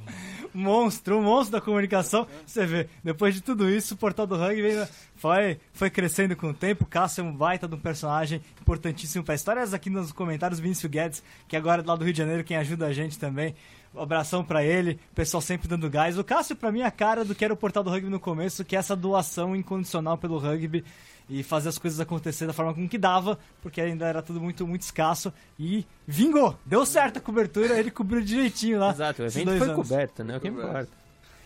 Monstro, 0.53 1.17
um 1.17 1.23
monstro 1.23 1.59
da 1.59 1.61
comunicação. 1.61 2.27
Você 2.45 2.65
vê, 2.65 2.89
depois 3.03 3.33
de 3.33 3.41
tudo 3.41 3.69
isso, 3.69 3.93
o 3.93 3.97
Portal 3.97 4.25
do 4.25 4.35
Rugby 4.35 4.87
foi, 5.15 5.59
foi 5.73 5.89
crescendo 5.89 6.35
com 6.35 6.49
o 6.49 6.53
tempo. 6.53 6.85
Cássio 6.85 7.21
é 7.21 7.23
um 7.23 7.35
baita 7.35 7.67
de 7.67 7.75
um 7.75 7.79
personagem 7.79 8.41
importantíssimo 8.61 9.23
para 9.23 9.35
histórias 9.35 9.73
aqui 9.73 9.89
nos 9.89 10.11
comentários. 10.11 10.59
Vinícius 10.59 10.91
Guedes, 10.91 11.23
que 11.47 11.55
agora 11.55 11.81
é 11.81 11.85
lá 11.85 11.95
do 11.95 12.03
Rio 12.03 12.13
de 12.13 12.19
Janeiro, 12.19 12.43
quem 12.43 12.57
ajuda 12.57 12.87
a 12.87 12.93
gente 12.93 13.17
também. 13.17 13.55
Um 13.93 14.01
abração 14.01 14.43
para 14.43 14.63
ele, 14.63 14.99
o 15.11 15.15
pessoal 15.15 15.41
sempre 15.41 15.67
dando 15.67 15.89
gás. 15.89 16.17
O 16.17 16.23
Cássio, 16.23 16.55
para 16.55 16.71
mim, 16.71 16.81
é 16.81 16.85
a 16.85 16.91
cara 16.91 17.25
do 17.25 17.33
que 17.33 17.43
era 17.43 17.53
o 17.53 17.57
Portal 17.57 17.83
do 17.83 17.89
Rugby 17.89 18.09
no 18.09 18.19
começo, 18.19 18.63
que 18.63 18.75
é 18.75 18.79
essa 18.79 18.95
doação 18.95 19.55
incondicional 19.55 20.17
pelo 20.17 20.37
rugby 20.37 20.83
e 21.29 21.43
fazer 21.43 21.69
as 21.69 21.77
coisas 21.77 21.99
acontecer 21.99 22.47
da 22.47 22.53
forma 22.53 22.73
como 22.73 22.89
que 22.89 22.97
dava, 22.97 23.37
porque 23.61 23.79
ainda 23.79 24.07
era 24.07 24.21
tudo 24.21 24.41
muito, 24.41 24.65
muito 24.65 24.81
escasso. 24.81 25.31
E 25.59 25.85
vingou! 26.07 26.57
Deu 26.65 26.85
certo 26.85 27.17
a 27.17 27.21
cobertura, 27.21 27.77
ele 27.77 27.91
cobriu 27.91 28.21
direitinho 28.21 28.79
lá. 28.79 28.91
Exato, 28.91 29.21
o 29.21 29.25
evento 29.25 29.57
foi 29.57 29.69
anos. 29.69 29.75
coberto, 29.75 30.23
né? 30.23 30.37
O 30.37 30.39
que 30.39 30.47
importa. 30.47 30.99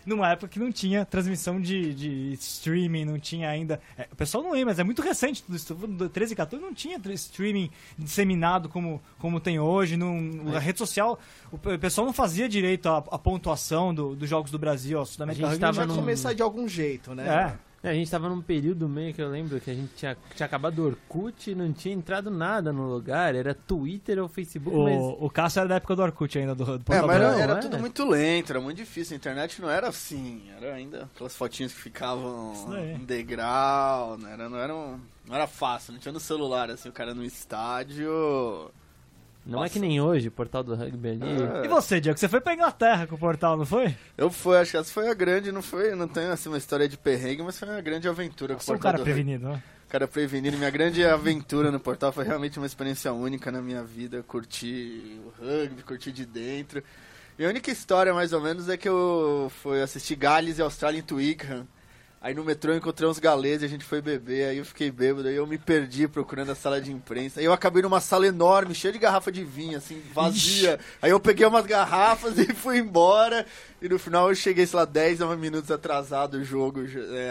Numa 0.06 0.30
época 0.30 0.48
que 0.48 0.58
não 0.58 0.70
tinha 0.70 1.04
transmissão 1.04 1.58
de, 1.58 1.94
de 1.94 2.32
streaming, 2.34 3.06
não 3.06 3.18
tinha 3.18 3.48
ainda. 3.48 3.80
É, 3.96 4.06
o 4.12 4.16
pessoal 4.16 4.44
não 4.44 4.52
lembra, 4.52 4.66
mas 4.66 4.78
é 4.78 4.84
muito 4.84 5.00
recente 5.00 5.42
tudo 5.42 5.56
isso. 5.56 5.74
Do 5.74 6.10
13 6.10 6.34
e 6.34 6.36
14 6.36 6.62
não 6.62 6.74
tinha 6.74 7.00
streaming 7.14 7.70
disseminado 7.98 8.68
como, 8.68 9.02
como 9.18 9.40
tem 9.40 9.58
hoje. 9.58 9.96
Não, 9.96 10.52
é. 10.52 10.56
A 10.56 10.58
rede 10.58 10.78
social, 10.78 11.18
o 11.50 11.58
pessoal 11.78 12.06
não 12.06 12.12
fazia 12.12 12.46
direito 12.46 12.86
a, 12.86 12.98
a 12.98 13.18
pontuação 13.18 13.94
dos 13.94 14.18
do 14.18 14.26
Jogos 14.26 14.50
do 14.50 14.58
Brasil, 14.58 15.00
a 15.00 15.06
Sudamérica. 15.06 15.46
A 15.46 15.50
gente 15.50 15.60
tava 15.60 15.86
num... 15.86 15.94
começar 15.94 16.34
de 16.34 16.42
algum 16.42 16.68
jeito, 16.68 17.14
né? 17.14 17.26
É. 17.26 17.73
É, 17.84 17.90
a 17.90 17.94
gente 17.94 18.10
tava 18.10 18.30
num 18.30 18.40
período 18.40 18.88
meio 18.88 19.12
que 19.12 19.20
eu 19.20 19.28
lembro 19.28 19.60
que 19.60 19.70
a 19.70 19.74
gente 19.74 19.92
tinha, 19.94 20.16
tinha 20.34 20.46
acabado 20.46 20.78
o 20.78 20.86
Orkut 20.86 21.50
e 21.50 21.54
não 21.54 21.70
tinha 21.70 21.94
entrado 21.94 22.30
nada 22.30 22.72
no 22.72 22.88
lugar. 22.88 23.34
Era 23.34 23.54
Twitter 23.54 24.18
ou 24.18 24.26
Facebook, 24.26 24.74
o, 24.74 24.84
mas... 24.84 25.16
O 25.20 25.28
Cássio 25.28 25.60
era 25.60 25.68
da 25.68 25.74
época 25.74 25.94
do 25.94 26.02
Orkut 26.02 26.38
ainda, 26.38 26.54
do, 26.54 26.78
do 26.78 26.92
É, 26.92 27.02
mas 27.02 27.16
era, 27.16 27.38
era 27.38 27.56
tudo 27.56 27.78
muito 27.78 28.08
lento, 28.08 28.52
era 28.52 28.60
muito 28.60 28.78
difícil. 28.78 29.14
A 29.14 29.18
internet 29.18 29.60
não 29.60 29.68
era 29.68 29.88
assim, 29.88 30.44
era 30.56 30.72
ainda 30.72 31.10
aquelas 31.14 31.36
fotinhas 31.36 31.74
que 31.74 31.80
ficavam 31.82 32.54
em 32.96 33.04
degrau, 33.04 34.16
não 34.16 34.30
era, 34.30 34.48
não, 34.48 34.58
era, 34.58 34.74
um, 34.74 34.98
não 35.26 35.34
era 35.34 35.46
fácil, 35.46 35.92
não 35.92 36.00
tinha 36.00 36.12
no 36.12 36.20
celular, 36.20 36.70
assim, 36.70 36.88
o 36.88 36.92
cara 36.92 37.12
no 37.12 37.22
estádio... 37.22 38.10
Não 39.46 39.58
Nossa. 39.58 39.66
é 39.66 39.68
que 39.68 39.78
nem 39.78 40.00
hoje, 40.00 40.28
o 40.28 40.32
portal 40.32 40.62
do 40.62 40.74
rugby 40.74 41.10
ali. 41.10 41.22
É. 41.22 41.66
E 41.66 41.68
você, 41.68 42.00
Diego? 42.00 42.18
Você 42.18 42.28
foi 42.28 42.40
pra 42.40 42.54
Inglaterra 42.54 43.06
com 43.06 43.14
o 43.14 43.18
portal, 43.18 43.56
não 43.58 43.66
foi? 43.66 43.94
Eu 44.16 44.30
fui, 44.30 44.56
acho 44.56 44.70
que 44.70 44.76
essa 44.78 44.90
foi 44.90 45.08
a 45.08 45.14
grande, 45.14 45.52
não 45.52 45.60
foi, 45.60 45.94
não 45.94 46.08
tem 46.08 46.26
assim 46.28 46.48
uma 46.48 46.56
história 46.56 46.88
de 46.88 46.96
perrengue, 46.96 47.42
mas 47.42 47.58
foi 47.58 47.68
uma 47.68 47.80
grande 47.82 48.08
aventura 48.08 48.54
com 48.54 48.62
o 48.62 48.64
portal. 48.64 48.76
um 48.76 48.92
cara 48.92 49.02
prevenido, 49.02 49.48
né? 49.48 49.62
Cara 49.88 50.08
prevenido. 50.08 50.56
Minha 50.56 50.70
grande 50.70 51.04
aventura 51.04 51.70
no 51.70 51.78
portal 51.78 52.10
foi 52.10 52.24
realmente 52.24 52.58
uma 52.58 52.66
experiência 52.66 53.12
única 53.12 53.52
na 53.52 53.60
minha 53.60 53.84
vida. 53.84 54.22
Curti 54.22 55.20
o 55.26 55.44
rugby, 55.44 55.82
curti 55.82 56.10
de 56.10 56.24
dentro. 56.24 56.82
E 57.38 57.44
a 57.44 57.48
única 57.48 57.70
história, 57.70 58.14
mais 58.14 58.32
ou 58.32 58.40
menos, 58.40 58.68
é 58.68 58.76
que 58.76 58.88
eu 58.88 59.52
fui 59.62 59.82
assistir 59.82 60.16
Gales 60.16 60.58
e 60.58 60.62
Austrália 60.62 60.98
em 60.98 61.02
Twickenham. 61.02 61.66
Aí 62.24 62.32
no 62.32 62.42
metrô 62.42 62.72
eu 62.72 62.78
encontrei 62.78 63.06
uns 63.06 63.18
galeses, 63.18 63.64
a 63.64 63.68
gente 63.68 63.84
foi 63.84 64.00
beber, 64.00 64.48
aí 64.48 64.56
eu 64.56 64.64
fiquei 64.64 64.90
bêbado, 64.90 65.28
aí 65.28 65.36
eu 65.36 65.46
me 65.46 65.58
perdi 65.58 66.08
procurando 66.08 66.52
a 66.52 66.54
sala 66.54 66.80
de 66.80 66.90
imprensa. 66.90 67.38
Aí 67.38 67.44
eu 67.44 67.52
acabei 67.52 67.82
numa 67.82 68.00
sala 68.00 68.26
enorme, 68.26 68.74
cheia 68.74 68.94
de 68.94 68.98
garrafa 68.98 69.30
de 69.30 69.44
vinho, 69.44 69.76
assim, 69.76 70.02
vazia. 70.10 70.76
Ixi. 70.76 70.84
Aí 71.02 71.10
eu 71.10 71.20
peguei 71.20 71.44
umas 71.44 71.66
garrafas 71.66 72.38
e 72.40 72.46
fui 72.54 72.78
embora. 72.78 73.44
E 73.78 73.90
no 73.90 73.98
final 73.98 74.30
eu 74.30 74.34
cheguei, 74.34 74.64
sei 74.64 74.78
lá, 74.78 74.86
10 74.86 75.20
minutos 75.38 75.70
atrasado 75.70 76.38
o 76.38 76.44
jogo, 76.44 76.80
é, 77.12 77.30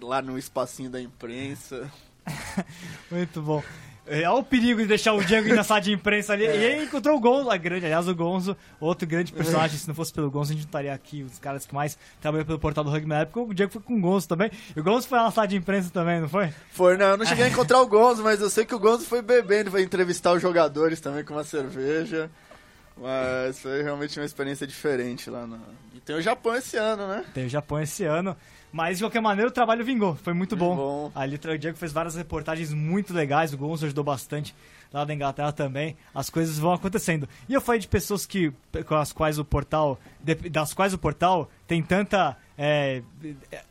lá 0.00 0.22
no 0.22 0.38
espacinho 0.38 0.88
da 0.88 1.02
imprensa. 1.02 1.92
Muito 3.12 3.42
bom. 3.42 3.62
É, 4.06 4.28
olha 4.28 4.40
o 4.40 4.44
perigo 4.44 4.80
de 4.80 4.86
deixar 4.86 5.14
o 5.14 5.22
ir 5.22 5.54
na 5.54 5.64
sala 5.64 5.80
de 5.80 5.92
imprensa 5.92 6.34
ali. 6.34 6.44
É. 6.44 6.56
E 6.56 6.64
aí 6.66 6.84
encontrou 6.84 7.16
o 7.16 7.20
Gonzo, 7.20 7.50
a 7.50 7.56
grande, 7.56 7.86
aliás, 7.86 8.06
o 8.06 8.14
Gonzo, 8.14 8.56
outro 8.78 9.08
grande 9.08 9.32
personagem. 9.32 9.78
Se 9.78 9.88
não 9.88 9.94
fosse 9.94 10.12
pelo 10.12 10.30
Gonzo, 10.30 10.50
a 10.50 10.54
gente 10.54 10.64
não 10.64 10.68
estaria 10.68 10.92
aqui. 10.92 11.22
Os 11.22 11.38
caras 11.38 11.64
que 11.64 11.74
mais 11.74 11.96
trabalham 12.20 12.44
pelo 12.44 12.58
portal 12.58 12.84
do 12.84 12.90
rugby 12.90 13.08
na 13.08 13.20
época. 13.20 13.40
O 13.40 13.54
Diego 13.54 13.72
foi 13.72 13.80
com 13.80 13.96
o 13.96 14.00
Gonzo 14.00 14.28
também. 14.28 14.50
E 14.76 14.78
o 14.78 14.84
Gonzo 14.84 15.08
foi 15.08 15.18
na 15.18 15.30
sala 15.30 15.48
de 15.48 15.56
imprensa 15.56 15.90
também, 15.90 16.20
não 16.20 16.28
foi? 16.28 16.52
Foi, 16.70 16.96
não. 16.98 17.06
Eu 17.06 17.16
não 17.16 17.24
cheguei 17.24 17.44
a 17.44 17.48
encontrar 17.48 17.80
o 17.80 17.86
Gonzo, 17.86 18.22
mas 18.22 18.40
eu 18.40 18.50
sei 18.50 18.66
que 18.66 18.74
o 18.74 18.78
Gonzo 18.78 19.06
foi 19.06 19.22
bebendo, 19.22 19.70
foi 19.70 19.82
entrevistar 19.82 20.32
os 20.32 20.42
jogadores 20.42 21.00
também 21.00 21.24
com 21.24 21.32
uma 21.32 21.44
cerveja. 21.44 22.30
Mas 22.96 23.58
foi 23.58 23.82
realmente 23.82 24.20
uma 24.20 24.26
experiência 24.26 24.66
diferente 24.66 25.28
lá 25.28 25.46
no... 25.46 25.58
E 25.94 26.00
tem 26.00 26.14
o 26.14 26.20
Japão 26.20 26.54
esse 26.54 26.76
ano, 26.76 27.08
né? 27.08 27.24
Tem 27.32 27.46
o 27.46 27.48
Japão 27.48 27.80
esse 27.80 28.04
ano. 28.04 28.36
Mas, 28.74 28.98
de 28.98 29.04
qualquer 29.04 29.20
maneira, 29.20 29.48
o 29.48 29.52
trabalho 29.52 29.84
vingou. 29.84 30.16
Foi 30.16 30.34
muito 30.34 30.56
bom. 30.56 30.74
bom. 30.74 31.12
Ali 31.14 31.36
o 31.36 31.58
Diego 31.58 31.78
fez 31.78 31.92
várias 31.92 32.16
reportagens 32.16 32.72
muito 32.74 33.14
legais. 33.14 33.54
O 33.54 33.56
Gonzo 33.56 33.84
ajudou 33.84 34.02
bastante 34.02 34.52
lá 34.92 35.04
da 35.04 35.14
Inglaterra 35.14 35.52
também. 35.52 35.96
As 36.12 36.28
coisas 36.28 36.58
vão 36.58 36.72
acontecendo. 36.72 37.28
E 37.48 37.54
eu 37.54 37.60
falei 37.60 37.80
de 37.80 37.86
pessoas 37.86 38.26
que, 38.26 38.52
com 38.84 38.96
as 38.96 39.12
quais 39.12 39.38
o 39.38 39.44
portal, 39.44 39.96
das 40.50 40.74
quais 40.74 40.92
o 40.92 40.98
portal 40.98 41.48
tem 41.68 41.84
tanta, 41.84 42.36
é, 42.58 43.00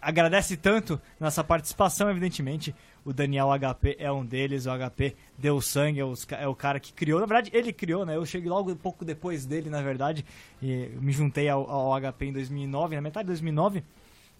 agradece 0.02 0.56
tanto 0.56 0.98
nessa 1.20 1.44
participação, 1.44 2.10
evidentemente. 2.10 2.74
O 3.04 3.12
Daniel 3.12 3.50
HP 3.60 3.98
é 4.00 4.10
um 4.10 4.26
deles. 4.26 4.68
O 4.68 4.70
HP 4.70 5.18
deu 5.38 5.60
sangue, 5.60 6.00
é, 6.00 6.06
os, 6.06 6.26
é 6.32 6.48
o 6.48 6.56
cara 6.56 6.80
que 6.80 6.94
criou. 6.94 7.20
Na 7.20 7.26
verdade, 7.26 7.52
ele 7.54 7.74
criou, 7.74 8.06
né? 8.06 8.16
Eu 8.16 8.26
cheguei 8.26 8.50
logo 8.50 8.72
um 8.72 8.78
pouco 8.78 9.04
depois 9.04 9.46
dele, 9.46 9.70
na 9.70 9.82
verdade. 9.82 10.24
E 10.62 10.92
me 11.02 11.12
juntei 11.12 11.50
ao, 11.50 11.70
ao 11.70 12.00
HP 12.00 12.28
em 12.28 12.32
2009, 12.32 12.96
na 12.96 13.02
metade 13.02 13.26
de 13.26 13.32
2009 13.32 13.84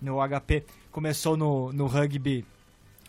no 0.04 0.18
HP, 0.28 0.66
começou 0.92 1.36
no, 1.36 1.72
no 1.74 1.88
rugby 1.88 2.46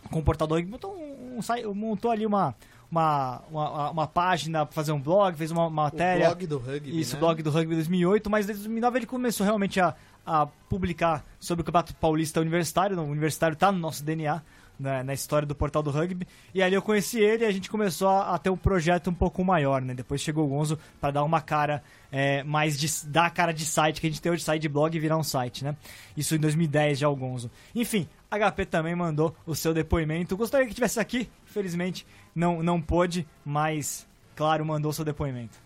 com 0.09 0.19
o 0.19 0.23
portador, 0.23 0.63
montou, 0.65 0.95
um, 0.95 1.39
um, 1.39 1.73
montou 1.73 2.11
ali 2.11 2.25
uma, 2.25 2.55
uma, 2.89 3.41
uma, 3.49 3.89
uma 3.91 4.07
página 4.07 4.65
para 4.65 4.73
fazer 4.73 4.91
um 4.91 4.99
blog, 4.99 5.35
fez 5.37 5.51
uma 5.51 5.69
matéria. 5.69 6.25
O 6.25 6.29
blog 6.29 6.47
do 6.47 6.57
rugby. 6.57 6.99
Isso, 6.99 7.15
né? 7.15 7.19
blog 7.19 7.43
do 7.43 7.49
rugby 7.49 7.75
2008, 7.75 8.29
mas 8.29 8.45
desde 8.45 8.63
2009 8.63 8.99
ele 8.99 9.05
começou 9.05 9.45
realmente 9.45 9.79
a, 9.79 9.95
a 10.25 10.45
publicar 10.69 11.25
sobre 11.39 11.61
o 11.61 11.65
Campeonato 11.65 11.95
Paulista 11.95 12.39
Universitário. 12.39 12.97
O 12.99 13.03
universitário 13.03 13.53
está 13.53 13.71
no 13.71 13.79
nosso 13.79 14.03
DNA 14.03 14.41
na, 14.79 15.03
na, 15.03 15.13
história 15.13 15.47
do 15.47 15.55
portal 15.55 15.81
do 15.81 15.91
rugby. 15.91 16.27
E 16.53 16.61
ali 16.61 16.75
eu 16.75 16.81
conheci 16.81 17.19
ele 17.19 17.43
e 17.43 17.47
a 17.47 17.51
gente 17.51 17.69
começou 17.69 18.07
a, 18.07 18.35
a 18.35 18.37
ter 18.37 18.49
um 18.49 18.57
projeto 18.57 19.09
um 19.09 19.13
pouco 19.13 19.43
maior, 19.43 19.81
né? 19.81 19.93
Depois 19.93 20.21
chegou 20.21 20.45
o 20.45 20.47
Gonzo 20.47 20.77
para 20.99 21.11
dar 21.11 21.23
uma 21.23 21.41
cara 21.41 21.83
é, 22.11 22.43
mais 22.43 22.79
de, 22.79 22.87
dar 23.07 23.25
a 23.25 23.29
cara 23.29 23.53
de 23.53 23.65
site 23.65 24.01
que 24.01 24.07
a 24.07 24.09
gente 24.09 24.21
tem 24.21 24.31
hoje, 24.31 24.43
site 24.43 24.61
de 24.61 24.69
blog 24.69 24.95
e 24.95 24.99
virar 24.99 25.17
um 25.17 25.23
site, 25.23 25.63
né? 25.63 25.75
Isso 26.15 26.35
em 26.35 26.39
2010 26.39 26.99
já 26.99 27.09
o 27.09 27.15
Gonzo. 27.15 27.49
Enfim, 27.73 28.07
HP 28.29 28.65
também 28.65 28.95
mandou 28.95 29.35
o 29.45 29.55
seu 29.55 29.73
depoimento. 29.73 30.37
Gostaria 30.37 30.67
que 30.67 30.73
tivesse 30.73 30.99
aqui, 30.99 31.29
infelizmente 31.47 32.05
não, 32.35 32.61
não 32.61 32.81
pôde, 32.81 33.25
mas 33.45 34.05
claro, 34.35 34.65
mandou 34.65 34.91
o 34.91 34.93
seu 34.93 35.05
depoimento. 35.05 35.64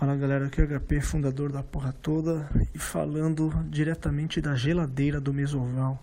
Fala 0.00 0.16
galera, 0.16 0.46
aqui 0.46 0.62
é 0.62 0.64
o 0.64 0.80
HP, 0.80 1.02
fundador 1.02 1.52
da 1.52 1.62
porra 1.62 1.92
toda 1.92 2.48
e 2.74 2.78
falando 2.78 3.52
diretamente 3.68 4.40
da 4.40 4.54
geladeira 4.54 5.20
do 5.20 5.30
Mesoval. 5.30 6.02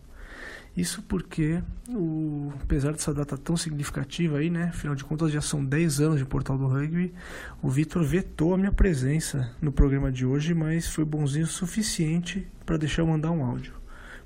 Isso 0.77 1.01
porque, 1.01 1.63
o, 1.89 2.53
apesar 2.61 2.91
dessa 2.91 3.11
data 3.11 3.35
tão 3.35 3.57
significativa 3.57 4.37
aí, 4.37 4.51
né? 4.51 4.65
Afinal 4.65 4.93
de 4.93 5.03
contas 5.03 5.31
já 5.31 5.41
são 5.41 5.65
10 5.65 5.99
anos 5.99 6.19
de 6.19 6.25
Portal 6.25 6.59
do 6.59 6.67
Rugby, 6.67 7.11
o 7.59 7.71
Vitor 7.71 8.03
vetou 8.03 8.53
a 8.53 8.57
minha 8.59 8.71
presença 8.71 9.51
no 9.59 9.71
programa 9.71 10.11
de 10.11 10.27
hoje, 10.27 10.53
mas 10.53 10.85
foi 10.85 11.03
bonzinho 11.03 11.45
o 11.45 11.49
suficiente 11.49 12.47
para 12.67 12.77
deixar 12.77 13.01
eu 13.01 13.07
mandar 13.07 13.31
um 13.31 13.43
áudio, 13.43 13.73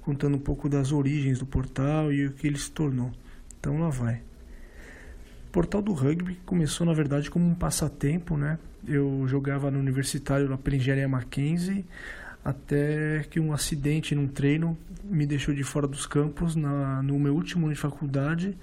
contando 0.02 0.36
um 0.36 0.42
pouco 0.42 0.68
das 0.68 0.92
origens 0.92 1.40
do 1.40 1.46
portal 1.46 2.12
e 2.12 2.26
o 2.26 2.34
que 2.34 2.46
ele 2.46 2.60
se 2.60 2.70
tornou. 2.70 3.10
Então 3.58 3.80
lá 3.80 3.88
vai. 3.88 4.16
O 5.48 5.52
Portal 5.54 5.82
do 5.82 5.94
Rugby 5.94 6.42
começou 6.46 6.86
na 6.86 6.92
verdade 6.92 7.32
como 7.32 7.48
um 7.48 7.56
passatempo, 7.56 8.36
né? 8.36 8.60
Eu 8.88 9.26
jogava 9.28 9.70
no 9.70 9.80
universitário 9.80 10.50
lá 10.50 10.58
pela 10.58 10.76
Engenharia 10.76 11.08
Mackenzie. 11.08 11.86
até 12.44 13.24
que 13.30 13.40
um 13.40 13.54
acidente 13.54 14.16
num 14.16 14.28
treino 14.28 14.78
me 15.04 15.26
deixou 15.26 15.54
de 15.54 15.64
fora 15.64 15.88
dos 15.88 16.06
campos 16.06 16.56
na, 16.56 17.02
no 17.04 17.20
meu 17.20 17.36
último 17.36 17.66
ano 17.66 17.76
de 17.76 17.80
faculdade 17.80 18.58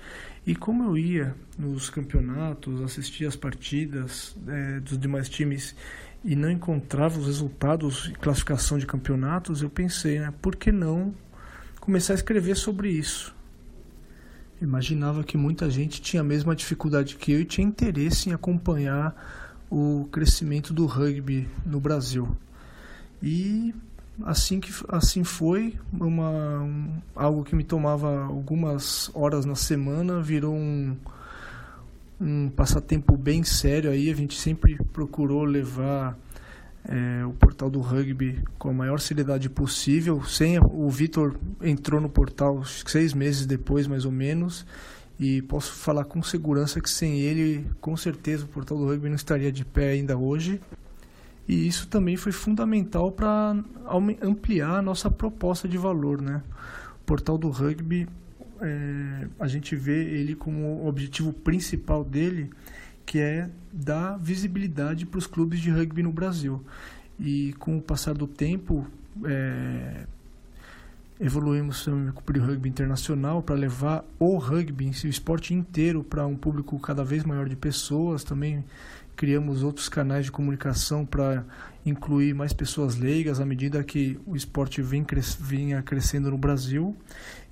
e 0.47 0.55
como 0.55 0.85
eu 0.85 0.97
ia 0.97 1.35
nos 1.59 1.91
campeonatos, 1.91 2.81
assistia 2.81 3.29
as 3.29 3.37
partidas 3.37 4.35
é, 4.49 4.81
dos 4.81 4.99
demais 4.99 5.29
times 5.29 5.77
e 6.25 6.35
não 6.35 6.51
encontrava 6.51 7.19
os 7.19 7.27
resultados 7.27 8.07
e 8.07 8.12
classificação 8.12 8.79
de 8.79 8.87
campeonatos, 8.87 9.62
eu 9.62 9.71
pensei, 9.71 10.19
né, 10.19 10.33
por 10.41 10.57
que 10.57 10.73
não 10.73 11.14
começar 11.81 12.14
a 12.14 12.16
escrever 12.16 12.57
sobre 12.57 12.91
isso? 12.91 13.37
Imaginava 14.61 15.23
que 15.23 15.37
muita 15.37 15.71
gente 15.71 16.03
tinha 16.03 16.23
a 16.23 16.25
mesma 16.25 16.57
dificuldade 16.57 17.14
que 17.16 17.31
eu 17.31 17.41
e 17.41 17.45
tinha 17.45 17.66
interesse 17.66 18.29
em 18.29 18.33
acompanhar 18.33 19.14
o 19.71 20.09
crescimento 20.11 20.73
do 20.73 20.87
rugby 20.87 21.49
no 21.64 21.81
Brasil. 21.81 22.37
E 23.23 23.75
assim 24.25 24.61
que 24.61 24.73
assim 24.89 25.23
foi 25.23 25.75
uma 25.93 26.61
um, 26.61 27.01
algo 27.14 27.45
que 27.45 27.55
me 27.55 27.62
tomava 27.62 28.25
algumas 28.25 29.11
horas 29.14 29.45
na 29.45 29.55
semana 29.55 30.21
virou 30.21 30.55
um 30.55 30.97
um 32.21 32.49
passatempo 32.51 33.16
bem 33.16 33.45
sério 33.45 33.91
aí 33.91 34.11
a 34.11 34.14
gente 34.14 34.37
sempre 34.37 34.77
procurou 34.93 35.45
levar 35.45 36.19
é, 36.89 37.25
o 37.25 37.33
portal 37.33 37.71
do 37.71 37.81
rugby 37.81 38.43
com 38.59 38.71
a 38.71 38.73
maior 38.73 38.99
seriedade 38.99 39.49
possível 39.49 40.25
sem 40.25 40.59
o 40.59 40.89
Vitor 40.91 41.37
entrou 41.62 42.01
no 42.01 42.09
portal 42.09 42.64
seis 42.64 43.14
meses 43.14 43.47
depois 43.47 43.87
mais 43.87 44.05
ou 44.05 44.11
menos 44.11 44.66
e 45.19 45.43
posso 45.43 45.73
falar 45.73 46.05
com 46.05 46.23
segurança 46.23 46.81
que 46.81 46.89
sem 46.89 47.19
ele 47.19 47.66
com 47.81 47.97
certeza 47.97 48.45
o 48.45 48.49
portal 48.49 48.79
do 48.79 48.87
rugby 48.87 49.09
não 49.09 49.16
estaria 49.16 49.51
de 49.51 49.64
pé 49.64 49.91
ainda 49.91 50.16
hoje 50.16 50.61
e 51.49 51.66
isso 51.66 51.89
também 51.89 52.14
foi 52.14 52.31
fundamental 52.31 53.11
para 53.11 53.57
ampliar 54.23 54.77
a 54.77 54.83
nossa 54.83 55.11
proposta 55.11 55.66
de 55.66 55.79
valor. 55.79 56.21
Né? 56.21 56.43
O 57.01 57.05
portal 57.07 57.39
do 57.39 57.49
rugby, 57.49 58.07
é, 58.61 59.29
a 59.41 59.49
gente 59.49 59.75
vê 59.75 60.05
ele 60.05 60.35
como 60.35 60.87
objetivo 60.87 61.33
principal 61.33 62.05
dele, 62.05 62.51
que 63.07 63.19
é 63.19 63.49
dar 63.73 64.19
visibilidade 64.19 65.07
para 65.07 65.16
os 65.16 65.27
clubes 65.27 65.61
de 65.61 65.71
rugby 65.71 66.03
no 66.03 66.12
Brasil. 66.12 66.62
E 67.19 67.55
com 67.59 67.79
o 67.79 67.83
passar 67.83 68.12
do 68.12 68.27
tempo, 68.27 68.87
é, 69.25 70.05
evoluímos 71.21 71.85
também 71.85 72.12
com 72.12 72.21
o 72.21 72.45
rugby 72.45 72.69
internacional 72.69 73.43
para 73.43 73.57
levar 73.57 74.05
o 74.19 74.37
rugby, 74.37 74.91
o 75.05 75.09
esporte 75.09 75.53
inteiro, 75.53 76.05
para 76.05 76.27
um 76.27 76.37
público 76.37 76.79
cada 76.79 77.03
vez 77.05 77.25
maior 77.25 77.49
de 77.49 77.57
pessoas. 77.57 78.23
Também 78.23 78.64
criamos 79.16 79.64
outros 79.64 79.89
canais 79.89 80.27
de 80.27 80.33
comunicação 80.33 81.05
para 81.05 81.45
incluir 81.85 82.35
mais 82.35 82.53
pessoas 82.53 82.97
leigas 82.97 83.41
à 83.41 83.45
medida 83.45 83.83
que 83.83 84.19
o 84.25 84.37
esporte 84.37 84.81
vem 84.81 85.03
cres 85.03 85.37
vinha 85.41 85.83
crescendo 85.83 86.31
no 86.31 86.39
Brasil. 86.39 86.97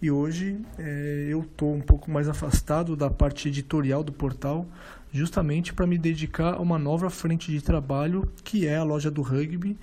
E 0.00 0.10
hoje 0.10 0.60
é, 0.78 1.26
eu 1.28 1.40
estou 1.40 1.74
um 1.74 1.80
pouco 1.80 2.08
mais 2.08 2.28
afastado 2.28 2.94
da 2.94 3.10
parte 3.10 3.48
editorial 3.48 4.04
do 4.04 4.12
portal, 4.12 4.64
justamente 5.10 5.72
para 5.72 5.86
me 5.86 5.98
dedicar 5.98 6.54
a 6.54 6.60
uma 6.60 6.78
nova 6.78 7.10
frente 7.10 7.50
de 7.50 7.60
trabalho 7.60 8.30
que 8.44 8.66
é 8.66 8.76
a 8.76 8.84
loja 8.84 9.10
do 9.10 9.22
rugby, 9.22 9.76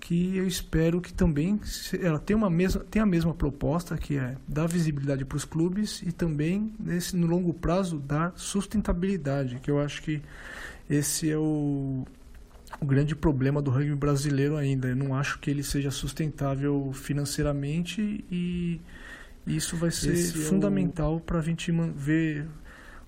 que 0.00 0.36
eu 0.36 0.46
espero 0.46 1.00
que 1.00 1.12
também 1.12 1.60
ela 2.02 2.18
tenha, 2.18 2.36
uma 2.36 2.50
mesma, 2.50 2.82
tenha 2.90 3.02
a 3.02 3.06
mesma 3.06 3.34
proposta, 3.34 3.96
que 3.96 4.16
é 4.16 4.36
dar 4.48 4.66
visibilidade 4.66 5.24
para 5.24 5.36
os 5.36 5.44
clubes 5.44 6.02
e 6.02 6.10
também, 6.10 6.72
nesse, 6.80 7.14
no 7.14 7.26
longo 7.26 7.52
prazo, 7.52 7.98
dar 7.98 8.32
sustentabilidade, 8.34 9.60
que 9.62 9.70
eu 9.70 9.78
acho 9.78 10.02
que 10.02 10.22
esse 10.88 11.30
é 11.30 11.36
o, 11.36 12.04
o 12.80 12.86
grande 12.86 13.14
problema 13.14 13.60
do 13.60 13.70
rugby 13.70 13.94
brasileiro 13.94 14.56
ainda. 14.56 14.88
Eu 14.88 14.96
não 14.96 15.14
acho 15.14 15.38
que 15.38 15.50
ele 15.50 15.62
seja 15.62 15.90
sustentável 15.90 16.90
financeiramente 16.94 18.24
e 18.30 18.80
isso 19.46 19.76
vai 19.76 19.90
ser 19.90 20.12
esse 20.12 20.32
fundamental 20.38 21.14
é 21.14 21.16
o... 21.16 21.20
para 21.20 21.38
a 21.38 21.42
gente 21.42 21.70
ver 21.94 22.46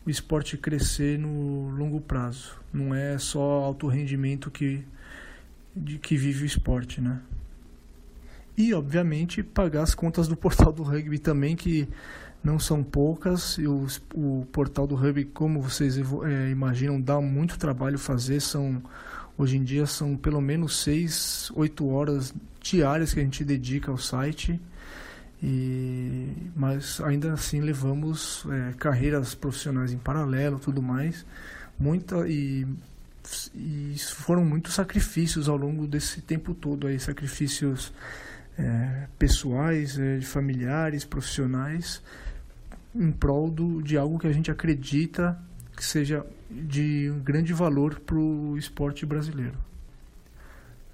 o 0.04 0.10
esporte 0.10 0.56
crescer 0.56 1.18
no 1.18 1.70
longo 1.70 2.00
prazo. 2.00 2.60
Não 2.72 2.94
é 2.94 3.18
só 3.18 3.40
alto 3.40 3.86
rendimento 3.86 4.50
que, 4.50 4.84
de 5.74 5.98
que 5.98 6.16
vive 6.16 6.44
o 6.44 6.46
esporte, 6.46 7.00
né? 7.00 7.20
E, 8.56 8.74
obviamente, 8.74 9.42
pagar 9.42 9.82
as 9.82 9.94
contas 9.94 10.28
do 10.28 10.36
portal 10.36 10.72
do 10.72 10.82
rugby 10.82 11.18
também, 11.18 11.56
que 11.56 11.88
não 12.44 12.58
são 12.58 12.82
poucas. 12.82 13.56
E 13.58 13.66
o, 13.66 13.86
o 14.14 14.46
portal 14.52 14.86
do 14.86 14.94
Hub, 14.94 15.24
como 15.26 15.60
vocês 15.60 15.96
é, 15.96 16.50
imaginam, 16.50 17.00
dá 17.00 17.20
muito 17.20 17.58
trabalho 17.58 17.98
fazer. 17.98 18.40
São, 18.40 18.82
hoje 19.38 19.56
em 19.56 19.64
dia 19.64 19.86
são 19.86 20.16
pelo 20.16 20.40
menos 20.40 20.76
6, 20.82 21.52
8 21.54 21.88
horas 21.88 22.34
diárias 22.60 23.14
que 23.14 23.20
a 23.20 23.22
gente 23.22 23.42
dedica 23.42 23.90
ao 23.90 23.96
site. 23.96 24.60
E, 25.42 26.28
mas 26.54 27.00
ainda 27.00 27.32
assim 27.32 27.60
levamos 27.60 28.44
é, 28.48 28.74
carreiras 28.74 29.34
profissionais 29.34 29.92
em 29.92 29.98
paralelo 29.98 30.56
tudo 30.60 30.80
mais 30.80 31.26
muita 31.82 32.28
e, 32.28 32.66
e 33.54 33.94
foram 33.98 34.44
muitos 34.44 34.74
sacrifícios 34.74 35.48
ao 35.48 35.56
longo 35.56 35.86
desse 35.86 36.20
tempo 36.20 36.54
todo 36.54 36.86
aí 36.86 36.98
sacrifícios 36.98 37.92
é, 38.58 39.06
pessoais 39.18 39.98
é, 39.98 40.20
familiares 40.20 41.04
profissionais 41.04 42.02
em 42.94 43.10
prol 43.10 43.50
do, 43.50 43.82
de 43.82 43.96
algo 43.96 44.18
que 44.18 44.26
a 44.26 44.32
gente 44.32 44.50
acredita 44.50 45.38
que 45.76 45.84
seja 45.84 46.26
de 46.50 47.12
grande 47.24 47.52
valor 47.52 47.98
para 48.00 48.16
o 48.16 48.56
esporte 48.58 49.06
brasileiro. 49.06 49.56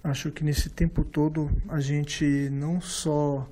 Acho 0.02 0.30
que 0.30 0.44
nesse 0.44 0.70
tempo 0.70 1.02
todo 1.02 1.50
a 1.68 1.80
gente 1.80 2.48
não 2.50 2.80
só 2.80 3.48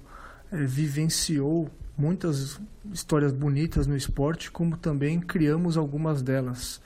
é, 0.53 0.65
vivenciou 0.65 1.69
muitas 1.99 2.61
histórias 2.93 3.33
bonitas 3.33 3.87
no 3.87 3.97
esporte, 3.97 4.51
como 4.51 4.77
também 4.77 5.19
criamos 5.19 5.77
algumas 5.77 6.23
delas. 6.23 6.81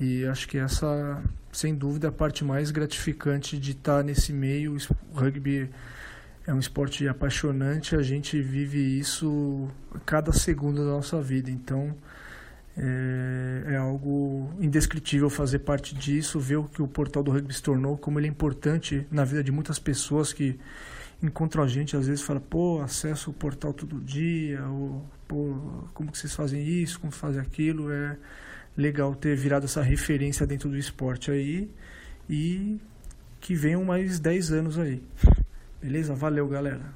E 0.00 0.24
acho 0.26 0.46
que 0.48 0.58
essa, 0.58 1.22
sem 1.52 1.74
dúvida, 1.74 2.08
a 2.08 2.12
parte 2.12 2.44
mais 2.44 2.70
gratificante 2.70 3.58
de 3.58 3.72
estar 3.72 4.04
nesse 4.04 4.32
meio. 4.32 4.76
O 5.12 5.18
rugby 5.18 5.68
é 6.46 6.54
um 6.54 6.58
esporte 6.58 7.06
apaixonante, 7.06 7.94
a 7.94 8.02
gente 8.02 8.40
vive 8.40 8.78
isso 8.78 9.68
cada 10.06 10.32
segundo 10.32 10.84
da 10.84 10.92
nossa 10.92 11.20
vida. 11.20 11.50
Então 11.50 11.94
é, 12.76 13.72
é, 13.72 13.76
algo 13.76 14.50
indescritível 14.60 15.28
fazer 15.28 15.58
parte 15.58 15.94
disso, 15.94 16.38
ver 16.38 16.56
o 16.56 16.64
que 16.64 16.80
o 16.80 16.86
portal 16.86 17.24
do 17.24 17.32
rugby 17.32 17.52
se 17.52 17.62
tornou, 17.62 17.98
como 17.98 18.20
ele 18.20 18.28
é 18.28 18.30
importante 18.30 19.04
na 19.10 19.24
vida 19.24 19.42
de 19.42 19.50
muitas 19.50 19.80
pessoas 19.80 20.32
que 20.32 20.58
encontram 21.20 21.64
a 21.64 21.66
gente 21.66 21.96
às 21.96 22.06
vezes 22.06 22.22
fala 22.22 22.38
pô 22.38 22.80
acesso 22.80 23.30
o 23.30 23.34
portal 23.34 23.72
todo 23.72 24.00
dia 24.00 24.64
ou 24.68 25.04
pô 25.26 25.56
como 25.92 26.12
que 26.12 26.16
vocês 26.16 26.32
fazem 26.32 26.64
isso 26.64 27.00
como 27.00 27.12
fazem 27.12 27.40
aquilo 27.40 27.90
é 27.90 28.16
legal 28.78 29.14
ter 29.14 29.36
virado 29.36 29.66
essa 29.66 29.82
referência 29.82 30.46
dentro 30.46 30.70
do 30.70 30.78
esporte 30.78 31.30
aí 31.30 31.68
e 32.30 32.78
que 33.40 33.54
venham 33.54 33.84
mais 33.84 34.18
10 34.18 34.52
anos 34.52 34.78
aí 34.78 35.02
Beleza? 35.80 36.14
Valeu, 36.14 36.48
galera. 36.48 36.92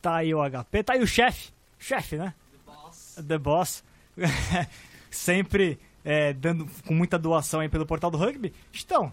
Tá 0.00 0.16
aí 0.16 0.34
o 0.34 0.38
HP, 0.38 0.82
tá 0.82 0.94
aí 0.94 1.02
o 1.02 1.06
chefe. 1.06 1.52
Chefe, 1.78 2.16
né? 2.16 2.34
The 2.50 2.58
Boss. 2.66 3.14
The 3.28 3.38
Boss. 3.38 3.84
Sempre 5.10 5.78
é, 6.04 6.32
dando 6.32 6.66
com 6.86 6.94
muita 6.94 7.18
doação 7.18 7.60
aí 7.60 7.68
pelo 7.68 7.86
portal 7.86 8.10
do 8.10 8.18
rugby. 8.18 8.54
Então, 8.74 9.12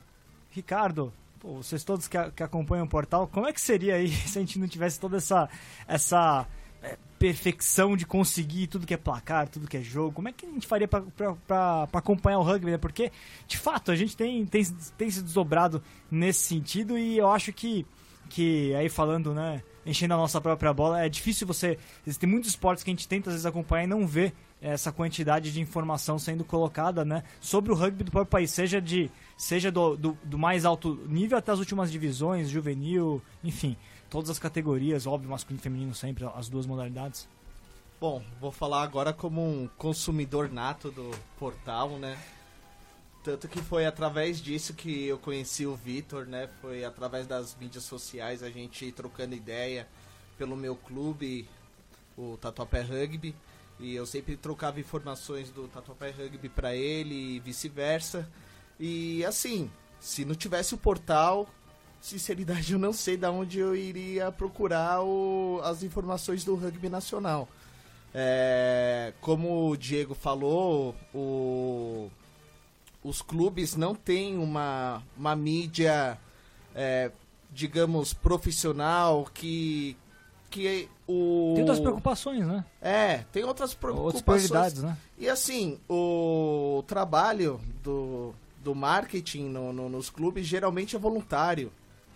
Ricardo, 0.51 1.13
pô, 1.39 1.57
vocês 1.57 1.83
todos 1.83 2.07
que, 2.07 2.17
que 2.31 2.43
acompanham 2.43 2.85
o 2.85 2.89
portal, 2.89 3.27
como 3.27 3.47
é 3.47 3.53
que 3.53 3.61
seria 3.61 3.95
aí 3.95 4.09
se 4.27 4.37
a 4.37 4.41
gente 4.41 4.57
não 4.57 4.67
tivesse 4.67 4.99
toda 4.99 5.17
essa, 5.17 5.49
essa 5.87 6.47
é, 6.81 6.97
perfeição 7.19 7.95
de 7.95 8.05
conseguir 8.05 8.67
tudo 8.67 8.87
que 8.87 8.93
é 8.93 8.97
placar, 8.97 9.47
tudo 9.47 9.67
que 9.67 9.77
é 9.77 9.81
jogo. 9.81 10.11
Como 10.11 10.27
é 10.27 10.31
que 10.31 10.45
a 10.45 10.49
gente 10.49 10.65
faria 10.65 10.87
para 10.87 11.87
acompanhar 11.93 12.39
o 12.39 12.43
rugby? 12.43 12.71
Né? 12.71 12.77
Porque, 12.77 13.11
de 13.47 13.57
fato, 13.57 13.91
a 13.91 13.95
gente 13.95 14.17
tem, 14.17 14.45
tem, 14.45 14.63
tem 14.97 15.11
se 15.11 15.21
desdobrado 15.21 15.83
nesse 16.09 16.39
sentido 16.39 16.97
e 16.97 17.17
eu 17.17 17.29
acho 17.29 17.53
que, 17.53 17.85
que 18.29 18.73
aí 18.73 18.89
falando, 18.89 19.33
né, 19.33 19.61
enchendo 19.85 20.15
a 20.15 20.17
nossa 20.17 20.41
própria 20.41 20.73
bola, 20.73 21.03
é 21.03 21.09
difícil 21.09 21.45
você. 21.45 21.77
Existem 22.05 22.27
muitos 22.27 22.49
esportes 22.49 22.83
que 22.83 22.89
a 22.89 22.93
gente 22.93 23.07
tenta 23.07 23.29
às 23.29 23.35
vezes 23.35 23.45
acompanhar 23.45 23.83
e 23.83 23.87
não 23.87 24.07
vê 24.07 24.33
essa 24.59 24.91
quantidade 24.91 25.51
de 25.51 25.59
informação 25.59 26.19
sendo 26.19 26.43
colocada 26.43 27.03
né, 27.05 27.23
sobre 27.39 27.71
o 27.71 27.75
rugby 27.75 28.03
do 28.03 28.11
próprio 28.11 28.29
país, 28.29 28.51
seja, 28.51 28.79
de, 28.79 29.09
seja 29.35 29.71
do, 29.71 29.95
do, 29.95 30.17
do 30.23 30.37
mais 30.37 30.65
alto 30.65 30.99
nível 31.07 31.37
até 31.37 31.51
as 31.51 31.59
últimas 31.59 31.91
divisões, 31.91 32.49
juvenil, 32.49 33.21
enfim 33.43 33.75
todas 34.11 34.29
as 34.29 34.37
categorias, 34.37 35.07
óbvio, 35.07 35.31
masculino 35.31 35.59
e 35.59 35.63
feminino 35.63 35.95
sempre, 35.95 36.25
as 36.35 36.49
duas 36.49 36.67
modalidades? 36.67 37.27
Bom, 37.99 38.21
vou 38.39 38.51
falar 38.51 38.83
agora 38.83 39.13
como 39.13 39.41
um 39.41 39.69
consumidor 39.77 40.51
nato 40.51 40.91
do 40.91 41.09
portal, 41.39 41.91
né? 41.91 42.19
Tanto 43.23 43.47
que 43.47 43.61
foi 43.61 43.85
através 43.85 44.41
disso 44.41 44.73
que 44.73 45.05
eu 45.05 45.17
conheci 45.17 45.65
o 45.65 45.75
Vitor, 45.75 46.25
né? 46.25 46.49
Foi 46.59 46.83
através 46.83 47.25
das 47.25 47.55
mídias 47.55 47.83
sociais, 47.85 48.43
a 48.43 48.49
gente 48.49 48.91
trocando 48.91 49.33
ideia 49.33 49.87
pelo 50.37 50.57
meu 50.57 50.75
clube, 50.75 51.47
o 52.17 52.35
Tatuapé 52.37 52.81
Rugby. 52.81 53.33
E 53.79 53.95
eu 53.95 54.05
sempre 54.05 54.35
trocava 54.35 54.79
informações 54.79 55.51
do 55.51 55.67
Tatuapé 55.67 56.09
Rugby 56.09 56.49
para 56.49 56.75
ele 56.75 57.35
e 57.35 57.39
vice-versa. 57.39 58.27
E 58.79 59.23
assim, 59.23 59.71
se 59.99 60.25
não 60.25 60.35
tivesse 60.35 60.73
o 60.73 60.77
portal, 60.77 61.47
sinceridade, 62.01 62.73
eu 62.73 62.79
não 62.79 62.91
sei 62.91 63.15
de 63.15 63.27
onde 63.27 63.59
eu 63.59 63.75
iria 63.75 64.31
procurar 64.31 65.01
o, 65.03 65.61
as 65.63 65.83
informações 65.83 66.43
do 66.43 66.55
rugby 66.55 66.89
nacional. 66.89 67.47
É, 68.13 69.13
como 69.21 69.69
o 69.69 69.77
Diego 69.77 70.13
falou, 70.13 70.93
o, 71.13 72.09
os 73.03 73.21
clubes 73.21 73.75
não 73.75 73.95
têm 73.95 74.37
uma, 74.37 75.01
uma 75.17 75.35
mídia, 75.35 76.17
é, 76.75 77.09
digamos, 77.51 78.13
profissional 78.13 79.25
que, 79.33 79.95
que 80.49 80.89
o... 81.07 81.51
Tem 81.53 81.61
outras 81.63 81.79
preocupações, 81.79 82.45
né? 82.45 82.65
É, 82.81 83.19
tem 83.31 83.43
outras 83.43 83.71
Outras 83.71 84.21
preocupações. 84.21 84.23
prioridades, 84.47 84.83
né? 84.83 84.97
E 85.17 85.29
assim, 85.29 85.79
o 85.87 86.83
trabalho 86.87 87.61
do, 87.81 88.33
do 88.61 88.75
marketing 88.75 89.43
no- 89.45 89.71
no- 89.71 89.87
nos 89.87 90.09
clubes 90.09 90.45
geralmente 90.45 90.95
é 90.95 90.99
voluntário. 90.99 91.71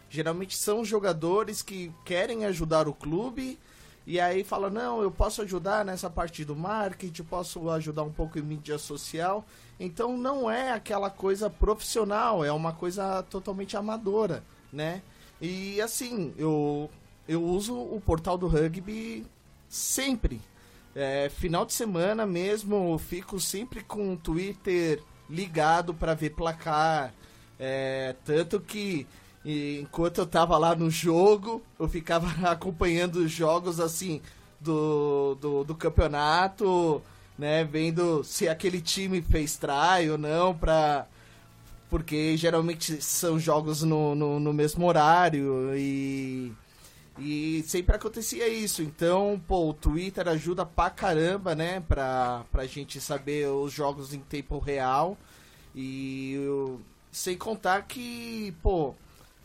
Geralmente 0.10 0.58
são 0.58 0.86
jogadores 0.86 1.62
que 1.62 1.92
querem 2.04 2.46
ajudar 2.46 2.88
o 2.88 2.94
clube 2.94 3.60
e 4.08 4.20
aí 4.20 4.44
fala, 4.44 4.70
não, 4.70 5.02
eu 5.02 5.10
posso 5.10 5.42
ajudar 5.42 5.84
nessa 5.84 6.10
parte 6.10 6.46
do 6.46 6.56
marketing, 6.56 7.24
posso 7.24 7.70
ajudar 7.72 8.04
um 8.04 8.12
pouco 8.12 8.38
em 8.38 8.42
mídia 8.44 8.78
social. 8.78 9.44
Então 9.80 10.16
não 10.16 10.50
é 10.50 10.72
aquela 10.72 11.10
coisa 11.10 11.50
profissional, 11.50 12.46
é 12.46 12.52
uma 12.52 12.72
coisa 12.72 13.24
totalmente 13.24 13.76
amadora, 13.76 14.44
né? 14.72 15.02
E 15.42 15.82
assim, 15.82 16.34
eu, 16.38 16.90
eu 17.28 17.44
uso 17.44 17.76
o 17.76 18.00
portal 18.00 18.38
do 18.38 18.48
rugby 18.48 19.26
sempre. 19.68 20.40
É, 20.96 21.30
final 21.30 21.66
de 21.66 21.74
semana 21.74 22.26
mesmo, 22.26 22.98
fico 23.00 23.40
sempre 23.40 23.84
com 23.84 24.14
o 24.14 24.18
Twitter 24.18 25.02
ligado 25.30 25.94
para 25.94 26.14
ver 26.14 26.30
placar. 26.30 27.12
É, 27.60 28.16
tanto 28.24 28.60
que 28.60 29.08
e, 29.46 29.80
enquanto 29.82 30.18
eu 30.20 30.26
tava 30.26 30.58
lá 30.58 30.76
no 30.76 30.90
jogo, 30.90 31.62
eu 31.80 31.88
ficava 31.88 32.28
acompanhando 32.50 33.18
os 33.18 33.32
jogos 33.32 33.80
assim 33.80 34.22
do, 34.60 35.36
do, 35.40 35.64
do 35.64 35.76
campeonato, 35.76 37.02
né? 37.38 37.64
Vendo 37.64 38.24
se 38.24 38.48
aquele 38.48 38.82
time 38.82 39.22
fez 39.22 39.56
try 39.58 40.10
ou 40.12 40.18
não, 40.18 40.56
pra, 40.56 41.06
porque 41.90 42.36
geralmente 42.38 43.02
são 43.02 43.40
jogos 43.40 43.84
no, 43.84 44.16
no, 44.16 44.40
no 44.40 44.54
mesmo 44.54 44.86
horário 44.88 45.76
e. 45.76 46.52
E 47.18 47.64
sempre 47.66 47.96
acontecia 47.96 48.46
isso. 48.50 48.82
Então, 48.82 49.42
pô, 49.48 49.70
o 49.70 49.74
Twitter 49.74 50.28
ajuda 50.28 50.66
pra 50.66 50.90
caramba, 50.90 51.56
né? 51.56 51.80
Pra, 51.88 52.44
pra 52.52 52.66
gente 52.66 53.00
saber 53.00 53.48
os 53.48 53.72
jogos 53.72 54.14
em 54.14 54.20
tempo 54.20 54.60
real. 54.60 55.18
E 55.74 56.34
eu- 56.34 56.82
sem 57.12 57.38
contar 57.38 57.84
que, 57.84 58.54
pô, 58.62 58.94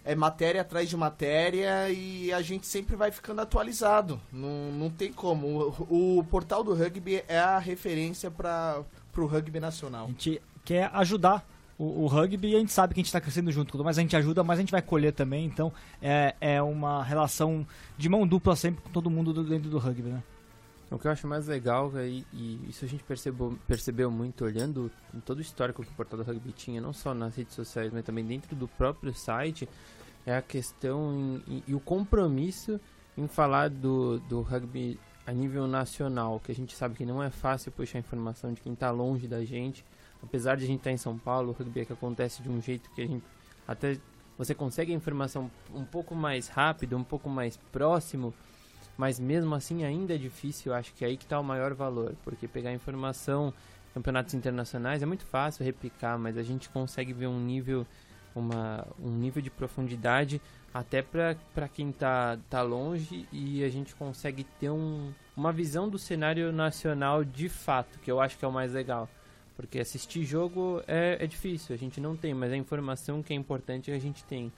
é 0.05 0.15
matéria 0.15 0.61
atrás 0.63 0.89
de 0.89 0.97
matéria 0.97 1.89
e 1.91 2.33
a 2.33 2.41
gente 2.43 2.67
sempre 2.67 2.97
vai 2.97 3.11
ficando 3.11 3.41
atualizado. 3.41 4.21
Não, 4.33 4.73
não 4.73 4.91
tem 4.91 5.13
como. 5.13 5.75
O, 5.89 6.19
o 6.19 6.25
portal 6.25 6.63
do 6.65 6.75
rugby 6.75 7.23
é 7.29 7.39
a 7.39 7.59
referência 7.59 8.31
para 8.31 8.83
pro 9.13 9.27
rugby 9.27 9.59
A 9.59 9.63
nacional. 9.63 10.07
gente 10.09 10.41
quer 10.65 10.91
ajudar 10.95 11.47
o, 11.79 12.03
o 12.05 12.07
rugby 12.07 12.49
e 12.51 12.57
a 12.57 12.59
gente 12.59 12.73
sabe 12.73 12.95
que 12.95 13.01
a 13.01 13.03
gente 13.03 13.07
está 13.09 13.21
crescendo 13.21 13.51
junto. 13.51 13.83
Mais 13.83 13.99
a 13.99 14.01
gente 14.03 14.17
ajuda, 14.17 14.45
mais 14.45 14.59
a 14.59 14.63
gente 14.63 14.71
vai 14.73 14.83
colher 14.83 15.13
também. 15.13 15.45
Então 15.45 15.73
é, 16.01 16.35
é 16.41 16.63
uma 16.63 17.03
relação 17.03 17.67
de 17.99 18.09
mão 18.09 18.27
dupla 18.27 18.55
sempre 18.57 18.83
com 18.83 18.91
todo 18.91 19.11
mundo 19.11 19.33
do- 19.33 19.45
dentro 19.45 19.69
do 19.71 19.79
rugby, 19.79 20.11
né? 20.11 20.23
O 20.91 20.99
que 20.99 21.07
eu 21.07 21.13
acho 21.13 21.27
mais 21.27 21.47
legal, 21.47 21.93
e, 22.01 22.27
e 22.33 22.61
isso 22.69 22.85
a 22.85 22.89
gente 22.89 23.05
percebeu, 23.05 23.57
percebeu 23.67 24.11
muito 24.11 24.45
olhando 24.45 24.91
em 25.15 25.21
todo 25.21 25.39
o 25.39 25.41
histórico 25.41 25.85
que 25.85 25.91
o 25.93 25.95
Portal 25.95 26.19
do 26.19 26.25
Rugby 26.25 26.51
tinha, 26.53 26.81
não 26.81 26.93
só 26.93 27.15
nas 27.15 27.37
redes 27.37 27.55
sociais, 27.55 27.93
mas 27.93 28.05
também 28.05 28.25
dentro 28.25 28.57
do 28.57 28.67
próprio 28.67 29.15
site, 29.15 29.69
é 30.27 30.37
a 30.37 30.43
questão 30.43 31.15
em- 31.15 31.43
em- 31.57 31.63
e 31.69 31.75
o 31.75 31.81
compromisso 31.81 32.81
em 33.17 33.29
falar 33.29 33.71
do, 33.71 34.19
do 34.21 34.41
rugby 34.41 34.99
a 35.27 35.33
nível 35.33 35.67
nacional, 35.69 36.41
que 36.41 36.51
a 36.51 36.55
gente 36.55 36.75
sabe 36.75 36.97
que 36.97 37.07
não 37.07 37.23
é 37.23 37.31
fácil 37.31 37.71
puxar 37.71 37.99
informação 38.01 38.53
de 38.53 38.61
quem 38.61 38.73
está 38.73 38.91
longe 38.91 39.29
da 39.29 39.45
gente. 39.45 39.85
Apesar 40.23 40.57
de 40.57 40.65
a 40.65 40.67
gente 40.67 40.79
estar 40.81 40.91
em 40.91 40.97
São 40.97 41.17
Paulo, 41.17 41.51
o 41.51 41.53
rugby 41.53 41.81
é 41.81 41.85
que 41.85 41.93
acontece 41.93 42.43
de 42.43 42.49
um 42.49 42.61
jeito 42.61 42.91
que 42.91 43.03
a 43.03 43.07
gente 43.07 43.25
até 43.67 43.97
você 44.37 44.55
consegue 44.55 44.91
a 44.93 44.95
informação 44.97 45.51
um 45.73 45.85
pouco 45.85 46.15
mais 46.15 46.49
rápido, 46.49 46.97
um 46.97 47.05
pouco 47.05 47.29
mais 47.29 47.59
próximo, 47.71 48.33
mas 49.01 49.19
mesmo 49.19 49.55
assim 49.55 49.83
ainda 49.83 50.15
é 50.15 50.19
difícil, 50.19 50.75
acho 50.75 50.93
que 50.93 51.03
é 51.07 51.09
aí 51.09 51.17
que 51.17 51.25
está 51.25 51.41
o 51.41 51.43
maior 51.43 51.73
valor, 51.73 52.15
porque 52.23 52.47
pegar 52.47 52.71
informação, 52.71 53.51
campeonatos 53.95 54.35
internacionais 54.35 55.03
é 55.03 55.07
muito 55.07 55.25
fácil 55.25 55.65
replicar, 55.65 56.19
mas 56.19 56.37
a 56.37 56.43
gente 56.43 56.69
consegue 56.69 57.15
ver 57.15 57.27
um 57.27 57.41
nível, 57.41 57.87
uma, 58.35 58.87
um 59.03 59.09
nível 59.11 59.41
de 59.41 59.49
profundidade 59.49 60.39
até 60.75 61.01
para 61.01 61.67
quem 61.73 61.91
tá, 61.93 62.39
tá 62.51 62.61
longe 62.61 63.27
e 63.33 63.65
a 63.65 63.71
gente 63.71 63.95
consegue 63.95 64.45
ter 64.61 64.69
um, 64.69 65.11
uma 65.35 65.51
visão 65.51 65.89
do 65.89 65.99
cenário 65.99 66.53
nacional 66.53 67.25
de 67.25 67.49
fato, 67.49 67.99
que 68.01 68.11
eu 68.11 68.21
acho 68.21 68.37
que 68.37 68.45
é 68.45 68.49
o 68.49 68.53
mais 68.53 68.75
legal. 68.75 69.09
Porque 69.57 69.79
assistir 69.81 70.27
jogo 70.27 70.83
é, 70.87 71.17
é 71.25 71.27
difícil, 71.27 71.75
a 71.75 71.79
gente 71.79 72.03
não 72.03 72.15
tem, 72.17 72.35
mas 72.35 72.53
a 72.53 72.57
informação 72.57 73.23
que 73.23 73.33
é 73.33 73.37
importante 73.37 73.91
a 73.91 73.99
gente 73.99 74.23
tem. 74.25 74.53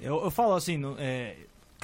Eu, 0.00 0.22
eu 0.24 0.30
falo 0.32 0.54
assim, 0.54 0.76
no- 0.76 0.96
é, 0.98 1.36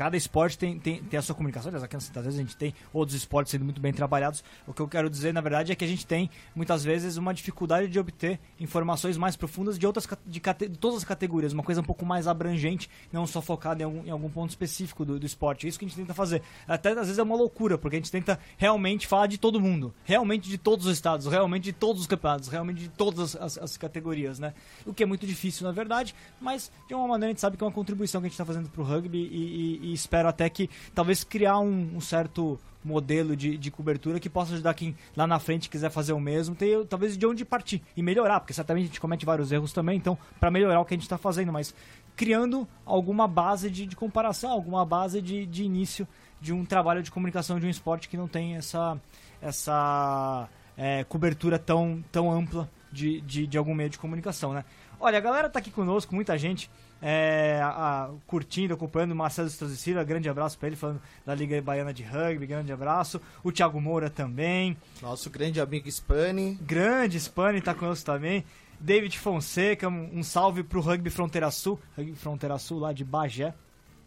cada 0.02 0.16
esporte 0.16 0.58
tem, 0.58 0.80
tem, 0.80 1.00
tem 1.00 1.16
a 1.16 1.22
sua 1.22 1.32
comunicação. 1.32 1.68
Aliás, 1.68 1.84
aqui 1.84 1.94
às 1.94 2.08
vezes 2.08 2.34
a 2.36 2.42
gente 2.42 2.56
tem 2.56 2.74
outros 2.92 3.16
esportes 3.16 3.52
sendo 3.52 3.64
muito 3.64 3.80
bem 3.80 3.92
trabalhados. 3.92 4.42
O 4.66 4.74
que 4.74 4.82
eu 4.82 4.88
quero 4.88 5.08
dizer, 5.08 5.32
na 5.32 5.40
verdade, 5.40 5.70
é 5.70 5.76
que 5.76 5.84
a 5.84 5.86
gente 5.88 6.04
tem, 6.04 6.28
muitas 6.56 6.82
vezes, 6.82 7.16
uma 7.16 7.32
dificuldade 7.32 7.86
de 7.86 8.00
obter 8.00 8.40
informações 8.58 9.16
mais 9.16 9.36
profundas 9.36 9.78
de 9.78 9.86
outras 9.86 10.08
de, 10.26 10.40
cate- 10.40 10.68
de 10.68 10.76
todas 10.76 10.98
as 10.98 11.04
categorias. 11.04 11.52
Uma 11.52 11.62
coisa 11.62 11.80
um 11.80 11.84
pouco 11.84 12.04
mais 12.04 12.26
abrangente, 12.26 12.90
não 13.12 13.28
só 13.28 13.40
focada 13.40 13.80
em 13.82 13.84
algum, 13.84 14.04
em 14.04 14.10
algum 14.10 14.28
ponto 14.28 14.50
específico 14.50 15.04
do, 15.04 15.20
do 15.20 15.24
esporte. 15.24 15.66
É 15.66 15.68
isso 15.68 15.78
que 15.78 15.84
a 15.84 15.88
gente 15.88 15.96
tenta 15.96 16.12
fazer. 16.14 16.42
Até, 16.66 16.90
às 16.90 16.96
vezes, 17.06 17.18
é 17.18 17.22
uma 17.22 17.36
loucura, 17.36 17.78
porque 17.78 17.94
a 17.94 18.00
gente 18.00 18.10
tenta 18.10 18.40
realmente 18.58 19.06
falar 19.06 19.28
de 19.28 19.38
todo 19.38 19.60
mundo. 19.60 19.94
Realmente 20.04 20.48
de 20.48 20.58
todos 20.58 20.86
os 20.86 20.92
estados, 20.92 21.28
realmente 21.28 21.62
de 21.62 21.72
todos 21.72 22.02
os 22.02 22.08
campeonatos, 22.08 22.48
realmente 22.48 22.80
de 22.80 22.88
todas 22.88 23.36
as, 23.36 23.56
as 23.56 23.76
categorias, 23.76 24.40
né? 24.40 24.52
O 24.84 24.92
que 24.92 25.04
é 25.04 25.06
muito 25.06 25.24
difícil, 25.26 25.64
na 25.64 25.72
verdade, 25.72 26.12
mas 26.40 26.72
de 26.88 26.94
uma 26.94 27.06
maneira 27.06 27.26
a 27.28 27.32
gente 27.32 27.40
sabe 27.40 27.56
que 27.56 27.62
é 27.62 27.66
uma 27.66 27.72
contribuição 27.72 28.20
que 28.20 28.26
a 28.26 28.28
gente 28.28 28.34
está 28.34 28.44
fazendo 28.44 28.68
para 28.68 28.82
o 28.82 28.84
rugby 28.84 29.18
e, 29.18 29.78
e- 29.84 29.91
espero 29.92 30.28
até 30.28 30.48
que 30.48 30.68
talvez 30.94 31.24
criar 31.24 31.58
um, 31.58 31.96
um 31.96 32.00
certo 32.00 32.58
modelo 32.84 33.36
de, 33.36 33.56
de 33.56 33.70
cobertura 33.70 34.18
que 34.18 34.28
possa 34.28 34.54
ajudar 34.54 34.74
quem 34.74 34.96
lá 35.16 35.26
na 35.26 35.38
frente 35.38 35.70
quiser 35.70 35.90
fazer 35.90 36.12
o 36.12 36.20
mesmo, 36.20 36.54
ter 36.54 36.84
talvez 36.86 37.16
de 37.16 37.24
onde 37.26 37.44
partir 37.44 37.82
e 37.96 38.02
melhorar, 38.02 38.40
porque 38.40 38.52
certamente 38.52 38.84
a 38.84 38.86
gente 38.86 39.00
comete 39.00 39.24
vários 39.24 39.52
erros 39.52 39.72
também, 39.72 39.96
então 39.96 40.18
para 40.40 40.50
melhorar 40.50 40.80
o 40.80 40.84
que 40.84 40.94
a 40.94 40.96
gente 40.96 41.04
está 41.04 41.16
fazendo, 41.16 41.52
mas 41.52 41.74
criando 42.16 42.66
alguma 42.84 43.28
base 43.28 43.70
de, 43.70 43.86
de 43.86 43.94
comparação, 43.94 44.50
alguma 44.50 44.84
base 44.84 45.22
de, 45.22 45.46
de 45.46 45.62
início 45.64 46.06
de 46.40 46.52
um 46.52 46.64
trabalho 46.64 47.02
de 47.02 47.10
comunicação 47.10 47.60
de 47.60 47.66
um 47.66 47.70
esporte 47.70 48.08
que 48.08 48.16
não 48.16 48.26
tem 48.26 48.56
essa 48.56 49.00
essa 49.40 50.48
é, 50.76 51.04
cobertura 51.04 51.58
tão, 51.58 52.02
tão 52.12 52.30
ampla 52.30 52.70
de, 52.92 53.20
de, 53.22 53.46
de 53.46 53.58
algum 53.58 53.74
meio 53.74 53.90
de 53.90 53.98
comunicação, 53.98 54.52
né? 54.52 54.64
Olha, 55.00 55.18
a 55.18 55.20
galera 55.20 55.50
tá 55.50 55.58
aqui 55.58 55.70
conosco, 55.70 56.14
muita 56.14 56.38
gente 56.38 56.70
é, 57.02 57.60
a- 57.62 58.04
a- 58.04 58.10
curtindo, 58.26 58.72
acompanhando 58.74 59.10
o 59.10 59.16
Marcelo 59.16 59.48
Strozicira, 59.48 60.04
grande 60.04 60.28
abraço 60.28 60.56
pra 60.56 60.68
ele, 60.68 60.76
falando 60.76 61.02
da 61.26 61.34
Liga 61.34 61.60
Baiana 61.60 61.92
de 61.92 62.02
Rugby, 62.04 62.46
grande 62.46 62.72
abraço. 62.72 63.20
O 63.42 63.50
Thiago 63.50 63.80
Moura 63.80 64.08
também, 64.08 64.76
Nosso 65.02 65.28
grande 65.28 65.60
amigo 65.60 65.90
Spani. 65.90 66.54
grande 66.62 67.18
Spani 67.18 67.60
tá 67.60 67.74
conosco 67.74 68.06
também. 68.06 68.44
David 68.78 69.18
Fonseca, 69.18 69.88
um, 69.88 70.18
um 70.18 70.22
salve 70.22 70.62
pro 70.62 70.80
Rugby 70.80 71.10
Fronteira 71.10 71.50
Sul, 71.50 71.78
Rugby 71.96 72.14
Fronteira 72.16 72.56
Sul 72.58 72.78
lá 72.78 72.92
de 72.92 73.04
Bagé, 73.04 73.52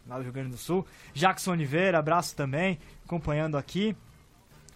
lá 0.08 0.16
do 0.18 0.22
Rio 0.22 0.32
Grande 0.32 0.50
do 0.50 0.58
Sul. 0.58 0.86
Jackson 1.14 1.52
Oliveira, 1.52 1.98
abraço 1.98 2.34
também, 2.34 2.78
acompanhando 3.04 3.56
aqui. 3.56 3.94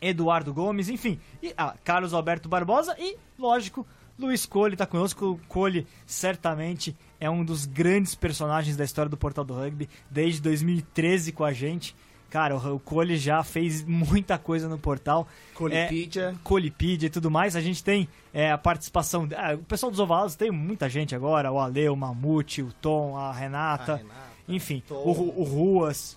Eduardo 0.00 0.54
Gomes, 0.54 0.88
enfim. 0.88 1.20
E 1.42 1.52
ah, 1.56 1.74
Carlos 1.84 2.14
Alberto 2.14 2.48
Barbosa 2.48 2.96
e, 2.98 3.16
lógico, 3.38 3.86
Luiz 4.18 4.46
Cole 4.46 4.74
tá 4.76 4.86
conosco. 4.86 5.32
O 5.32 5.40
Cole 5.46 5.86
certamente 6.06 6.96
é 7.20 7.28
um 7.28 7.44
dos 7.44 7.66
grandes 7.66 8.14
personagens 8.14 8.76
da 8.76 8.84
história 8.84 9.08
do 9.08 9.16
Portal 9.16 9.44
do 9.44 9.54
Rugby, 9.54 9.88
desde 10.10 10.40
2013 10.40 11.32
com 11.32 11.44
a 11.44 11.52
gente. 11.52 11.94
Cara, 12.30 12.56
o 12.56 12.78
Cole 12.78 13.16
já 13.16 13.42
fez 13.42 13.84
muita 13.84 14.38
coisa 14.38 14.68
no 14.68 14.78
portal. 14.78 15.26
Colipedia. 15.52 16.34
Colipedia 16.44 17.08
e 17.08 17.10
tudo 17.10 17.28
mais. 17.28 17.56
A 17.56 17.60
gente 17.60 17.82
tem 17.82 18.08
é, 18.32 18.52
a 18.52 18.56
participação. 18.56 19.28
ah, 19.36 19.54
o 19.54 19.64
pessoal 19.64 19.90
dos 19.90 19.98
ovalados 19.98 20.36
tem 20.36 20.48
muita 20.48 20.88
gente 20.88 21.12
agora: 21.12 21.50
o 21.50 21.58
Ale, 21.58 21.88
o 21.88 21.96
Mamute, 21.96 22.62
o 22.62 22.72
Tom, 22.80 23.16
a 23.16 23.32
Renata, 23.32 23.94
a 23.94 23.96
Renata, 23.96 24.20
enfim, 24.48 24.80
o, 24.88 25.40
o 25.40 25.42
Ruas. 25.42 26.16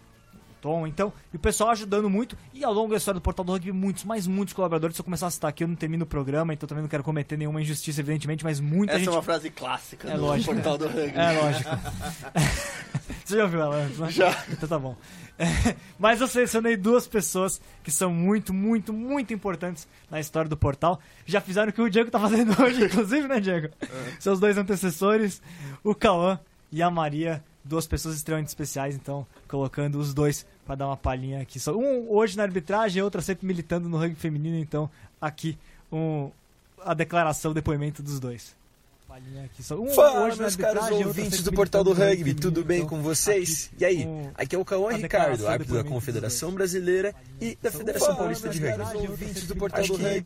Tom, 0.64 0.88
então, 0.88 1.12
e 1.34 1.36
o 1.36 1.40
pessoal 1.40 1.72
ajudando 1.72 2.10
muito, 2.10 2.38
e 2.54 2.64
ao 2.64 2.72
longo 2.72 2.92
da 2.92 2.96
história 2.96 3.20
do 3.20 3.22
Portal 3.22 3.44
do 3.44 3.52
Rugby, 3.52 3.74
muitos, 3.74 4.06
mas 4.06 4.26
muitos 4.26 4.54
colaboradores. 4.54 4.96
Se 4.96 5.02
eu 5.02 5.04
começar 5.04 5.28
a 5.28 5.30
citar 5.30 5.50
aqui, 5.50 5.62
eu 5.66 5.68
não 5.68 5.76
termino 5.76 6.06
o 6.06 6.08
programa, 6.08 6.54
então 6.54 6.66
também 6.66 6.82
não 6.82 6.88
quero 6.90 7.04
cometer 7.04 7.36
nenhuma 7.36 7.62
injustiça, 7.62 8.00
evidentemente, 8.00 8.46
mas 8.46 8.62
muita 8.62 8.94
Essa 8.94 9.00
gente. 9.00 9.10
é 9.10 9.12
uma 9.12 9.22
frase 9.22 9.50
clássica 9.50 10.10
É 10.10 10.16
do 10.16 10.22
lógico. 10.22 10.54
portal 10.54 10.78
do 10.78 10.88
rugby. 10.88 11.12
É 11.20 11.42
lógico. 11.42 11.70
Você 13.26 13.36
já 13.38 13.44
ouviu 13.44 13.62
ela 13.62 13.76
antes, 13.76 14.00
né? 14.00 14.10
Já. 14.10 14.44
Então 14.50 14.70
tá 14.70 14.80
bom. 14.80 14.96
É, 15.38 15.46
mas 16.00 16.22
eu 16.22 16.28
selecionei 16.30 16.78
duas 16.78 17.08
pessoas 17.08 17.60
que 17.84 17.92
são 17.92 18.14
muito, 18.14 18.54
muito, 18.54 18.94
muito 18.94 19.34
importantes 19.34 19.86
na 20.10 20.22
história 20.22 20.50
do 20.50 20.56
portal. 20.56 20.98
Já 21.26 21.42
fizeram 21.42 21.72
o 21.72 21.74
que 21.74 21.82
o 21.82 21.90
Diego 21.90 22.10
tá 22.10 22.20
fazendo 22.22 22.56
hoje, 22.64 22.86
inclusive, 22.86 23.28
né, 23.28 23.42
Diego? 23.42 23.68
Seus 24.18 24.40
dois 24.40 24.58
antecessores, 24.58 25.42
o 25.84 25.94
Cauã 25.94 26.40
e 26.72 26.82
a 26.82 26.90
Maria, 26.90 27.44
duas 27.64 27.88
pessoas 27.88 28.16
extremamente 28.16 28.48
especiais, 28.50 28.96
então 28.96 29.26
colocando 29.48 29.98
os 30.00 30.14
dois 30.14 30.46
para 30.66 30.76
dar 30.76 30.88
uma 30.88 30.98
palhinha 30.98 31.42
aqui. 31.42 31.60
Só 31.60 31.76
um 31.76 32.12
hoje 32.12 32.38
na 32.38 32.44
arbitragem, 32.44 33.02
outro 33.02 33.22
sempre 33.22 33.46
militando 33.46 33.90
no 33.90 33.98
rugby 33.98 34.16
feminino, 34.16 34.58
então 34.58 34.90
aqui 35.22 35.58
um, 35.92 36.30
a 36.84 36.94
declaração, 36.94 37.54
depoimento 37.54 38.02
dos 38.02 38.20
dois. 38.20 38.56
Um 39.80 39.94
Fala, 39.94 40.36
meus 40.36 40.56
caros 40.56 40.90
ouvintes 40.90 41.44
do 41.44 41.54
Portal 41.54 41.84
do 41.84 41.94
Rugby, 41.94 42.34
tudo 42.34 42.66
bem 42.66 42.80
então, 42.80 42.90
com 42.90 43.04
vocês? 43.04 43.70
Aqui, 43.76 43.84
e 43.84 43.86
aí? 43.86 44.08
Um, 44.08 44.32
aqui 44.34 44.56
é 44.56 44.60
o 44.60 44.66
Cauã 44.66 44.92
Ricardo, 44.92 45.48
árbitro 45.48 45.76
da 45.76 45.84
Confederação 45.84 46.52
Brasileira 46.52 47.14
e 47.40 47.56
da 47.62 47.70
Federação 47.70 48.08
Fala, 48.08 48.20
Paulista 48.20 48.50
de 48.50 48.60
Rugby. 48.60 49.08
ouvintes 49.08 49.46
do 49.46 49.56
Portal 49.56 49.82
Acho 49.82 49.98
do 49.98 50.04
Rugby. 50.04 50.26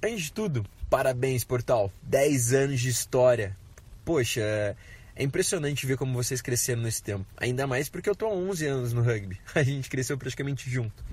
Antes 0.00 0.22
de 0.26 0.32
tudo, 0.32 0.64
parabéns, 0.88 1.42
Portal. 1.42 1.92
10 2.04 2.52
anos 2.52 2.80
de 2.80 2.88
história. 2.88 3.56
Poxa, 4.04 4.40
é 4.40 4.76
impressionante 5.18 5.86
ver 5.86 5.96
como 5.96 6.12
vocês 6.12 6.40
cresceram 6.40 6.82
nesse 6.82 7.02
tempo. 7.02 7.26
Ainda 7.36 7.66
mais 7.66 7.88
porque 7.88 8.08
eu 8.08 8.14
tô 8.14 8.26
há 8.26 8.32
11 8.32 8.66
anos 8.66 8.92
no 8.92 9.02
rugby. 9.02 9.38
A 9.54 9.62
gente 9.62 9.90
cresceu 9.90 10.16
praticamente 10.16 10.68
junto. 10.70 11.04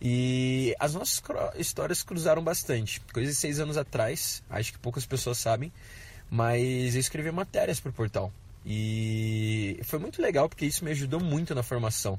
E 0.00 0.76
as 0.78 0.94
nossas 0.94 1.22
histórias 1.56 2.02
cruzaram 2.02 2.42
bastante. 2.42 3.00
Coisa 3.12 3.30
de 3.30 3.36
seis 3.36 3.58
anos 3.58 3.76
atrás, 3.76 4.42
acho 4.48 4.72
que 4.72 4.78
poucas 4.78 5.04
pessoas 5.04 5.38
sabem, 5.38 5.72
mas 6.30 6.94
eu 6.94 7.00
escrevi 7.00 7.30
matérias 7.32 7.80
para 7.80 7.90
o 7.90 7.92
portal. 7.92 8.32
E 8.64 9.80
foi 9.82 9.98
muito 9.98 10.20
legal 10.22 10.48
porque 10.48 10.66
isso 10.66 10.84
me 10.84 10.90
ajudou 10.90 11.20
muito 11.20 11.54
na 11.54 11.62
formação. 11.62 12.18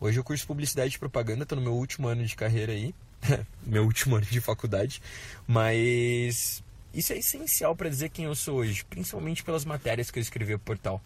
Hoje 0.00 0.18
eu 0.18 0.24
curso 0.24 0.46
publicidade 0.46 0.96
e 0.96 0.98
propaganda, 0.98 1.42
estou 1.42 1.56
no 1.56 1.62
meu 1.62 1.74
último 1.74 2.08
ano 2.08 2.24
de 2.24 2.34
carreira 2.34 2.72
aí, 2.72 2.94
meu 3.66 3.84
último 3.84 4.16
ano 4.16 4.24
de 4.24 4.40
faculdade, 4.40 5.02
mas 5.46 6.62
isso 6.92 7.12
é 7.12 7.18
essencial 7.18 7.76
para 7.76 7.88
dizer 7.88 8.10
quem 8.10 8.24
eu 8.24 8.34
sou 8.34 8.58
hoje, 8.58 8.84
principalmente 8.84 9.44
pelas 9.44 9.64
matérias 9.64 10.10
que 10.10 10.18
eu 10.18 10.22
escrevi 10.22 10.52
para 10.52 10.56
o 10.56 10.60
portal. 10.60 11.02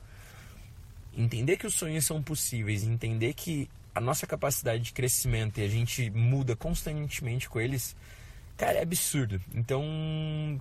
Entender 1.16 1.56
que 1.56 1.66
os 1.66 1.74
sonhos 1.74 2.04
são 2.04 2.22
possíveis, 2.22 2.82
entender 2.82 3.34
que 3.34 3.68
a 3.94 4.00
nossa 4.00 4.26
capacidade 4.26 4.82
de 4.82 4.92
crescimento 4.92 5.60
e 5.60 5.64
a 5.64 5.68
gente 5.68 6.10
muda 6.10 6.56
constantemente 6.56 7.48
com 7.48 7.60
eles, 7.60 7.94
cara, 8.56 8.78
é 8.78 8.82
absurdo. 8.82 9.40
Então, 9.54 9.84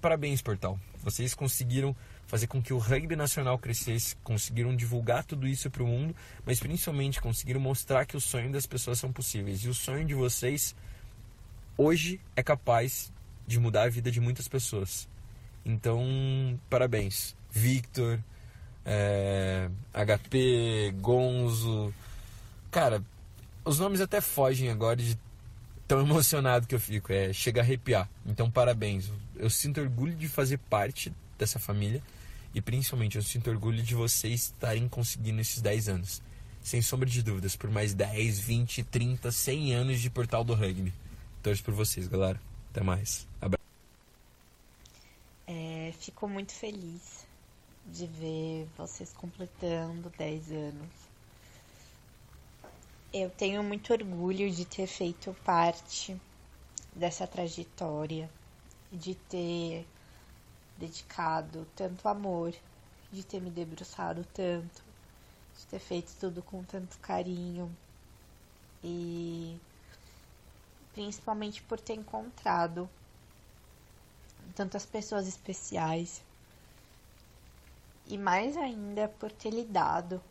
parabéns, 0.02 0.42
portal. 0.42 0.80
Vocês 1.02 1.34
conseguiram 1.34 1.96
fazer 2.28 2.48
com 2.48 2.62
que 2.62 2.74
o 2.74 2.78
rugby 2.78 3.16
nacional 3.16 3.58
crescesse, 3.58 4.16
conseguiram 4.24 4.76
divulgar 4.76 5.24
tudo 5.24 5.48
isso 5.48 5.70
para 5.70 5.84
o 5.84 5.88
mundo, 5.88 6.16
mas 6.46 6.60
principalmente 6.60 7.22
conseguiram 7.22 7.60
mostrar 7.60 8.06
que 8.06 8.16
o 8.16 8.22
sonho 8.22 8.52
das 8.52 8.66
pessoas 8.66 9.00
são 9.00 9.12
possíveis. 9.12 9.64
E 9.64 9.70
o 9.70 9.74
sonho 9.74 10.06
de 10.06 10.14
vocês 10.14 10.76
hoje 11.78 12.20
é 12.36 12.44
capaz 12.44 13.12
de 13.48 13.60
mudar 13.60 13.84
a 13.84 13.90
vida 13.90 14.12
de 14.12 14.22
muitas 14.22 14.48
pessoas. 14.48 15.08
Então, 15.66 16.60
parabéns. 16.70 17.36
Victor, 17.52 18.20
é, 18.86 19.70
HP, 19.94 20.94
Gonzo. 21.00 21.94
Cara, 22.72 23.04
os 23.64 23.80
nomes 23.80 24.02
até 24.02 24.20
fogem 24.20 24.70
agora 24.70 24.98
de 24.98 25.18
tão 25.88 26.02
emocionado 26.02 26.68
que 26.68 26.76
eu 26.76 26.80
fico. 26.80 27.14
É, 27.14 27.32
chega 27.32 27.62
a 27.62 27.64
arrepiar. 27.64 28.10
Então, 28.26 28.50
parabéns. 28.50 29.12
Eu 29.36 29.50
sinto 29.50 29.82
orgulho 29.82 30.16
de 30.16 30.28
fazer 30.28 30.58
parte 30.58 31.14
dessa 31.38 31.60
família 31.60 32.02
e 32.54 32.62
principalmente 32.62 33.16
eu 33.18 33.24
sinto 33.24 33.50
orgulho 33.50 33.82
de 33.82 33.96
vocês 33.96 34.44
estarem 34.44 34.88
conseguindo 34.88 35.42
esses 35.42 35.62
10 35.62 35.90
anos. 35.90 36.22
Sem 36.62 36.82
sombra 36.82 37.10
de 37.10 37.22
dúvidas, 37.22 37.56
por 37.56 37.70
mais 37.70 37.94
10, 37.94 38.40
20, 38.40 38.84
30, 38.84 39.32
100 39.32 39.74
anos 39.74 40.00
de 40.00 40.10
Portal 40.10 40.44
do 40.44 40.54
Rugby. 40.54 40.94
Torço 41.42 41.64
por 41.64 41.74
vocês, 41.74 42.08
galera. 42.08 42.40
Até 42.72 42.82
mais. 42.82 43.28
Abraço. 43.42 43.63
É, 45.46 45.94
fico 46.00 46.28
muito 46.28 46.54
feliz 46.54 47.28
de 47.86 48.08
ver 48.08 48.66
vocês 48.78 49.12
completando 49.12 50.10
10 50.18 50.52
anos. 50.52 50.90
Eu 53.12 53.30
tenho 53.30 53.62
muito 53.62 53.92
orgulho 53.92 54.50
de 54.50 54.64
ter 54.64 54.88
feito 54.88 55.36
parte 55.44 56.20
dessa 56.96 57.28
trajetória, 57.28 58.30
de 58.92 59.16
ter 59.16 59.86
dedicado 60.78 61.68
tanto 61.76 62.08
amor, 62.08 62.54
de 63.12 63.24
ter 63.24 63.42
me 63.42 63.50
debruçado 63.50 64.26
tanto, 64.34 64.82
de 65.60 65.66
ter 65.68 65.80
feito 65.80 66.14
tudo 66.20 66.42
com 66.42 66.64
tanto 66.64 66.98
carinho 67.00 67.70
e 68.82 69.60
principalmente 70.94 71.62
por 71.64 71.80
ter 71.80 71.94
encontrado 71.94 72.90
tantas 74.56 74.86
pessoas 74.86 75.28
especiais 75.28 76.22
e 78.08 78.18
mais 78.18 78.58
ainda 78.58 79.08
por 79.08 79.32
ter 79.32 79.50
lidado 79.50 80.22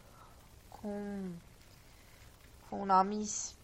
com, 0.70 1.32
com 2.68 2.84
nomes 2.84 3.54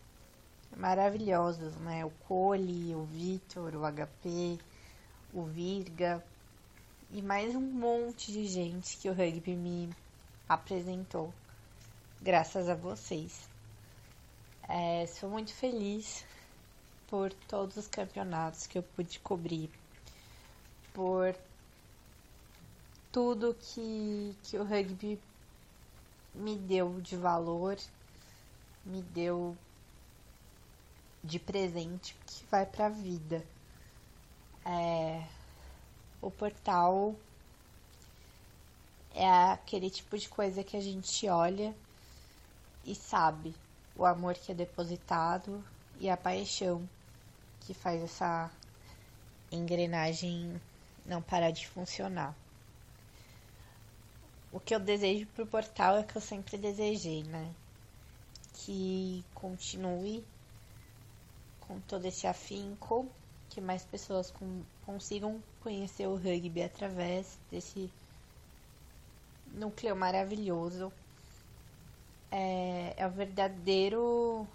maravilhosos, 0.76 1.74
né? 1.76 2.04
O 2.04 2.10
Cole, 2.26 2.94
o 2.94 3.04
Vitor, 3.04 3.74
o 3.74 3.82
HP, 3.82 4.58
o 5.32 5.44
Virga 5.44 6.24
e 7.10 7.22
mais 7.22 7.54
um 7.54 7.60
monte 7.60 8.30
de 8.32 8.46
gente 8.46 8.96
que 8.98 9.08
o 9.08 9.14
rugby 9.14 9.56
me 9.56 9.90
apresentou, 10.48 11.32
graças 12.20 12.68
a 12.68 12.74
vocês. 12.74 13.48
É, 14.68 15.06
sou 15.06 15.30
muito 15.30 15.54
feliz 15.54 16.24
por 17.08 17.32
todos 17.32 17.78
os 17.78 17.88
campeonatos 17.88 18.66
que 18.66 18.76
eu 18.76 18.82
pude 18.82 19.18
cobrir 19.20 19.70
por 20.98 21.32
tudo 23.12 23.54
que, 23.54 24.34
que 24.42 24.58
o 24.58 24.64
rugby 24.64 25.16
me 26.34 26.56
deu 26.56 27.00
de 27.00 27.16
valor, 27.16 27.78
me 28.84 29.00
deu 29.00 29.56
de 31.22 31.38
presente 31.38 32.16
que 32.26 32.44
vai 32.50 32.66
para 32.66 32.86
a 32.86 32.88
vida. 32.88 33.46
É, 34.66 35.24
o 36.20 36.32
portal 36.32 37.14
é 39.14 39.52
aquele 39.52 39.90
tipo 39.90 40.18
de 40.18 40.28
coisa 40.28 40.64
que 40.64 40.76
a 40.76 40.80
gente 40.80 41.28
olha 41.28 41.72
e 42.84 42.92
sabe 42.96 43.54
o 43.94 44.04
amor 44.04 44.34
que 44.34 44.50
é 44.50 44.54
depositado 44.54 45.62
e 46.00 46.10
a 46.10 46.16
paixão 46.16 46.88
que 47.60 47.72
faz 47.72 48.02
essa 48.02 48.50
engrenagem 49.52 50.60
não 51.08 51.22
parar 51.22 51.50
de 51.50 51.66
funcionar. 51.66 52.36
O 54.52 54.60
que 54.60 54.74
eu 54.74 54.80
desejo 54.80 55.26
pro 55.28 55.46
portal 55.46 55.96
é 55.96 56.02
que 56.02 56.16
eu 56.16 56.20
sempre 56.20 56.58
desejei, 56.58 57.22
né? 57.24 57.50
Que 58.52 59.24
continue 59.34 60.22
com 61.60 61.80
todo 61.80 62.04
esse 62.04 62.26
afinco, 62.26 63.06
que 63.48 63.60
mais 63.60 63.84
pessoas 63.84 64.30
com, 64.30 64.62
consigam 64.84 65.42
conhecer 65.62 66.06
o 66.06 66.16
rugby 66.16 66.62
através 66.62 67.38
desse 67.50 67.90
núcleo 69.52 69.96
maravilhoso. 69.96 70.92
É, 72.30 72.94
é 72.96 73.06
o 73.06 73.10
verdadeiro. 73.10 74.46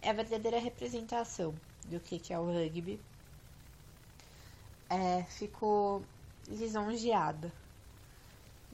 É 0.00 0.08
a 0.10 0.14
verdadeira 0.14 0.58
representação 0.58 1.54
do 1.84 2.00
que, 2.00 2.18
que 2.18 2.32
é 2.32 2.38
o 2.38 2.46
rugby 2.46 2.98
é, 4.90 5.22
fico 5.22 6.02
lisonjeada 6.48 7.52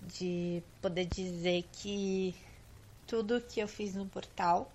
de 0.02 0.62
poder 0.80 1.04
dizer 1.04 1.62
que 1.72 2.34
tudo 3.06 3.40
que 3.40 3.60
eu 3.60 3.68
fiz 3.68 3.94
no 3.94 4.06
portal 4.06 4.70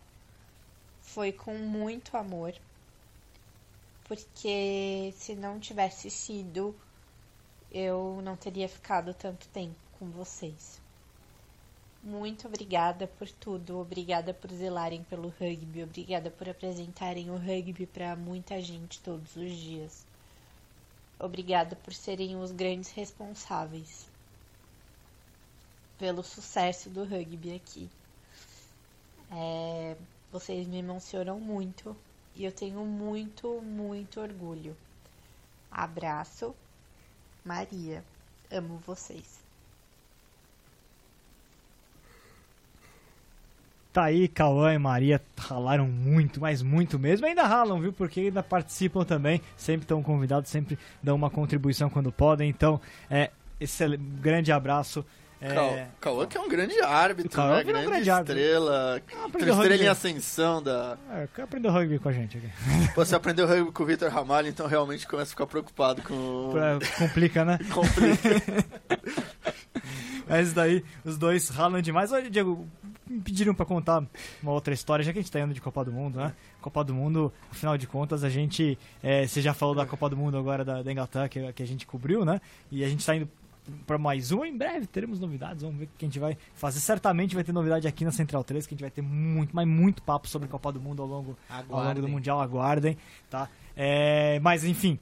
foi 1.01 1.31
com 1.31 1.55
muito 1.55 2.15
amor, 2.15 2.53
porque 4.03 5.13
se 5.17 5.35
não 5.35 5.59
tivesse 5.59 6.11
sido, 6.11 6.75
eu 7.71 8.21
não 8.23 8.35
teria 8.35 8.69
ficado 8.69 9.13
tanto 9.13 9.47
tempo 9.47 9.75
com 9.97 10.09
vocês. 10.11 10.79
Muito 12.03 12.47
obrigada 12.47 13.07
por 13.07 13.29
tudo, 13.29 13.79
obrigada 13.79 14.33
por 14.33 14.51
zelarem 14.51 15.03
pelo 15.03 15.29
rugby, 15.29 15.83
obrigada 15.83 16.29
por 16.29 16.47
apresentarem 16.49 17.29
o 17.29 17.35
rugby 17.35 17.85
para 17.85 18.15
muita 18.15 18.61
gente 18.61 18.99
todos 19.01 19.35
os 19.35 19.51
dias. 19.51 20.10
Obrigada 21.23 21.75
por 21.75 21.93
serem 21.93 22.35
os 22.35 22.51
grandes 22.51 22.89
responsáveis 22.91 24.09
pelo 25.99 26.23
sucesso 26.23 26.89
do 26.89 27.03
rugby 27.03 27.53
aqui. 27.53 27.87
É, 29.31 29.95
vocês 30.31 30.67
me 30.67 30.79
emocionam 30.79 31.39
muito 31.39 31.95
e 32.35 32.43
eu 32.43 32.51
tenho 32.51 32.83
muito, 32.83 33.61
muito 33.61 34.19
orgulho. 34.19 34.75
Abraço, 35.69 36.55
Maria. 37.45 38.03
Amo 38.49 38.79
vocês. 38.79 39.40
Tá 43.93 44.05
aí, 44.05 44.27
Cauã 44.29 44.73
e 44.73 44.77
Maria 44.77 45.21
ralaram 45.37 45.85
muito, 45.85 46.39
mas 46.39 46.61
muito 46.61 46.97
mesmo. 46.97 47.25
Ainda 47.25 47.43
ralam, 47.43 47.81
viu? 47.81 47.91
Porque 47.91 48.21
ainda 48.21 48.41
participam 48.41 49.03
também. 49.03 49.41
Sempre 49.57 49.83
estão 49.83 50.01
convidados, 50.01 50.49
sempre 50.49 50.79
dão 51.03 51.15
uma 51.15 51.29
contribuição 51.29 51.89
quando 51.89 52.09
podem. 52.11 52.49
Então, 52.49 52.79
é, 53.09 53.31
esse 53.59 53.85
grande 53.97 54.51
abraço 54.51 55.05
É... 55.41 55.87
Cauã 55.99 56.27
que 56.27 56.37
é 56.37 56.39
um 56.39 56.47
grande 56.47 56.79
árbitro, 56.81 57.41
né? 57.41 57.63
Grande, 57.63 57.87
um 57.87 57.89
grande 57.89 58.09
estrela. 58.11 59.01
Estrela 59.33 59.75
em 59.75 59.87
ascensão 59.87 60.61
da... 60.61 60.97
É, 61.09 61.27
quer 61.35 61.41
aprender 61.41 61.67
rugby 61.67 61.97
com 61.97 62.09
a 62.09 62.11
gente 62.13 62.37
aqui. 62.37 62.49
Você 62.95 63.15
aprendeu 63.15 63.47
rugby 63.47 63.71
com 63.71 63.81
o 63.81 63.85
Vitor 63.87 64.11
Ramalho, 64.11 64.47
então 64.47 64.67
realmente 64.67 65.07
começa 65.07 65.29
a 65.29 65.31
ficar 65.31 65.47
preocupado 65.47 66.03
com... 66.03 66.53
Complica, 66.99 67.43
né? 67.43 67.57
Complica. 67.73 68.29
Mas 70.31 70.53
daí, 70.53 70.81
os 71.03 71.17
dois 71.17 71.49
ralam 71.49 71.81
demais. 71.81 72.13
Olha, 72.13 72.29
Diego, 72.29 72.65
me 73.05 73.19
pediram 73.19 73.53
para 73.53 73.65
contar 73.65 74.01
uma 74.41 74.53
outra 74.53 74.73
história, 74.73 75.03
já 75.03 75.11
que 75.11 75.19
a 75.19 75.21
gente 75.21 75.29
tá 75.29 75.41
indo 75.41 75.53
de 75.53 75.59
Copa 75.59 75.83
do 75.83 75.91
Mundo, 75.91 76.19
né? 76.19 76.33
Copa 76.61 76.85
do 76.85 76.93
Mundo, 76.93 77.33
afinal 77.51 77.77
de 77.77 77.85
contas, 77.85 78.23
a 78.23 78.29
gente. 78.29 78.79
É, 79.03 79.27
você 79.27 79.41
já 79.41 79.53
falou 79.53 79.75
da 79.75 79.85
Copa 79.85 80.09
do 80.09 80.15
Mundo 80.15 80.37
agora 80.37 80.63
da, 80.63 80.81
da 80.81 80.89
Inglaterra, 80.89 81.27
que, 81.27 81.51
que 81.51 81.61
a 81.61 81.67
gente 81.67 81.85
cobriu, 81.85 82.23
né? 82.23 82.39
E 82.71 82.81
a 82.81 82.87
gente 82.87 83.05
tá 83.05 83.13
indo 83.13 83.27
para 83.85 83.97
mais 83.97 84.31
uma. 84.31 84.47
Em 84.47 84.57
breve 84.57 84.87
teremos 84.87 85.19
novidades. 85.19 85.63
Vamos 85.63 85.79
ver 85.79 85.85
o 85.85 85.89
que 85.97 86.05
a 86.05 86.07
gente 86.07 86.17
vai 86.17 86.37
fazer. 86.53 86.79
Certamente 86.79 87.35
vai 87.35 87.43
ter 87.43 87.51
novidade 87.51 87.85
aqui 87.85 88.05
na 88.05 88.11
Central 88.11 88.41
3, 88.41 88.65
que 88.65 88.73
a 88.73 88.75
gente 88.75 88.83
vai 88.83 88.91
ter 88.91 89.01
muito, 89.01 89.53
mas 89.53 89.67
muito 89.67 90.01
papo 90.01 90.29
sobre 90.29 90.47
Copa 90.47 90.71
do 90.71 90.79
Mundo 90.79 91.01
ao 91.01 91.09
longo, 91.09 91.37
ao 91.49 91.83
longo 91.83 92.01
do 92.01 92.07
Mundial. 92.07 92.39
Aguardem, 92.39 92.97
tá? 93.29 93.49
É, 93.75 94.39
mas 94.39 94.63
enfim. 94.63 94.97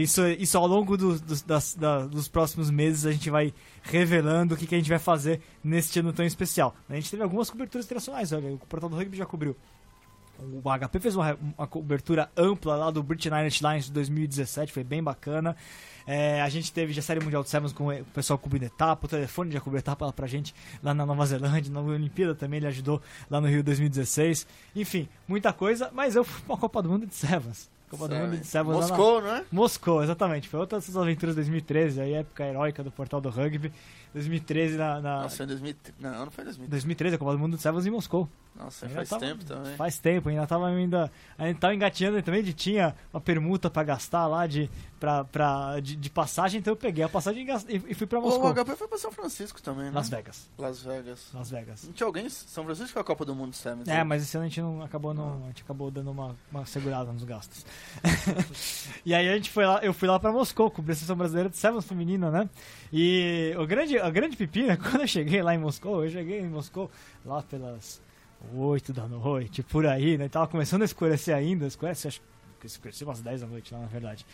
Isso, 0.00 0.26
isso 0.26 0.56
ao 0.56 0.66
longo 0.66 0.96
do, 0.96 1.18
do, 1.18 1.44
das, 1.44 1.74
da, 1.74 2.06
dos 2.06 2.26
próximos 2.26 2.70
meses 2.70 3.04
a 3.04 3.12
gente 3.12 3.28
vai 3.28 3.52
revelando 3.82 4.54
o 4.54 4.56
que, 4.56 4.66
que 4.66 4.74
a 4.74 4.78
gente 4.78 4.88
vai 4.88 4.98
fazer 4.98 5.40
neste 5.62 6.00
ano 6.00 6.12
tão 6.12 6.24
especial. 6.24 6.74
A 6.88 6.94
gente 6.94 7.10
teve 7.10 7.22
algumas 7.22 7.50
coberturas 7.50 7.84
internacionais, 7.84 8.32
olha, 8.32 8.54
o 8.54 8.58
Portal 8.58 8.88
do 8.88 8.96
Rugby 8.96 9.16
já 9.16 9.26
cobriu. 9.26 9.54
O 10.38 10.62
HP 10.62 10.98
fez 10.98 11.14
uma, 11.14 11.38
uma 11.56 11.66
cobertura 11.66 12.30
ampla 12.36 12.74
lá 12.74 12.90
do 12.90 13.02
British 13.02 13.30
Irish 13.30 13.60
Lions 13.60 13.84
de 13.84 13.92
2017, 13.92 14.72
foi 14.72 14.82
bem 14.82 15.02
bacana. 15.02 15.54
É, 16.06 16.40
a 16.40 16.48
gente 16.48 16.72
teve 16.72 16.92
já 16.92 17.02
Série 17.02 17.20
Mundial 17.20 17.42
de 17.42 17.50
Sevens 17.50 17.72
com 17.72 17.88
o 17.88 18.04
pessoal 18.06 18.38
cobrindo 18.38 18.64
etapa, 18.64 19.06
o 19.06 19.08
telefone 19.08 19.52
já 19.52 19.60
cobriu 19.60 19.78
etapa 19.78 20.10
pra 20.12 20.26
gente 20.26 20.54
lá 20.82 20.92
na 20.94 21.06
Nova 21.06 21.24
Zelândia, 21.26 21.70
na 21.70 21.80
Olimpíada 21.80 22.34
também 22.34 22.56
ele 22.56 22.66
ajudou 22.66 23.00
lá 23.30 23.40
no 23.40 23.46
Rio 23.46 23.62
2016. 23.62 24.46
Enfim, 24.74 25.06
muita 25.28 25.52
coisa, 25.52 25.90
mas 25.92 26.16
eu 26.16 26.24
fui 26.24 26.42
pra 26.46 26.56
Copa 26.56 26.82
do 26.82 26.88
Mundo 26.88 27.06
de 27.06 27.14
Sevens. 27.14 27.70
Copa 27.92 28.08
do 28.08 28.14
Mundo 28.14 28.38
de 28.38 28.46
Sevens 28.46 28.74
Moscou, 28.74 29.20
na... 29.20 29.28
não 29.28 29.36
é? 29.36 29.44
Moscou, 29.52 30.02
exatamente. 30.02 30.48
Foi 30.48 30.58
outra 30.58 30.78
dessas 30.78 30.96
aventuras 30.96 31.34
de 31.34 31.42
2013, 31.42 32.00
aí 32.00 32.14
época 32.14 32.44
heróica 32.44 32.82
do 32.82 32.90
portal 32.90 33.20
do 33.20 33.28
rugby. 33.28 33.70
2013 34.14 34.78
na. 34.78 35.00
na... 35.00 35.22
Nossa, 35.22 35.36
foi 35.36 35.44
em 35.44 35.48
2013. 35.48 35.98
Não, 36.00 36.24
não 36.24 36.30
foi 36.30 36.44
2013. 36.44 36.70
2013, 36.70 37.14
a 37.14 37.18
Copa 37.18 37.32
do 37.32 37.38
Mundo 37.38 37.56
de 37.56 37.62
Sevens 37.62 37.86
em 37.86 37.90
Moscou. 37.90 38.28
Nossa, 38.54 38.88
faz 38.88 39.08
tava, 39.08 39.24
tempo 39.26 39.44
também. 39.44 39.76
Faz 39.76 39.98
tempo, 39.98 40.28
ainda 40.28 40.46
tava 40.46 40.68
ainda. 40.68 41.10
Ainda 41.38 41.58
tava 41.58 41.74
engateando 41.74 42.22
também 42.22 42.42
de 42.42 42.52
tinha 42.52 42.94
uma 43.12 43.20
permuta 43.20 43.70
pra 43.70 43.82
gastar 43.82 44.26
lá 44.26 44.46
de, 44.46 44.70
pra, 45.00 45.24
pra, 45.24 45.80
de, 45.80 45.96
de 45.96 46.10
passagem, 46.10 46.60
então 46.60 46.72
eu 46.72 46.76
peguei 46.76 47.02
a 47.02 47.08
passagem 47.08 47.46
e, 47.68 47.82
e 47.88 47.94
fui 47.94 48.06
pra 48.06 48.20
Moscou. 48.20 48.50
O 48.50 48.54
HP 48.54 48.76
foi 48.76 48.88
pra 48.88 48.98
São 48.98 49.10
Francisco 49.10 49.60
também, 49.62 49.86
né? 49.86 49.92
Las 49.94 50.08
Vegas. 50.10 50.50
Las 50.58 50.82
Vegas. 50.82 51.28
Las 51.32 51.50
Vegas. 51.50 51.84
Não 51.84 51.92
tinha 51.92 52.06
alguém? 52.06 52.28
São 52.28 52.64
Francisco 52.64 52.92
foi 52.92 53.02
a 53.02 53.04
Copa 53.04 53.24
do 53.24 53.34
Mundo 53.34 53.54
Sevens? 53.54 53.88
É, 53.88 54.04
mas 54.04 54.22
esse 54.22 54.36
ano 54.36 54.44
a 54.44 54.48
gente 54.48 54.60
não 54.60 54.82
acabou, 54.82 55.14
não, 55.14 55.44
a 55.44 55.46
gente 55.48 55.62
acabou 55.62 55.90
dando 55.90 56.10
uma, 56.10 56.36
uma 56.50 56.66
segurada 56.66 57.10
nos 57.10 57.24
gastos. 57.24 57.64
e 59.04 59.14
aí 59.14 59.28
a 59.28 59.34
gente 59.34 59.50
foi 59.50 59.64
lá, 59.64 59.80
eu 59.82 59.94
fui 59.94 60.06
lá 60.06 60.20
pra 60.20 60.30
Moscou, 60.30 60.70
cobrir 60.70 60.92
a 60.92 60.96
seleção 60.96 61.16
brasileira 61.16 61.48
de 61.48 61.56
Sevens 61.56 61.86
feminina, 61.86 62.30
né? 62.30 62.48
E 62.92 63.54
o 63.58 63.66
grande, 63.66 63.98
a 63.98 64.10
grande 64.10 64.36
pepina, 64.36 64.76
quando 64.78 65.00
eu 65.00 65.08
cheguei 65.08 65.42
lá 65.42 65.54
em 65.54 65.58
Moscou, 65.58 66.04
eu 66.04 66.10
cheguei 66.10 66.40
em 66.40 66.48
Moscou 66.48 66.90
lá 67.24 67.42
pelas 67.42 68.00
8 68.54 68.92
da 68.92 69.06
noite, 69.06 69.62
por 69.62 69.86
aí, 69.86 70.18
né? 70.18 70.28
Tava 70.28 70.46
começando 70.46 70.82
a 70.82 70.84
escurecer 70.84 71.34
ainda, 71.34 71.66
escurece, 71.66 72.08
acho 72.08 72.20
que 72.60 72.66
escureceu 72.66 73.08
umas 73.08 73.20
10 73.20 73.40
da 73.40 73.46
noite 73.46 73.72
lá, 73.74 73.80
na 73.80 73.86
verdade. 73.86 74.24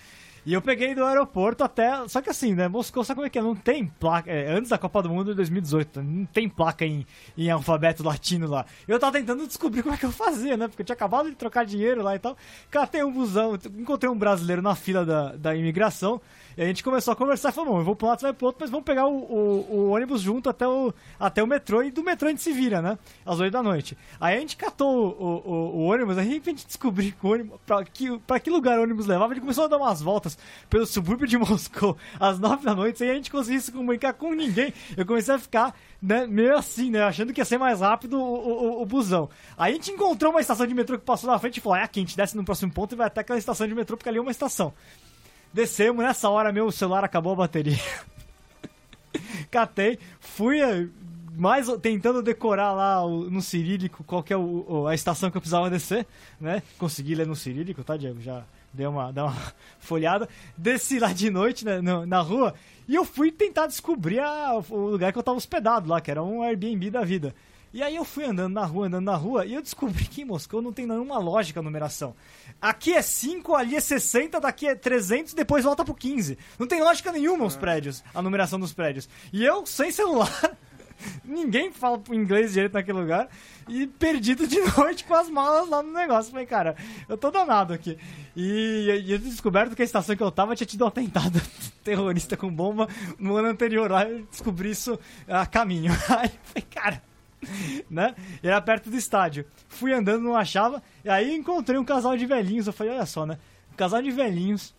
E 0.48 0.52
eu 0.54 0.62
peguei 0.62 0.94
do 0.94 1.04
aeroporto 1.04 1.62
até. 1.62 2.08
Só 2.08 2.22
que 2.22 2.30
assim, 2.30 2.54
né? 2.54 2.68
Moscou, 2.68 3.04
sabe 3.04 3.16
como 3.16 3.26
é 3.26 3.30
que 3.30 3.38
é? 3.38 3.42
Não 3.42 3.54
tem 3.54 3.86
placa. 3.86 4.30
É, 4.30 4.50
antes 4.50 4.70
da 4.70 4.78
Copa 4.78 5.02
do 5.02 5.10
Mundo 5.10 5.30
de 5.30 5.34
2018, 5.34 6.02
não 6.02 6.24
tem 6.24 6.48
placa 6.48 6.86
em, 6.86 7.06
em 7.36 7.50
alfabeto 7.50 8.02
latino 8.02 8.48
lá. 8.48 8.64
Eu 8.86 8.98
tava 8.98 9.18
tentando 9.18 9.46
descobrir 9.46 9.82
como 9.82 9.94
é 9.94 9.98
que 9.98 10.06
eu 10.06 10.12
fazia, 10.12 10.56
né? 10.56 10.68
Porque 10.68 10.82
eu 10.82 10.86
tinha 10.86 10.94
acabado 10.94 11.28
de 11.28 11.36
trocar 11.36 11.66
dinheiro 11.66 12.02
lá 12.02 12.14
e 12.14 12.18
tal. 12.18 12.36
Catei 12.70 13.02
um 13.04 13.12
busão, 13.12 13.58
encontrei 13.76 14.10
um 14.10 14.16
brasileiro 14.16 14.62
na 14.62 14.74
fila 14.74 15.04
da, 15.04 15.32
da 15.36 15.54
imigração. 15.54 16.20
E 16.58 16.62
a 16.62 16.66
gente 16.66 16.82
começou 16.82 17.12
a 17.12 17.16
conversar 17.16 17.50
e 17.50 17.52
falou: 17.52 17.74
bom, 17.74 17.78
eu 17.78 17.84
vou 17.84 17.96
um 18.02 18.06
lado, 18.06 18.18
você 18.18 18.26
vai 18.26 18.32
pro 18.32 18.46
outro, 18.46 18.60
mas 18.60 18.68
vamos 18.68 18.84
pegar 18.84 19.06
o, 19.06 19.16
o, 19.16 19.66
o, 19.70 19.90
ônibus 19.90 20.20
junto 20.20 20.50
até 20.50 20.66
o, 20.66 20.92
até 21.18 21.40
o 21.40 21.46
metrô 21.46 21.84
e 21.84 21.92
do 21.92 22.02
metrô 22.02 22.26
a 22.26 22.32
gente 22.32 22.42
se 22.42 22.52
vira, 22.52 22.82
né? 22.82 22.98
Às 23.24 23.38
8 23.38 23.52
da 23.52 23.62
noite. 23.62 23.96
Aí 24.20 24.36
a 24.36 24.40
gente 24.40 24.56
catou 24.56 25.16
o, 25.20 25.78
o, 25.78 25.84
ônibus, 25.84 26.18
aí 26.18 26.26
a 26.26 26.50
gente 26.50 26.66
descobriu 26.66 27.12
que 27.12 27.24
o 27.24 27.30
ônibus, 27.30 27.60
pra, 27.64 27.84
que, 27.84 28.18
pra 28.26 28.40
que 28.40 28.50
lugar 28.50 28.76
o 28.76 28.82
ônibus 28.82 29.06
levava, 29.06 29.30
a 29.30 29.34
gente 29.36 29.42
começou 29.42 29.66
a 29.66 29.68
dar 29.68 29.76
umas 29.76 30.02
voltas 30.02 30.36
pelo 30.68 30.84
subúrbio 30.84 31.28
de 31.28 31.38
Moscou 31.38 31.96
às 32.18 32.40
9 32.40 32.64
da 32.64 32.74
noite, 32.74 32.98
sem 32.98 33.08
a 33.08 33.14
gente 33.14 33.30
conseguir 33.30 33.60
se 33.60 33.70
comunicar 33.70 34.14
com 34.14 34.34
ninguém. 34.34 34.74
Eu 34.96 35.06
comecei 35.06 35.36
a 35.36 35.38
ficar 35.38 35.76
né, 36.02 36.26
meio 36.26 36.58
assim, 36.58 36.90
né? 36.90 37.04
Achando 37.04 37.32
que 37.32 37.40
ia 37.40 37.44
ser 37.44 37.58
mais 37.58 37.82
rápido 37.82 38.18
o, 38.18 38.80
o, 38.80 38.82
o, 38.82 38.86
busão. 38.86 39.30
Aí 39.56 39.70
a 39.70 39.74
gente 39.76 39.92
encontrou 39.92 40.32
uma 40.32 40.40
estação 40.40 40.66
de 40.66 40.74
metrô 40.74 40.98
que 40.98 41.04
passou 41.04 41.30
na 41.30 41.38
frente 41.38 41.58
e 41.58 41.60
falou: 41.60 41.76
é 41.78 41.84
aqui, 41.84 42.00
a 42.00 42.02
gente 42.02 42.16
desce 42.16 42.36
no 42.36 42.44
próximo 42.44 42.72
ponto 42.72 42.96
e 42.96 42.98
vai 42.98 43.06
até 43.06 43.20
aquela 43.20 43.38
estação 43.38 43.68
de 43.68 43.76
metrô, 43.76 43.96
porque 43.96 44.08
ali 44.08 44.18
é 44.18 44.20
uma 44.20 44.32
estação. 44.32 44.74
Descemos, 45.58 46.04
nessa 46.04 46.30
hora 46.30 46.52
meu 46.52 46.70
celular 46.70 47.02
acabou 47.02 47.32
a 47.32 47.36
bateria. 47.36 47.82
Catei, 49.50 49.98
fui 50.20 50.60
eh, 50.60 50.86
mais 51.36 51.66
tentando 51.82 52.22
decorar 52.22 52.72
lá 52.74 53.00
no 53.04 53.42
cirílico 53.42 54.04
qual 54.04 54.22
que 54.22 54.32
é 54.32 54.36
o, 54.36 54.86
a 54.86 54.94
estação 54.94 55.32
que 55.32 55.36
eu 55.36 55.40
precisava 55.40 55.68
descer, 55.68 56.06
né? 56.40 56.62
Consegui 56.78 57.16
ler 57.16 57.26
no 57.26 57.34
cirílico, 57.34 57.82
tá, 57.82 57.96
Diego? 57.96 58.20
Já 58.20 58.44
deu 58.72 58.88
uma, 58.88 59.12
deu 59.12 59.24
uma 59.24 59.36
folhada. 59.80 60.28
Desci 60.56 61.00
lá 61.00 61.12
de 61.12 61.28
noite 61.28 61.64
né, 61.64 61.80
no, 61.80 62.06
na 62.06 62.20
rua 62.20 62.54
e 62.86 62.94
eu 62.94 63.04
fui 63.04 63.32
tentar 63.32 63.66
descobrir 63.66 64.20
a, 64.20 64.62
o 64.70 64.90
lugar 64.90 65.12
que 65.12 65.18
eu 65.18 65.24
tava 65.24 65.38
hospedado 65.38 65.88
lá, 65.88 66.00
que 66.00 66.08
era 66.08 66.22
um 66.22 66.40
Airbnb 66.40 66.88
da 66.88 67.02
vida. 67.02 67.34
E 67.72 67.82
aí 67.82 67.96
eu 67.96 68.04
fui 68.04 68.24
andando 68.24 68.54
na 68.54 68.64
rua, 68.64 68.86
andando 68.86 69.04
na 69.04 69.16
rua, 69.16 69.44
e 69.44 69.52
eu 69.54 69.62
descobri 69.62 70.04
que 70.06 70.22
em 70.22 70.24
Moscou 70.24 70.62
não 70.62 70.72
tem 70.72 70.86
nenhuma 70.86 71.18
lógica 71.18 71.60
a 71.60 71.62
numeração. 71.62 72.14
Aqui 72.60 72.94
é 72.94 73.02
5, 73.02 73.54
ali 73.54 73.76
é 73.76 73.80
60, 73.80 74.40
daqui 74.40 74.66
é 74.66 74.74
300, 74.74 75.34
depois 75.34 75.64
volta 75.64 75.84
pro 75.84 75.94
15. 75.94 76.38
Não 76.58 76.66
tem 76.66 76.82
lógica 76.82 77.12
nenhuma 77.12 77.44
os 77.44 77.56
prédios, 77.56 78.02
a 78.14 78.22
numeração 78.22 78.58
dos 78.58 78.72
prédios. 78.72 79.08
E 79.32 79.44
eu, 79.44 79.66
sem 79.66 79.90
celular, 79.90 80.56
ninguém 81.22 81.70
fala 81.70 82.02
inglês 82.10 82.54
direito 82.54 82.72
naquele 82.72 83.00
lugar, 83.00 83.28
e 83.68 83.86
perdido 83.86 84.46
de 84.46 84.58
noite 84.74 85.04
com 85.04 85.14
as 85.14 85.28
malas 85.28 85.68
lá 85.68 85.82
no 85.82 85.92
negócio. 85.92 86.32
Falei, 86.32 86.46
cara, 86.46 86.74
eu 87.06 87.18
tô 87.18 87.30
danado 87.30 87.74
aqui. 87.74 87.98
E, 88.34 89.02
e 89.04 89.12
eu 89.12 89.18
descoberto 89.18 89.76
que 89.76 89.82
a 89.82 89.84
estação 89.84 90.16
que 90.16 90.22
eu 90.22 90.30
tava 90.30 90.56
tinha 90.56 90.66
tido 90.66 90.84
um 90.84 90.88
atentado 90.88 91.38
terrorista 91.84 92.34
com 92.34 92.50
bomba 92.50 92.88
no 93.18 93.36
ano 93.36 93.48
anterior. 93.48 93.90
Lá 93.90 94.08
eu 94.08 94.24
descobri 94.30 94.70
isso 94.70 94.98
a 95.28 95.44
caminho. 95.44 95.92
Aí 96.08 96.28
eu 96.28 96.40
falei, 96.44 96.66
cara 96.70 97.07
né? 97.90 98.14
E 98.42 98.48
era 98.48 98.60
perto 98.60 98.90
do 98.90 98.96
estádio. 98.96 99.44
Fui 99.68 99.92
andando, 99.92 100.22
não 100.22 100.36
achava. 100.36 100.82
E 101.04 101.08
aí 101.08 101.34
encontrei 101.34 101.78
um 101.78 101.84
casal 101.84 102.16
de 102.16 102.26
velhinhos. 102.26 102.66
Eu 102.66 102.72
falei, 102.72 102.92
olha 102.92 103.06
só, 103.06 103.24
né? 103.26 103.38
Um 103.72 103.76
casal 103.76 104.02
de 104.02 104.10
velhinhos, 104.10 104.74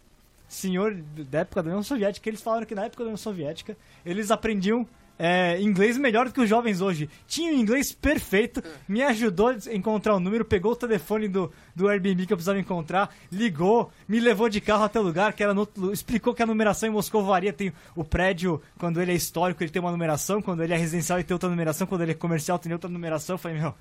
senhor 0.48 0.96
da 0.96 1.40
época 1.40 1.64
da 1.64 1.70
União 1.70 1.84
Soviética. 1.84 2.30
Eles 2.30 2.42
falaram 2.42 2.66
que 2.66 2.76
na 2.76 2.86
época 2.86 3.04
da 3.04 3.10
União 3.10 3.18
Soviética 3.18 3.78
eles 4.06 4.32
aprendiam 4.32 4.88
é, 5.20 5.62
inglês 5.62 5.98
melhor 5.98 6.28
do 6.28 6.34
que 6.34 6.40
os 6.40 6.48
jovens 6.48 6.80
hoje. 6.80 7.10
Tinha 7.28 7.52
o 7.52 7.56
inglês 7.56 7.92
perfeito, 7.92 8.64
me 8.88 9.04
ajudou 9.04 9.50
a 9.50 9.76
encontrar 9.76 10.16
o 10.16 10.20
número, 10.20 10.46
pegou 10.46 10.72
o 10.72 10.76
telefone 10.76 11.28
do, 11.28 11.52
do 11.76 11.90
Airbnb 11.90 12.26
que 12.26 12.32
eu 12.32 12.38
precisava 12.38 12.58
encontrar, 12.58 13.14
ligou, 13.30 13.92
me 14.08 14.20
levou 14.20 14.48
de 14.48 14.62
carro 14.62 14.86
até 14.86 14.98
o 14.98 15.04
lugar, 15.04 15.34
que 15.34 15.44
era 15.44 15.54
no, 15.54 15.68
explicou 15.92 16.34
que 16.34 16.42
a 16.42 16.46
numeração 16.46 16.88
em 16.88 16.92
Moscou 16.94 17.24
varia. 17.24 17.52
Tem 17.52 17.74
o 17.96 18.04
prédio, 18.06 18.62
quando 18.78 19.02
ele 19.02 19.12
é 19.12 19.16
histórico, 19.16 19.62
ele 19.62 19.70
tem 19.70 19.82
uma 19.82 19.92
numeração, 19.92 20.42
quando 20.42 20.64
ele 20.64 20.74
é 20.74 20.78
residencial, 20.78 21.20
ele 21.20 21.28
tem 21.28 21.36
outra 21.36 21.50
numeração, 21.50 21.86
quando 21.86 22.02
ele 22.02 22.12
é 22.12 22.16
comercial, 22.16 22.58
tem 22.58 22.72
outra 22.72 22.90
numeração. 22.90 23.34
Eu 23.34 23.38
falei, 23.38 23.60
meu, 23.60 23.74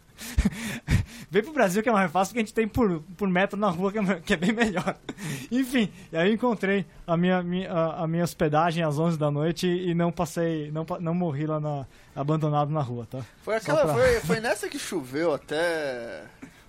vem 1.30 1.43
pro 1.43 1.53
Brasil 1.53 1.82
que 1.82 1.89
é 1.89 1.93
mais 1.93 2.11
fácil, 2.11 2.32
porque 2.32 2.41
a 2.41 2.45
gente 2.45 2.55
tem 2.55 2.66
por, 2.66 3.01
por 3.16 3.28
metro 3.28 3.59
na 3.59 3.70
rua, 3.70 3.93
que 3.93 3.99
é, 3.99 4.20
que 4.20 4.34
é 4.34 4.36
bem 4.36 4.53
melhor. 4.53 4.97
Enfim, 5.53 5.89
e 6.12 6.16
aí 6.16 6.28
eu 6.28 6.34
encontrei 6.34 6.84
a 7.07 7.16
minha, 7.16 7.43
minha, 7.43 7.70
a 7.70 8.09
minha 8.09 8.24
hospedagem 8.24 8.82
às 8.82 8.99
11 8.99 9.16
da 9.16 9.30
noite 9.30 9.68
e 9.68 9.95
não 9.95 10.11
passei, 10.11 10.70
não, 10.72 10.84
não 11.01 11.28
morri 11.29 11.47
lá 11.47 11.61
na, 11.61 11.87
abandonado 12.16 12.70
na 12.70 12.81
rua, 12.81 13.07
tá? 13.09 13.20
Foi, 13.43 13.57
aquela, 13.57 13.83
pra... 13.85 13.95
foi, 13.95 14.20
foi 14.20 14.41
nessa 14.41 14.68
que 14.68 14.79
choveu 14.79 15.35
até. 15.35 16.24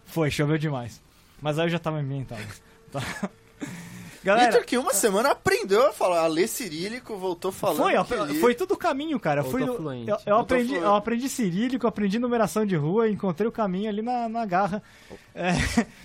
Foi, 0.06 0.30
choveu 0.30 0.58
demais. 0.58 1.02
Mas 1.42 1.58
aí 1.58 1.66
eu 1.66 1.70
já 1.70 1.80
tava 1.80 1.98
ambientado. 1.98 2.42
Tá? 2.92 3.04
Galera, 4.24 4.52
Vitor 4.52 4.66
que 4.66 4.76
uma 4.80 4.96
semana 4.96 5.30
aprendeu 5.30 5.86
a 5.88 5.94
falar, 5.94 6.22
a 6.22 6.28
ler 6.28 6.48
cirílico, 6.48 7.16
voltou 7.16 7.52
falando. 7.52 8.04
Foi, 8.04 8.40
foi 8.40 8.56
tudo 8.56 8.74
o 8.74 8.78
caminho, 8.78 9.20
cara. 9.20 9.44
Fui, 9.44 9.62
eu, 9.62 10.18
eu 10.26 10.38
aprendi, 10.38 10.74
eu 10.74 10.96
aprendi 10.96 11.30
cirílico, 11.30 11.86
aprendi 11.86 12.18
numeração 12.18 12.66
de 12.66 12.76
rua, 12.76 13.08
encontrei 13.08 13.48
o 13.48 13.52
caminho 13.52 13.88
ali 13.88 14.02
na, 14.02 14.28
na 14.28 14.44
garra. 14.44 14.82
É, 15.36 15.52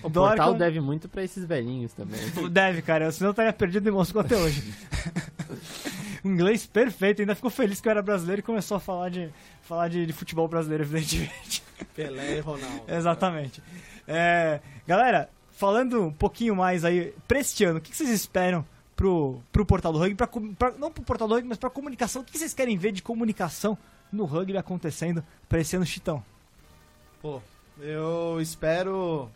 o 0.03 0.11
portal 0.11 0.53
deve 0.53 0.79
muito 0.79 1.09
pra 1.09 1.25
esses 1.25 1.43
velhinhos 1.47 1.95
também. 1.95 2.21
Deve, 2.51 2.83
cara, 2.83 3.11
senão 3.11 3.29
eu 3.29 3.33
estaria 3.33 3.53
perdido 3.55 3.89
em 3.89 3.93
Moscou 3.93 4.21
até 4.21 4.37
hoje. 4.37 4.63
inglês 6.25 6.66
perfeito, 6.66 7.20
ainda 7.20 7.35
ficou 7.35 7.51
feliz 7.51 7.81
que 7.81 7.89
eu 7.89 7.91
era 7.91 8.03
brasileiro 8.03 8.41
e 8.41 8.43
começou 8.43 8.77
a 8.77 8.81
falar 8.81 9.11
de, 9.11 9.31
falar 9.62 9.89
de, 9.89 10.07
de 10.07 10.12
futebol 10.12 10.49
brasileiro, 10.49 10.85
evidentemente. 10.85 11.62
Pelé 11.95 12.39
e 12.39 12.41
Ronaldo. 12.41 12.83
Exatamente. 12.89 13.62
É, 14.07 14.61
galera, 14.87 15.29
falando 15.53 16.07
um 16.07 16.12
pouquinho 16.12 16.57
mais 16.57 16.85
aí, 16.85 17.14
pra 17.29 17.39
este 17.39 17.64
ano, 17.64 17.79
o 17.79 17.81
que 17.81 17.95
vocês 17.95 18.11
esperam 18.11 18.64
pro, 18.97 19.41
pro 19.53 19.66
Portal 19.66 19.93
do 19.93 19.99
Rugby? 19.99 20.14
Pra, 20.14 20.27
pra, 20.27 20.70
não 20.72 20.91
pro 20.91 21.03
Portal 21.03 21.29
do 21.29 21.35
Rugby, 21.35 21.49
mas 21.49 21.59
pra 21.59 21.70
comunicação. 21.70 22.22
O 22.22 22.25
que 22.25 22.39
vocês 22.39 22.55
querem 22.55 22.77
ver 22.77 22.93
de 22.93 23.03
comunicação 23.03 23.77
no 24.12 24.25
rugby 24.25 24.57
acontecendo 24.57 25.25
para 25.49 25.61
esse 25.61 25.75
ano, 25.77 25.85
Chitão? 25.85 26.25
Pô, 27.20 27.43
eu 27.81 28.41
espero 28.41 29.29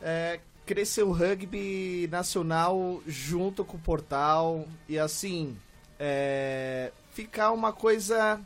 é, 0.00 0.40
crescer 0.64 1.02
o 1.02 1.12
rugby 1.12 2.08
nacional 2.10 3.02
junto 3.06 3.64
com 3.64 3.76
o 3.76 3.80
portal 3.80 4.66
e 4.88 4.98
assim 4.98 5.56
é, 5.98 6.92
ficar 7.12 7.52
uma 7.52 7.72
coisa 7.72 8.40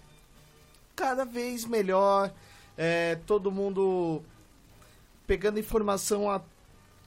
cada 0.94 1.24
vez 1.24 1.64
melhor. 1.64 2.32
É, 2.76 3.16
todo 3.26 3.50
mundo 3.50 4.22
pegando 5.26 5.58
informação 5.58 6.30
a 6.30 6.42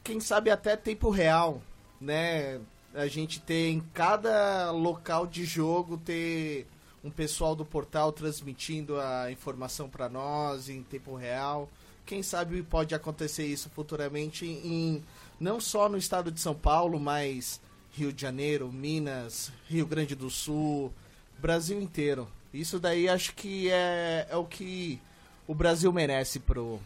quem 0.03 0.19
sabe 0.19 0.49
até 0.49 0.75
tempo 0.75 1.09
real, 1.09 1.61
né? 2.01 2.59
A 2.93 3.05
gente 3.05 3.39
ter 3.39 3.69
em 3.69 3.79
cada 3.93 4.71
local 4.71 5.27
de 5.27 5.45
jogo 5.45 5.97
ter 5.97 6.65
um 7.03 7.11
pessoal 7.11 7.55
do 7.55 7.63
portal 7.63 8.11
transmitindo 8.11 8.99
a 8.99 9.31
informação 9.31 9.87
para 9.87 10.09
nós 10.09 10.69
em 10.69 10.81
tempo 10.81 11.15
real. 11.15 11.69
Quem 12.09 12.23
sabe 12.23 12.63
pode 12.63 12.95
acontecer 12.95 13.45
isso 13.45 13.69
futuramente 13.69 14.43
em 14.43 15.03
não 15.39 15.61
só 15.61 15.87
no 15.87 15.95
estado 15.95 16.31
de 16.31 16.41
São 16.41 16.55
Paulo, 16.55 16.99
mas 16.99 17.61
Rio 17.91 18.11
de 18.11 18.23
Janeiro, 18.23 18.71
Minas, 18.71 19.51
Rio 19.67 19.85
Grande 19.85 20.15
do 20.15 20.27
Sul, 20.27 20.91
Brasil 21.37 21.79
inteiro. 21.79 22.27
Isso 22.51 22.79
daí 22.79 23.07
acho 23.07 23.35
que 23.35 23.69
é, 23.69 24.25
é 24.27 24.35
o 24.35 24.43
que 24.43 24.99
o 25.47 25.53
Brasil 25.53 25.93
merece 25.93 26.39
pro, 26.39 26.79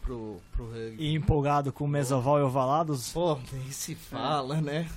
pro, 0.00 0.40
pro 0.52 0.66
rugby. 0.66 0.96
E 1.06 1.12
empolgado 1.12 1.72
com 1.72 1.82
o 1.82 1.88
Mesoval 1.88 2.38
e 2.38 2.42
Ovalados? 2.42 3.08
Pô, 3.08 3.36
nem 3.52 3.72
se 3.72 3.96
fala, 3.96 4.58
é. 4.58 4.60
né? 4.60 4.90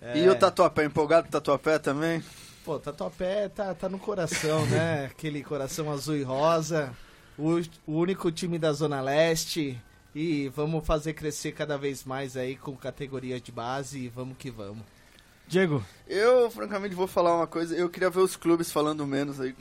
É. 0.00 0.18
E 0.20 0.26
o 0.26 0.34
Tatuapé, 0.34 0.86
empolgado 0.86 1.24
com 1.24 1.28
o 1.28 1.32
Tatuapé 1.32 1.78
também? 1.78 2.24
Pô, 2.64 2.78
Tatuapé 2.78 3.50
tá, 3.50 3.74
tá 3.74 3.90
no 3.90 3.98
coração, 3.98 4.64
né? 4.64 5.04
Aquele 5.12 5.44
coração 5.44 5.92
azul 5.92 6.16
e 6.16 6.22
rosa. 6.22 6.96
O, 7.40 7.92
o 7.92 7.98
único 7.98 8.30
time 8.30 8.58
da 8.58 8.72
Zona 8.72 9.00
Leste. 9.00 9.80
E 10.14 10.48
vamos 10.48 10.84
fazer 10.84 11.12
crescer 11.12 11.52
cada 11.52 11.78
vez 11.78 12.04
mais 12.04 12.36
aí 12.36 12.56
com 12.56 12.76
categorias 12.76 13.40
de 13.40 13.52
base 13.52 14.00
e 14.00 14.08
vamos 14.08 14.36
que 14.36 14.50
vamos. 14.50 14.84
Diego? 15.46 15.84
Eu, 16.06 16.50
francamente, 16.50 16.94
vou 16.94 17.06
falar 17.06 17.36
uma 17.36 17.46
coisa. 17.46 17.76
Eu 17.76 17.88
queria 17.88 18.10
ver 18.10 18.20
os 18.20 18.36
clubes 18.36 18.72
falando 18.72 19.06
menos 19.06 19.40
aí 19.40 19.54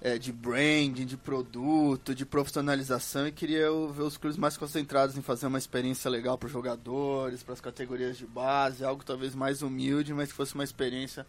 é, 0.00 0.18
de 0.18 0.32
branding, 0.32 1.06
de 1.06 1.16
produto, 1.16 2.14
de 2.14 2.26
profissionalização 2.26 3.26
e 3.26 3.32
queria 3.32 3.68
ver 3.90 4.02
os 4.02 4.16
clubes 4.16 4.36
mais 4.36 4.56
concentrados 4.56 5.16
em 5.16 5.22
fazer 5.22 5.46
uma 5.46 5.58
experiência 5.58 6.10
legal 6.10 6.36
para 6.36 6.46
os 6.46 6.52
jogadores, 6.52 7.42
para 7.42 7.54
as 7.54 7.60
categorias 7.60 8.16
de 8.16 8.26
base, 8.26 8.84
algo 8.84 9.04
talvez 9.04 9.34
mais 9.34 9.62
humilde, 9.62 10.12
mas 10.12 10.30
que 10.30 10.34
fosse 10.34 10.54
uma 10.54 10.64
experiência 10.64 11.26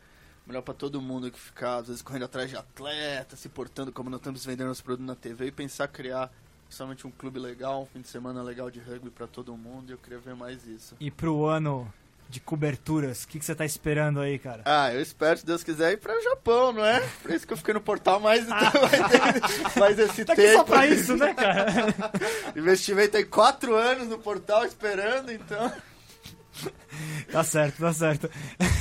melhor 0.47 0.61
para 0.61 0.73
todo 0.73 1.01
mundo 1.01 1.29
que 1.29 1.39
ficar 1.39 1.77
às 1.77 1.87
vezes 1.87 2.01
correndo 2.01 2.25
atrás 2.25 2.49
de 2.49 2.55
atleta, 2.55 3.35
se 3.35 3.49
portando 3.49 3.91
como 3.91 4.09
nós 4.09 4.19
estamos 4.19 4.45
vendendo 4.45 4.71
os 4.71 4.81
produtos 4.81 5.05
na 5.05 5.15
TV 5.15 5.47
e 5.47 5.51
pensar 5.51 5.87
criar 5.89 6.31
somente 6.69 7.05
um 7.05 7.11
clube 7.11 7.39
legal, 7.39 7.83
um 7.83 7.85
fim 7.85 8.01
de 8.01 8.07
semana 8.07 8.41
legal 8.41 8.71
de 8.71 8.79
rugby 8.79 9.09
para 9.09 9.27
todo 9.27 9.55
mundo. 9.57 9.89
E 9.89 9.93
eu 9.93 9.97
queria 9.97 10.19
ver 10.19 10.35
mais 10.35 10.65
isso. 10.65 10.95
E 10.99 11.11
pro 11.11 11.45
ano 11.45 11.91
de 12.29 12.39
coberturas. 12.39 13.23
O 13.23 13.27
que, 13.27 13.39
que 13.39 13.45
você 13.45 13.55
tá 13.55 13.65
esperando 13.65 14.19
aí, 14.19 14.37
cara? 14.37 14.61
Ah, 14.65 14.93
eu 14.93 15.01
espero, 15.01 15.39
se 15.39 15.45
Deus 15.45 15.63
quiser, 15.63 15.93
ir 15.93 15.97
para 15.97 16.17
o 16.17 16.21
Japão, 16.21 16.73
não 16.73 16.85
é? 16.85 16.99
Por 17.21 17.31
isso 17.31 17.47
que 17.47 17.53
eu 17.53 17.57
fiquei 17.57 17.73
no 17.73 17.81
portal 17.81 18.19
mais, 18.19 18.49
ah. 18.51 18.71
mais, 18.91 19.75
mais 19.75 19.99
esse 19.99 20.25
tá 20.25 20.35
tempo. 20.35 20.57
só 20.57 20.63
pra 20.63 20.87
isso, 20.87 21.15
né, 21.15 21.33
cara? 21.33 21.65
Investimento 22.55 23.17
aí 23.17 23.23
quatro 23.23 23.75
anos 23.75 24.07
no 24.07 24.19
portal 24.19 24.65
esperando, 24.65 25.31
então... 25.31 25.71
Tá 27.31 27.43
certo, 27.43 27.77
tá 27.77 27.93
certo. 27.93 28.29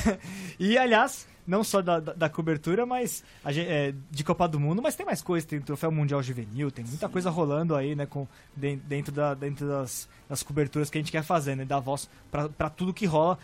e, 0.59 0.77
aliás, 0.77 1.27
não 1.47 1.63
só 1.63 1.81
da, 1.81 1.99
da, 1.99 2.13
da 2.13 2.29
cobertura, 2.29 2.85
mas 2.85 3.23
gente, 3.47 3.67
é, 3.69 3.93
de 4.11 4.23
Copa 4.23 4.47
do 4.47 4.59
Mundo, 4.59 4.81
mas 4.81 4.95
tem 4.95 5.05
mais 5.05 5.21
coisa, 5.21 5.47
tem 5.47 5.59
o 5.59 5.63
Troféu 5.63 5.89
Mundial 5.89 6.21
Juvenil, 6.21 6.69
tem 6.69 6.83
muita 6.83 7.07
Sim. 7.07 7.13
coisa 7.13 7.29
rolando 7.29 7.73
aí, 7.73 7.95
né, 7.95 8.05
com, 8.05 8.27
dentro, 8.55 9.13
da, 9.13 9.33
dentro 9.33 9.65
das, 9.65 10.09
das 10.27 10.43
coberturas 10.43 10.89
que 10.89 10.97
a 10.97 11.01
gente 11.01 11.11
quer 11.11 11.23
fazer, 11.23 11.55
né, 11.55 11.63
dar 11.63 11.79
voz 11.79 12.09
para 12.29 12.69
tudo 12.69 12.93
que 12.93 13.05
rola. 13.05 13.39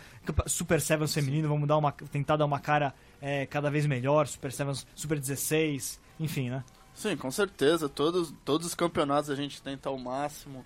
Super 0.46 0.80
Sevens 0.80 1.14
feminino, 1.14 1.48
vamos 1.48 1.66
dar 1.66 1.78
uma, 1.78 1.92
tentar 1.92 2.36
dar 2.36 2.44
uma 2.44 2.60
cara 2.60 2.94
é, 3.20 3.46
cada 3.46 3.70
vez 3.70 3.86
melhor, 3.86 4.26
Super 4.26 4.52
Sevens, 4.52 4.86
Super 4.94 5.18
16, 5.18 5.98
enfim, 6.20 6.50
né. 6.50 6.62
Sim, 6.94 7.16
com 7.16 7.30
certeza, 7.30 7.88
todos, 7.88 8.32
todos 8.44 8.66
os 8.66 8.74
campeonatos 8.74 9.30
a 9.30 9.34
gente 9.34 9.60
tenta 9.60 9.88
ao 9.88 9.98
máximo 9.98 10.64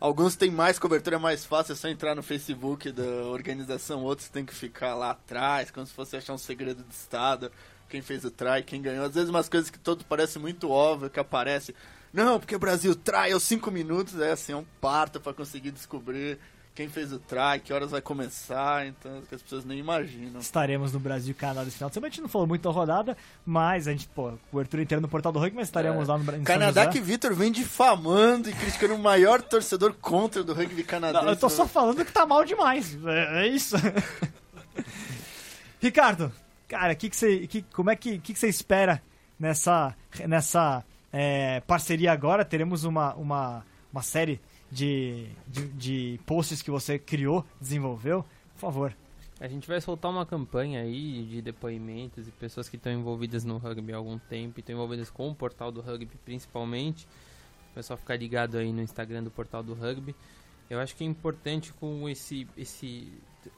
Alguns 0.00 0.34
têm 0.34 0.50
mais 0.50 0.78
cobertura, 0.78 1.16
é 1.16 1.18
mais 1.18 1.44
fácil, 1.44 1.74
é 1.74 1.76
só 1.76 1.86
entrar 1.86 2.14
no 2.14 2.22
Facebook 2.22 2.90
da 2.90 3.26
organização, 3.26 4.02
outros 4.02 4.30
tem 4.30 4.46
que 4.46 4.54
ficar 4.54 4.94
lá 4.94 5.10
atrás, 5.10 5.70
como 5.70 5.86
se 5.86 5.92
fosse 5.92 6.16
achar 6.16 6.32
um 6.32 6.38
segredo 6.38 6.82
de 6.82 6.94
Estado, 6.94 7.52
quem 7.86 8.00
fez 8.00 8.24
o 8.24 8.30
try, 8.30 8.62
quem 8.64 8.80
ganhou. 8.80 9.04
Às 9.04 9.14
vezes 9.14 9.28
umas 9.28 9.46
coisas 9.46 9.68
que 9.68 9.78
todo 9.78 10.02
parece 10.06 10.38
muito 10.38 10.70
óbvio, 10.70 11.10
que 11.10 11.20
aparece. 11.20 11.74
Não, 12.14 12.40
porque 12.40 12.56
o 12.56 12.58
Brasil 12.58 12.94
try 12.96 13.30
aos 13.30 13.42
5 13.42 13.70
minutos, 13.70 14.18
é 14.18 14.32
assim, 14.32 14.52
é 14.52 14.56
um 14.56 14.64
parto 14.80 15.20
para 15.20 15.34
conseguir 15.34 15.70
descobrir 15.70 16.38
quem 16.74 16.88
fez 16.88 17.12
o 17.12 17.18
try, 17.18 17.60
que 17.62 17.72
horas 17.72 17.90
vai 17.90 18.00
começar, 18.00 18.86
então 18.86 19.22
que 19.28 19.34
as 19.34 19.42
pessoas 19.42 19.64
nem 19.64 19.78
imaginam. 19.78 20.40
Estaremos 20.40 20.92
no 20.92 21.00
Brasil 21.00 21.32
e 21.32 21.34
Canadá 21.34 21.62
esse 21.62 21.76
final 21.76 21.90
de 21.90 21.94
semana. 21.94 22.08
A 22.08 22.10
gente 22.10 22.22
não 22.22 22.28
falou 22.28 22.46
muito 22.46 22.62
da 22.62 22.70
rodada, 22.70 23.16
mas 23.44 23.88
a 23.88 23.92
gente, 23.92 24.08
pô, 24.08 24.32
cobertura 24.50 24.82
inteira 24.82 25.00
no 25.00 25.08
portal 25.08 25.32
do 25.32 25.38
rugby, 25.38 25.56
mas 25.56 25.68
estaremos 25.68 26.08
é. 26.08 26.12
lá 26.12 26.18
no 26.18 26.24
Brasil. 26.24 26.44
Canadá 26.44 26.86
que 26.86 27.00
Vitor 27.00 27.34
vem 27.34 27.50
difamando 27.50 28.48
e 28.48 28.52
criticando 28.52 28.94
o 28.94 28.98
maior 28.98 29.42
torcedor 29.42 29.94
contra 29.94 30.44
do 30.44 30.54
rugby 30.54 30.84
canadense. 30.84 31.24
Não, 31.24 31.32
eu 31.32 31.38
tô 31.38 31.48
só 31.48 31.66
falando 31.66 32.04
que 32.04 32.12
tá 32.12 32.24
mal 32.24 32.44
demais. 32.44 32.96
É, 33.04 33.44
é 33.44 33.46
isso. 33.48 33.76
Ricardo, 35.80 36.32
cara, 36.68 36.94
que 36.94 37.10
que 37.10 37.16
você, 37.16 37.46
que, 37.46 37.62
como 37.74 37.90
é 37.90 37.96
que, 37.96 38.18
que, 38.18 38.32
que 38.32 38.38
você 38.38 38.48
espera 38.48 39.02
nessa, 39.38 39.94
nessa 40.26 40.84
é, 41.12 41.60
parceria 41.60 42.12
agora? 42.12 42.44
Teremos 42.44 42.84
uma, 42.84 43.14
uma, 43.14 43.64
uma 43.92 44.02
série 44.02 44.40
de, 44.70 45.26
de, 45.46 45.68
de 45.68 46.20
posts 46.26 46.62
que 46.62 46.70
você 46.70 46.98
criou, 46.98 47.44
desenvolveu, 47.60 48.24
por 48.54 48.60
favor. 48.60 48.96
A 49.40 49.48
gente 49.48 49.66
vai 49.66 49.80
soltar 49.80 50.10
uma 50.10 50.26
campanha 50.26 50.82
aí 50.82 51.24
de 51.24 51.40
depoimentos 51.40 52.28
e 52.28 52.30
pessoas 52.30 52.68
que 52.68 52.76
estão 52.76 52.92
envolvidas 52.92 53.42
no 53.42 53.56
rugby 53.56 53.92
há 53.92 53.96
algum 53.96 54.18
tempo 54.18 54.58
e 54.58 54.60
estão 54.60 54.74
envolvidas 54.74 55.10
com 55.10 55.30
o 55.30 55.34
portal 55.34 55.72
do 55.72 55.80
rugby 55.80 56.18
principalmente. 56.24 57.08
O 57.70 57.74
pessoal 57.74 57.96
ficar 57.96 58.16
ligado 58.16 58.58
aí 58.58 58.70
no 58.70 58.82
Instagram 58.82 59.22
do 59.22 59.30
portal 59.30 59.62
do 59.62 59.72
rugby. 59.72 60.14
Eu 60.68 60.78
acho 60.78 60.94
que 60.94 61.04
é 61.04 61.06
importante 61.06 61.72
com 61.72 62.06
esse, 62.06 62.46
esse 62.56 63.10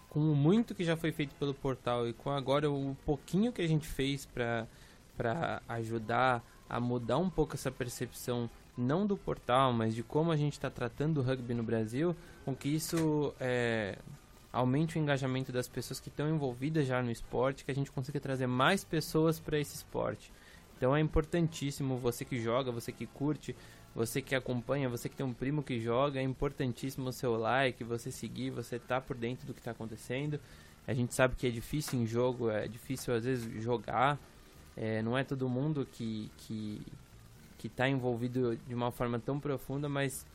com 0.09 0.21
o 0.21 0.37
muito 0.37 0.75
que 0.75 0.85
já 0.85 0.97
foi 0.97 1.11
feito 1.11 1.35
pelo 1.35 1.53
portal 1.53 2.09
e 2.09 2.13
com 2.13 2.31
agora 2.31 2.71
o 2.71 2.97
pouquinho 3.05 3.53
que 3.53 3.61
a 3.61 3.67
gente 3.67 3.89
fez 3.89 4.25
para 4.25 5.63
ajudar 5.69 6.45
a 6.69 6.79
mudar 6.79 7.19
um 7.19 7.29
pouco 7.29 7.55
essa 7.55 7.71
percepção 7.71 8.49
não 8.77 9.07
do 9.07 9.17
portal, 9.17 9.73
mas 9.73 9.95
de 9.95 10.03
como 10.03 10.31
a 10.31 10.37
gente 10.37 10.55
está 10.55 10.71
tratando 10.71 11.19
o 11.19 11.23
rugby 11.23 11.55
no 11.55 11.63
Brasil, 11.63 12.17
com 12.45 12.55
que 12.55 12.69
isso 12.69 13.35
é, 13.39 13.99
aumente 14.53 14.99
o 14.99 15.01
engajamento 15.01 15.53
das 15.53 15.69
pessoas 15.69 16.01
que 16.01 16.09
estão 16.09 16.29
envolvidas 16.29 16.87
já 16.87 17.03
no 17.03 17.11
esporte, 17.11 17.65
que 17.65 17.71
a 17.71 17.75
gente 17.75 17.91
consiga 17.91 18.21
trazer 18.21 18.47
mais 18.47 18.85
pessoas 18.85 19.39
para 19.39 19.59
esse 19.59 19.75
esporte. 19.75 20.33
Então 20.77 20.97
é 20.97 21.01
importantíssimo 21.01 21.97
você 21.97 22.25
que 22.25 22.41
joga, 22.41 22.73
você 22.73 22.91
que 22.91 23.07
curte, 23.07 23.55
você 23.95 24.21
que 24.21 24.35
acompanha, 24.35 24.89
você 24.89 25.09
que 25.09 25.17
tem 25.17 25.25
um 25.25 25.33
primo 25.33 25.63
que 25.63 25.79
joga, 25.81 26.19
é 26.19 26.23
importantíssimo 26.23 27.09
o 27.09 27.13
seu 27.13 27.37
like, 27.37 27.85
você 27.85 28.11
seguir, 28.11 28.51
você 28.51 28.79
tá 28.79 29.01
por 29.01 29.17
dentro 29.17 29.47
do 29.47 29.55
que 29.55 29.61
está 29.61 29.71
acontecendo. 29.71 30.41
A 30.87 30.93
gente 30.93 31.15
sabe 31.15 31.37
que 31.37 31.47
é 31.47 31.51
difícil 31.51 32.01
em 32.01 32.07
jogo, 32.07 32.51
é 32.51 32.67
difícil 32.67 33.15
às 33.15 33.25
vezes 33.25 33.63
jogar, 33.63 34.19
é, 34.77 35.03
não 35.03 35.17
é 35.17 35.23
todo 35.23 35.49
mundo 35.49 35.87
que, 35.93 36.31
que, 36.39 36.83
que 37.63 37.69
está 37.69 37.89
envolvido 37.89 38.57
de 38.67 38.75
uma 38.75 38.91
forma 38.91 39.21
tão 39.21 39.39
profunda, 39.39 39.89
mas 39.89 40.27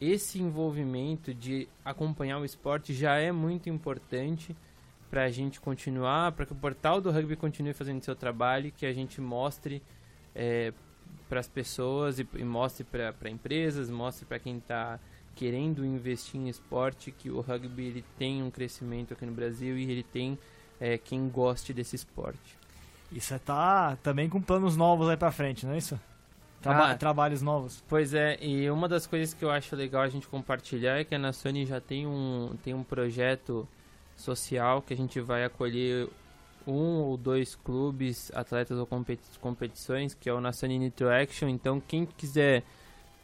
esse 0.00 0.40
envolvimento 0.40 1.34
de 1.34 1.68
acompanhar 1.84 2.38
o 2.38 2.46
esporte 2.46 2.94
já 2.94 3.16
é 3.16 3.30
muito 3.30 3.68
importante 3.68 4.56
para 5.10 5.24
a 5.24 5.28
gente 5.28 5.60
continuar, 5.60 6.32
para 6.32 6.46
que 6.46 6.52
o 6.52 6.56
portal 6.56 6.98
do 6.98 7.10
rugby 7.10 7.36
continue 7.36 7.74
fazendo 7.74 8.02
seu 8.02 8.16
trabalho, 8.16 8.72
que 8.72 8.86
a 8.86 8.92
gente 8.94 9.20
mostre 9.20 9.82
é, 10.34 10.72
para 11.28 11.40
as 11.40 11.46
pessoas 11.46 12.18
e, 12.18 12.26
e 12.36 12.42
mostre 12.42 12.84
para 12.84 13.28
empresas, 13.28 13.90
mostre 13.90 14.24
para 14.24 14.38
quem 14.38 14.56
está 14.56 14.98
querendo 15.34 15.84
investir 15.84 16.40
em 16.40 16.48
esporte 16.48 17.12
que 17.12 17.28
o 17.28 17.42
rugby 17.42 17.84
ele 17.84 18.04
tem 18.16 18.42
um 18.42 18.50
crescimento 18.50 19.12
aqui 19.12 19.26
no 19.26 19.32
Brasil 19.32 19.76
e 19.76 19.90
ele 19.90 20.02
tem 20.02 20.38
é, 20.80 20.96
quem 20.96 21.28
goste 21.28 21.74
desse 21.74 21.96
esporte. 21.96 22.56
Isso 23.12 23.38
tá 23.40 23.94
também 24.02 24.26
com 24.30 24.40
planos 24.40 24.74
novos 24.74 25.10
aí 25.10 25.18
para 25.18 25.30
frente, 25.30 25.66
não 25.66 25.74
é 25.74 25.78
isso? 25.78 26.00
Traba 26.62 26.92
ah, 26.92 26.94
trabalhos 26.94 27.42
novos. 27.42 27.82
Pois 27.88 28.14
é, 28.14 28.38
e 28.40 28.70
uma 28.70 28.88
das 28.88 29.04
coisas 29.06 29.34
que 29.34 29.44
eu 29.44 29.50
acho 29.50 29.74
legal 29.74 30.02
a 30.02 30.08
gente 30.08 30.28
compartilhar 30.28 31.00
é 31.00 31.04
que 31.04 31.12
a 31.12 31.18
Nassoni 31.18 31.66
já 31.66 31.80
tem 31.80 32.06
um, 32.06 32.56
tem 32.62 32.72
um 32.72 32.84
projeto 32.84 33.68
social 34.16 34.80
que 34.80 34.94
a 34.94 34.96
gente 34.96 35.20
vai 35.20 35.44
acolher 35.44 36.08
um 36.64 37.00
ou 37.00 37.16
dois 37.16 37.56
clubes, 37.56 38.30
atletas 38.32 38.78
ou 38.78 38.86
competi 38.86 39.22
competições, 39.40 40.14
que 40.14 40.28
é 40.28 40.32
o 40.32 40.40
Nassoni 40.40 40.78
Nitro 40.78 41.10
Action. 41.10 41.48
Então, 41.48 41.80
quem 41.80 42.06
quiser 42.06 42.62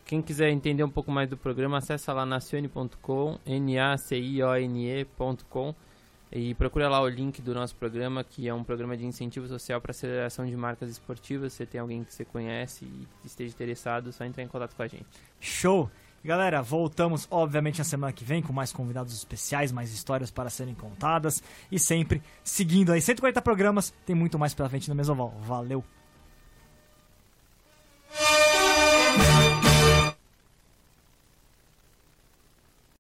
quem 0.04 0.22
quiser 0.22 0.48
entender 0.48 0.82
um 0.82 0.90
pouco 0.90 1.12
mais 1.12 1.28
do 1.28 1.36
programa, 1.36 1.76
acessa 1.76 2.14
lá 2.14 2.24
nacione.com, 2.24 3.38
n 3.44 3.78
a 3.78 3.96
c 3.98 4.18
i 4.18 4.42
o 4.42 4.56
n 4.56 5.00
e.com. 5.00 5.74
E 6.30 6.54
procura 6.54 6.88
lá 6.88 7.00
o 7.00 7.08
link 7.08 7.40
do 7.40 7.54
nosso 7.54 7.74
programa, 7.74 8.22
que 8.22 8.48
é 8.48 8.52
um 8.52 8.62
programa 8.62 8.96
de 8.96 9.06
incentivo 9.06 9.48
social 9.48 9.80
para 9.80 9.92
aceleração 9.92 10.46
de 10.46 10.56
marcas 10.56 10.90
esportivas. 10.90 11.54
Se 11.54 11.64
tem 11.64 11.80
alguém 11.80 12.04
que 12.04 12.12
você 12.12 12.24
conhece 12.24 12.84
e 12.84 13.26
esteja 13.26 13.54
interessado, 13.54 14.10
é 14.10 14.12
só 14.12 14.24
entrar 14.24 14.42
em 14.42 14.48
contato 14.48 14.74
com 14.76 14.82
a 14.82 14.86
gente. 14.86 15.06
Show! 15.40 15.90
Galera, 16.24 16.60
voltamos 16.60 17.28
obviamente 17.30 17.78
na 17.78 17.84
semana 17.84 18.12
que 18.12 18.24
vem 18.24 18.42
com 18.42 18.52
mais 18.52 18.72
convidados 18.72 19.14
especiais, 19.14 19.70
mais 19.70 19.92
histórias 19.92 20.30
para 20.30 20.50
serem 20.50 20.74
contadas 20.74 21.42
e 21.70 21.78
sempre 21.78 22.20
seguindo 22.42 22.92
aí 22.92 23.00
140 23.00 23.40
programas, 23.40 23.94
tem 24.04 24.16
muito 24.16 24.38
mais 24.38 24.52
pela 24.52 24.68
frente 24.68 24.88
no 24.88 24.96
Mesoval. 24.96 25.32
Valeu! 25.42 25.84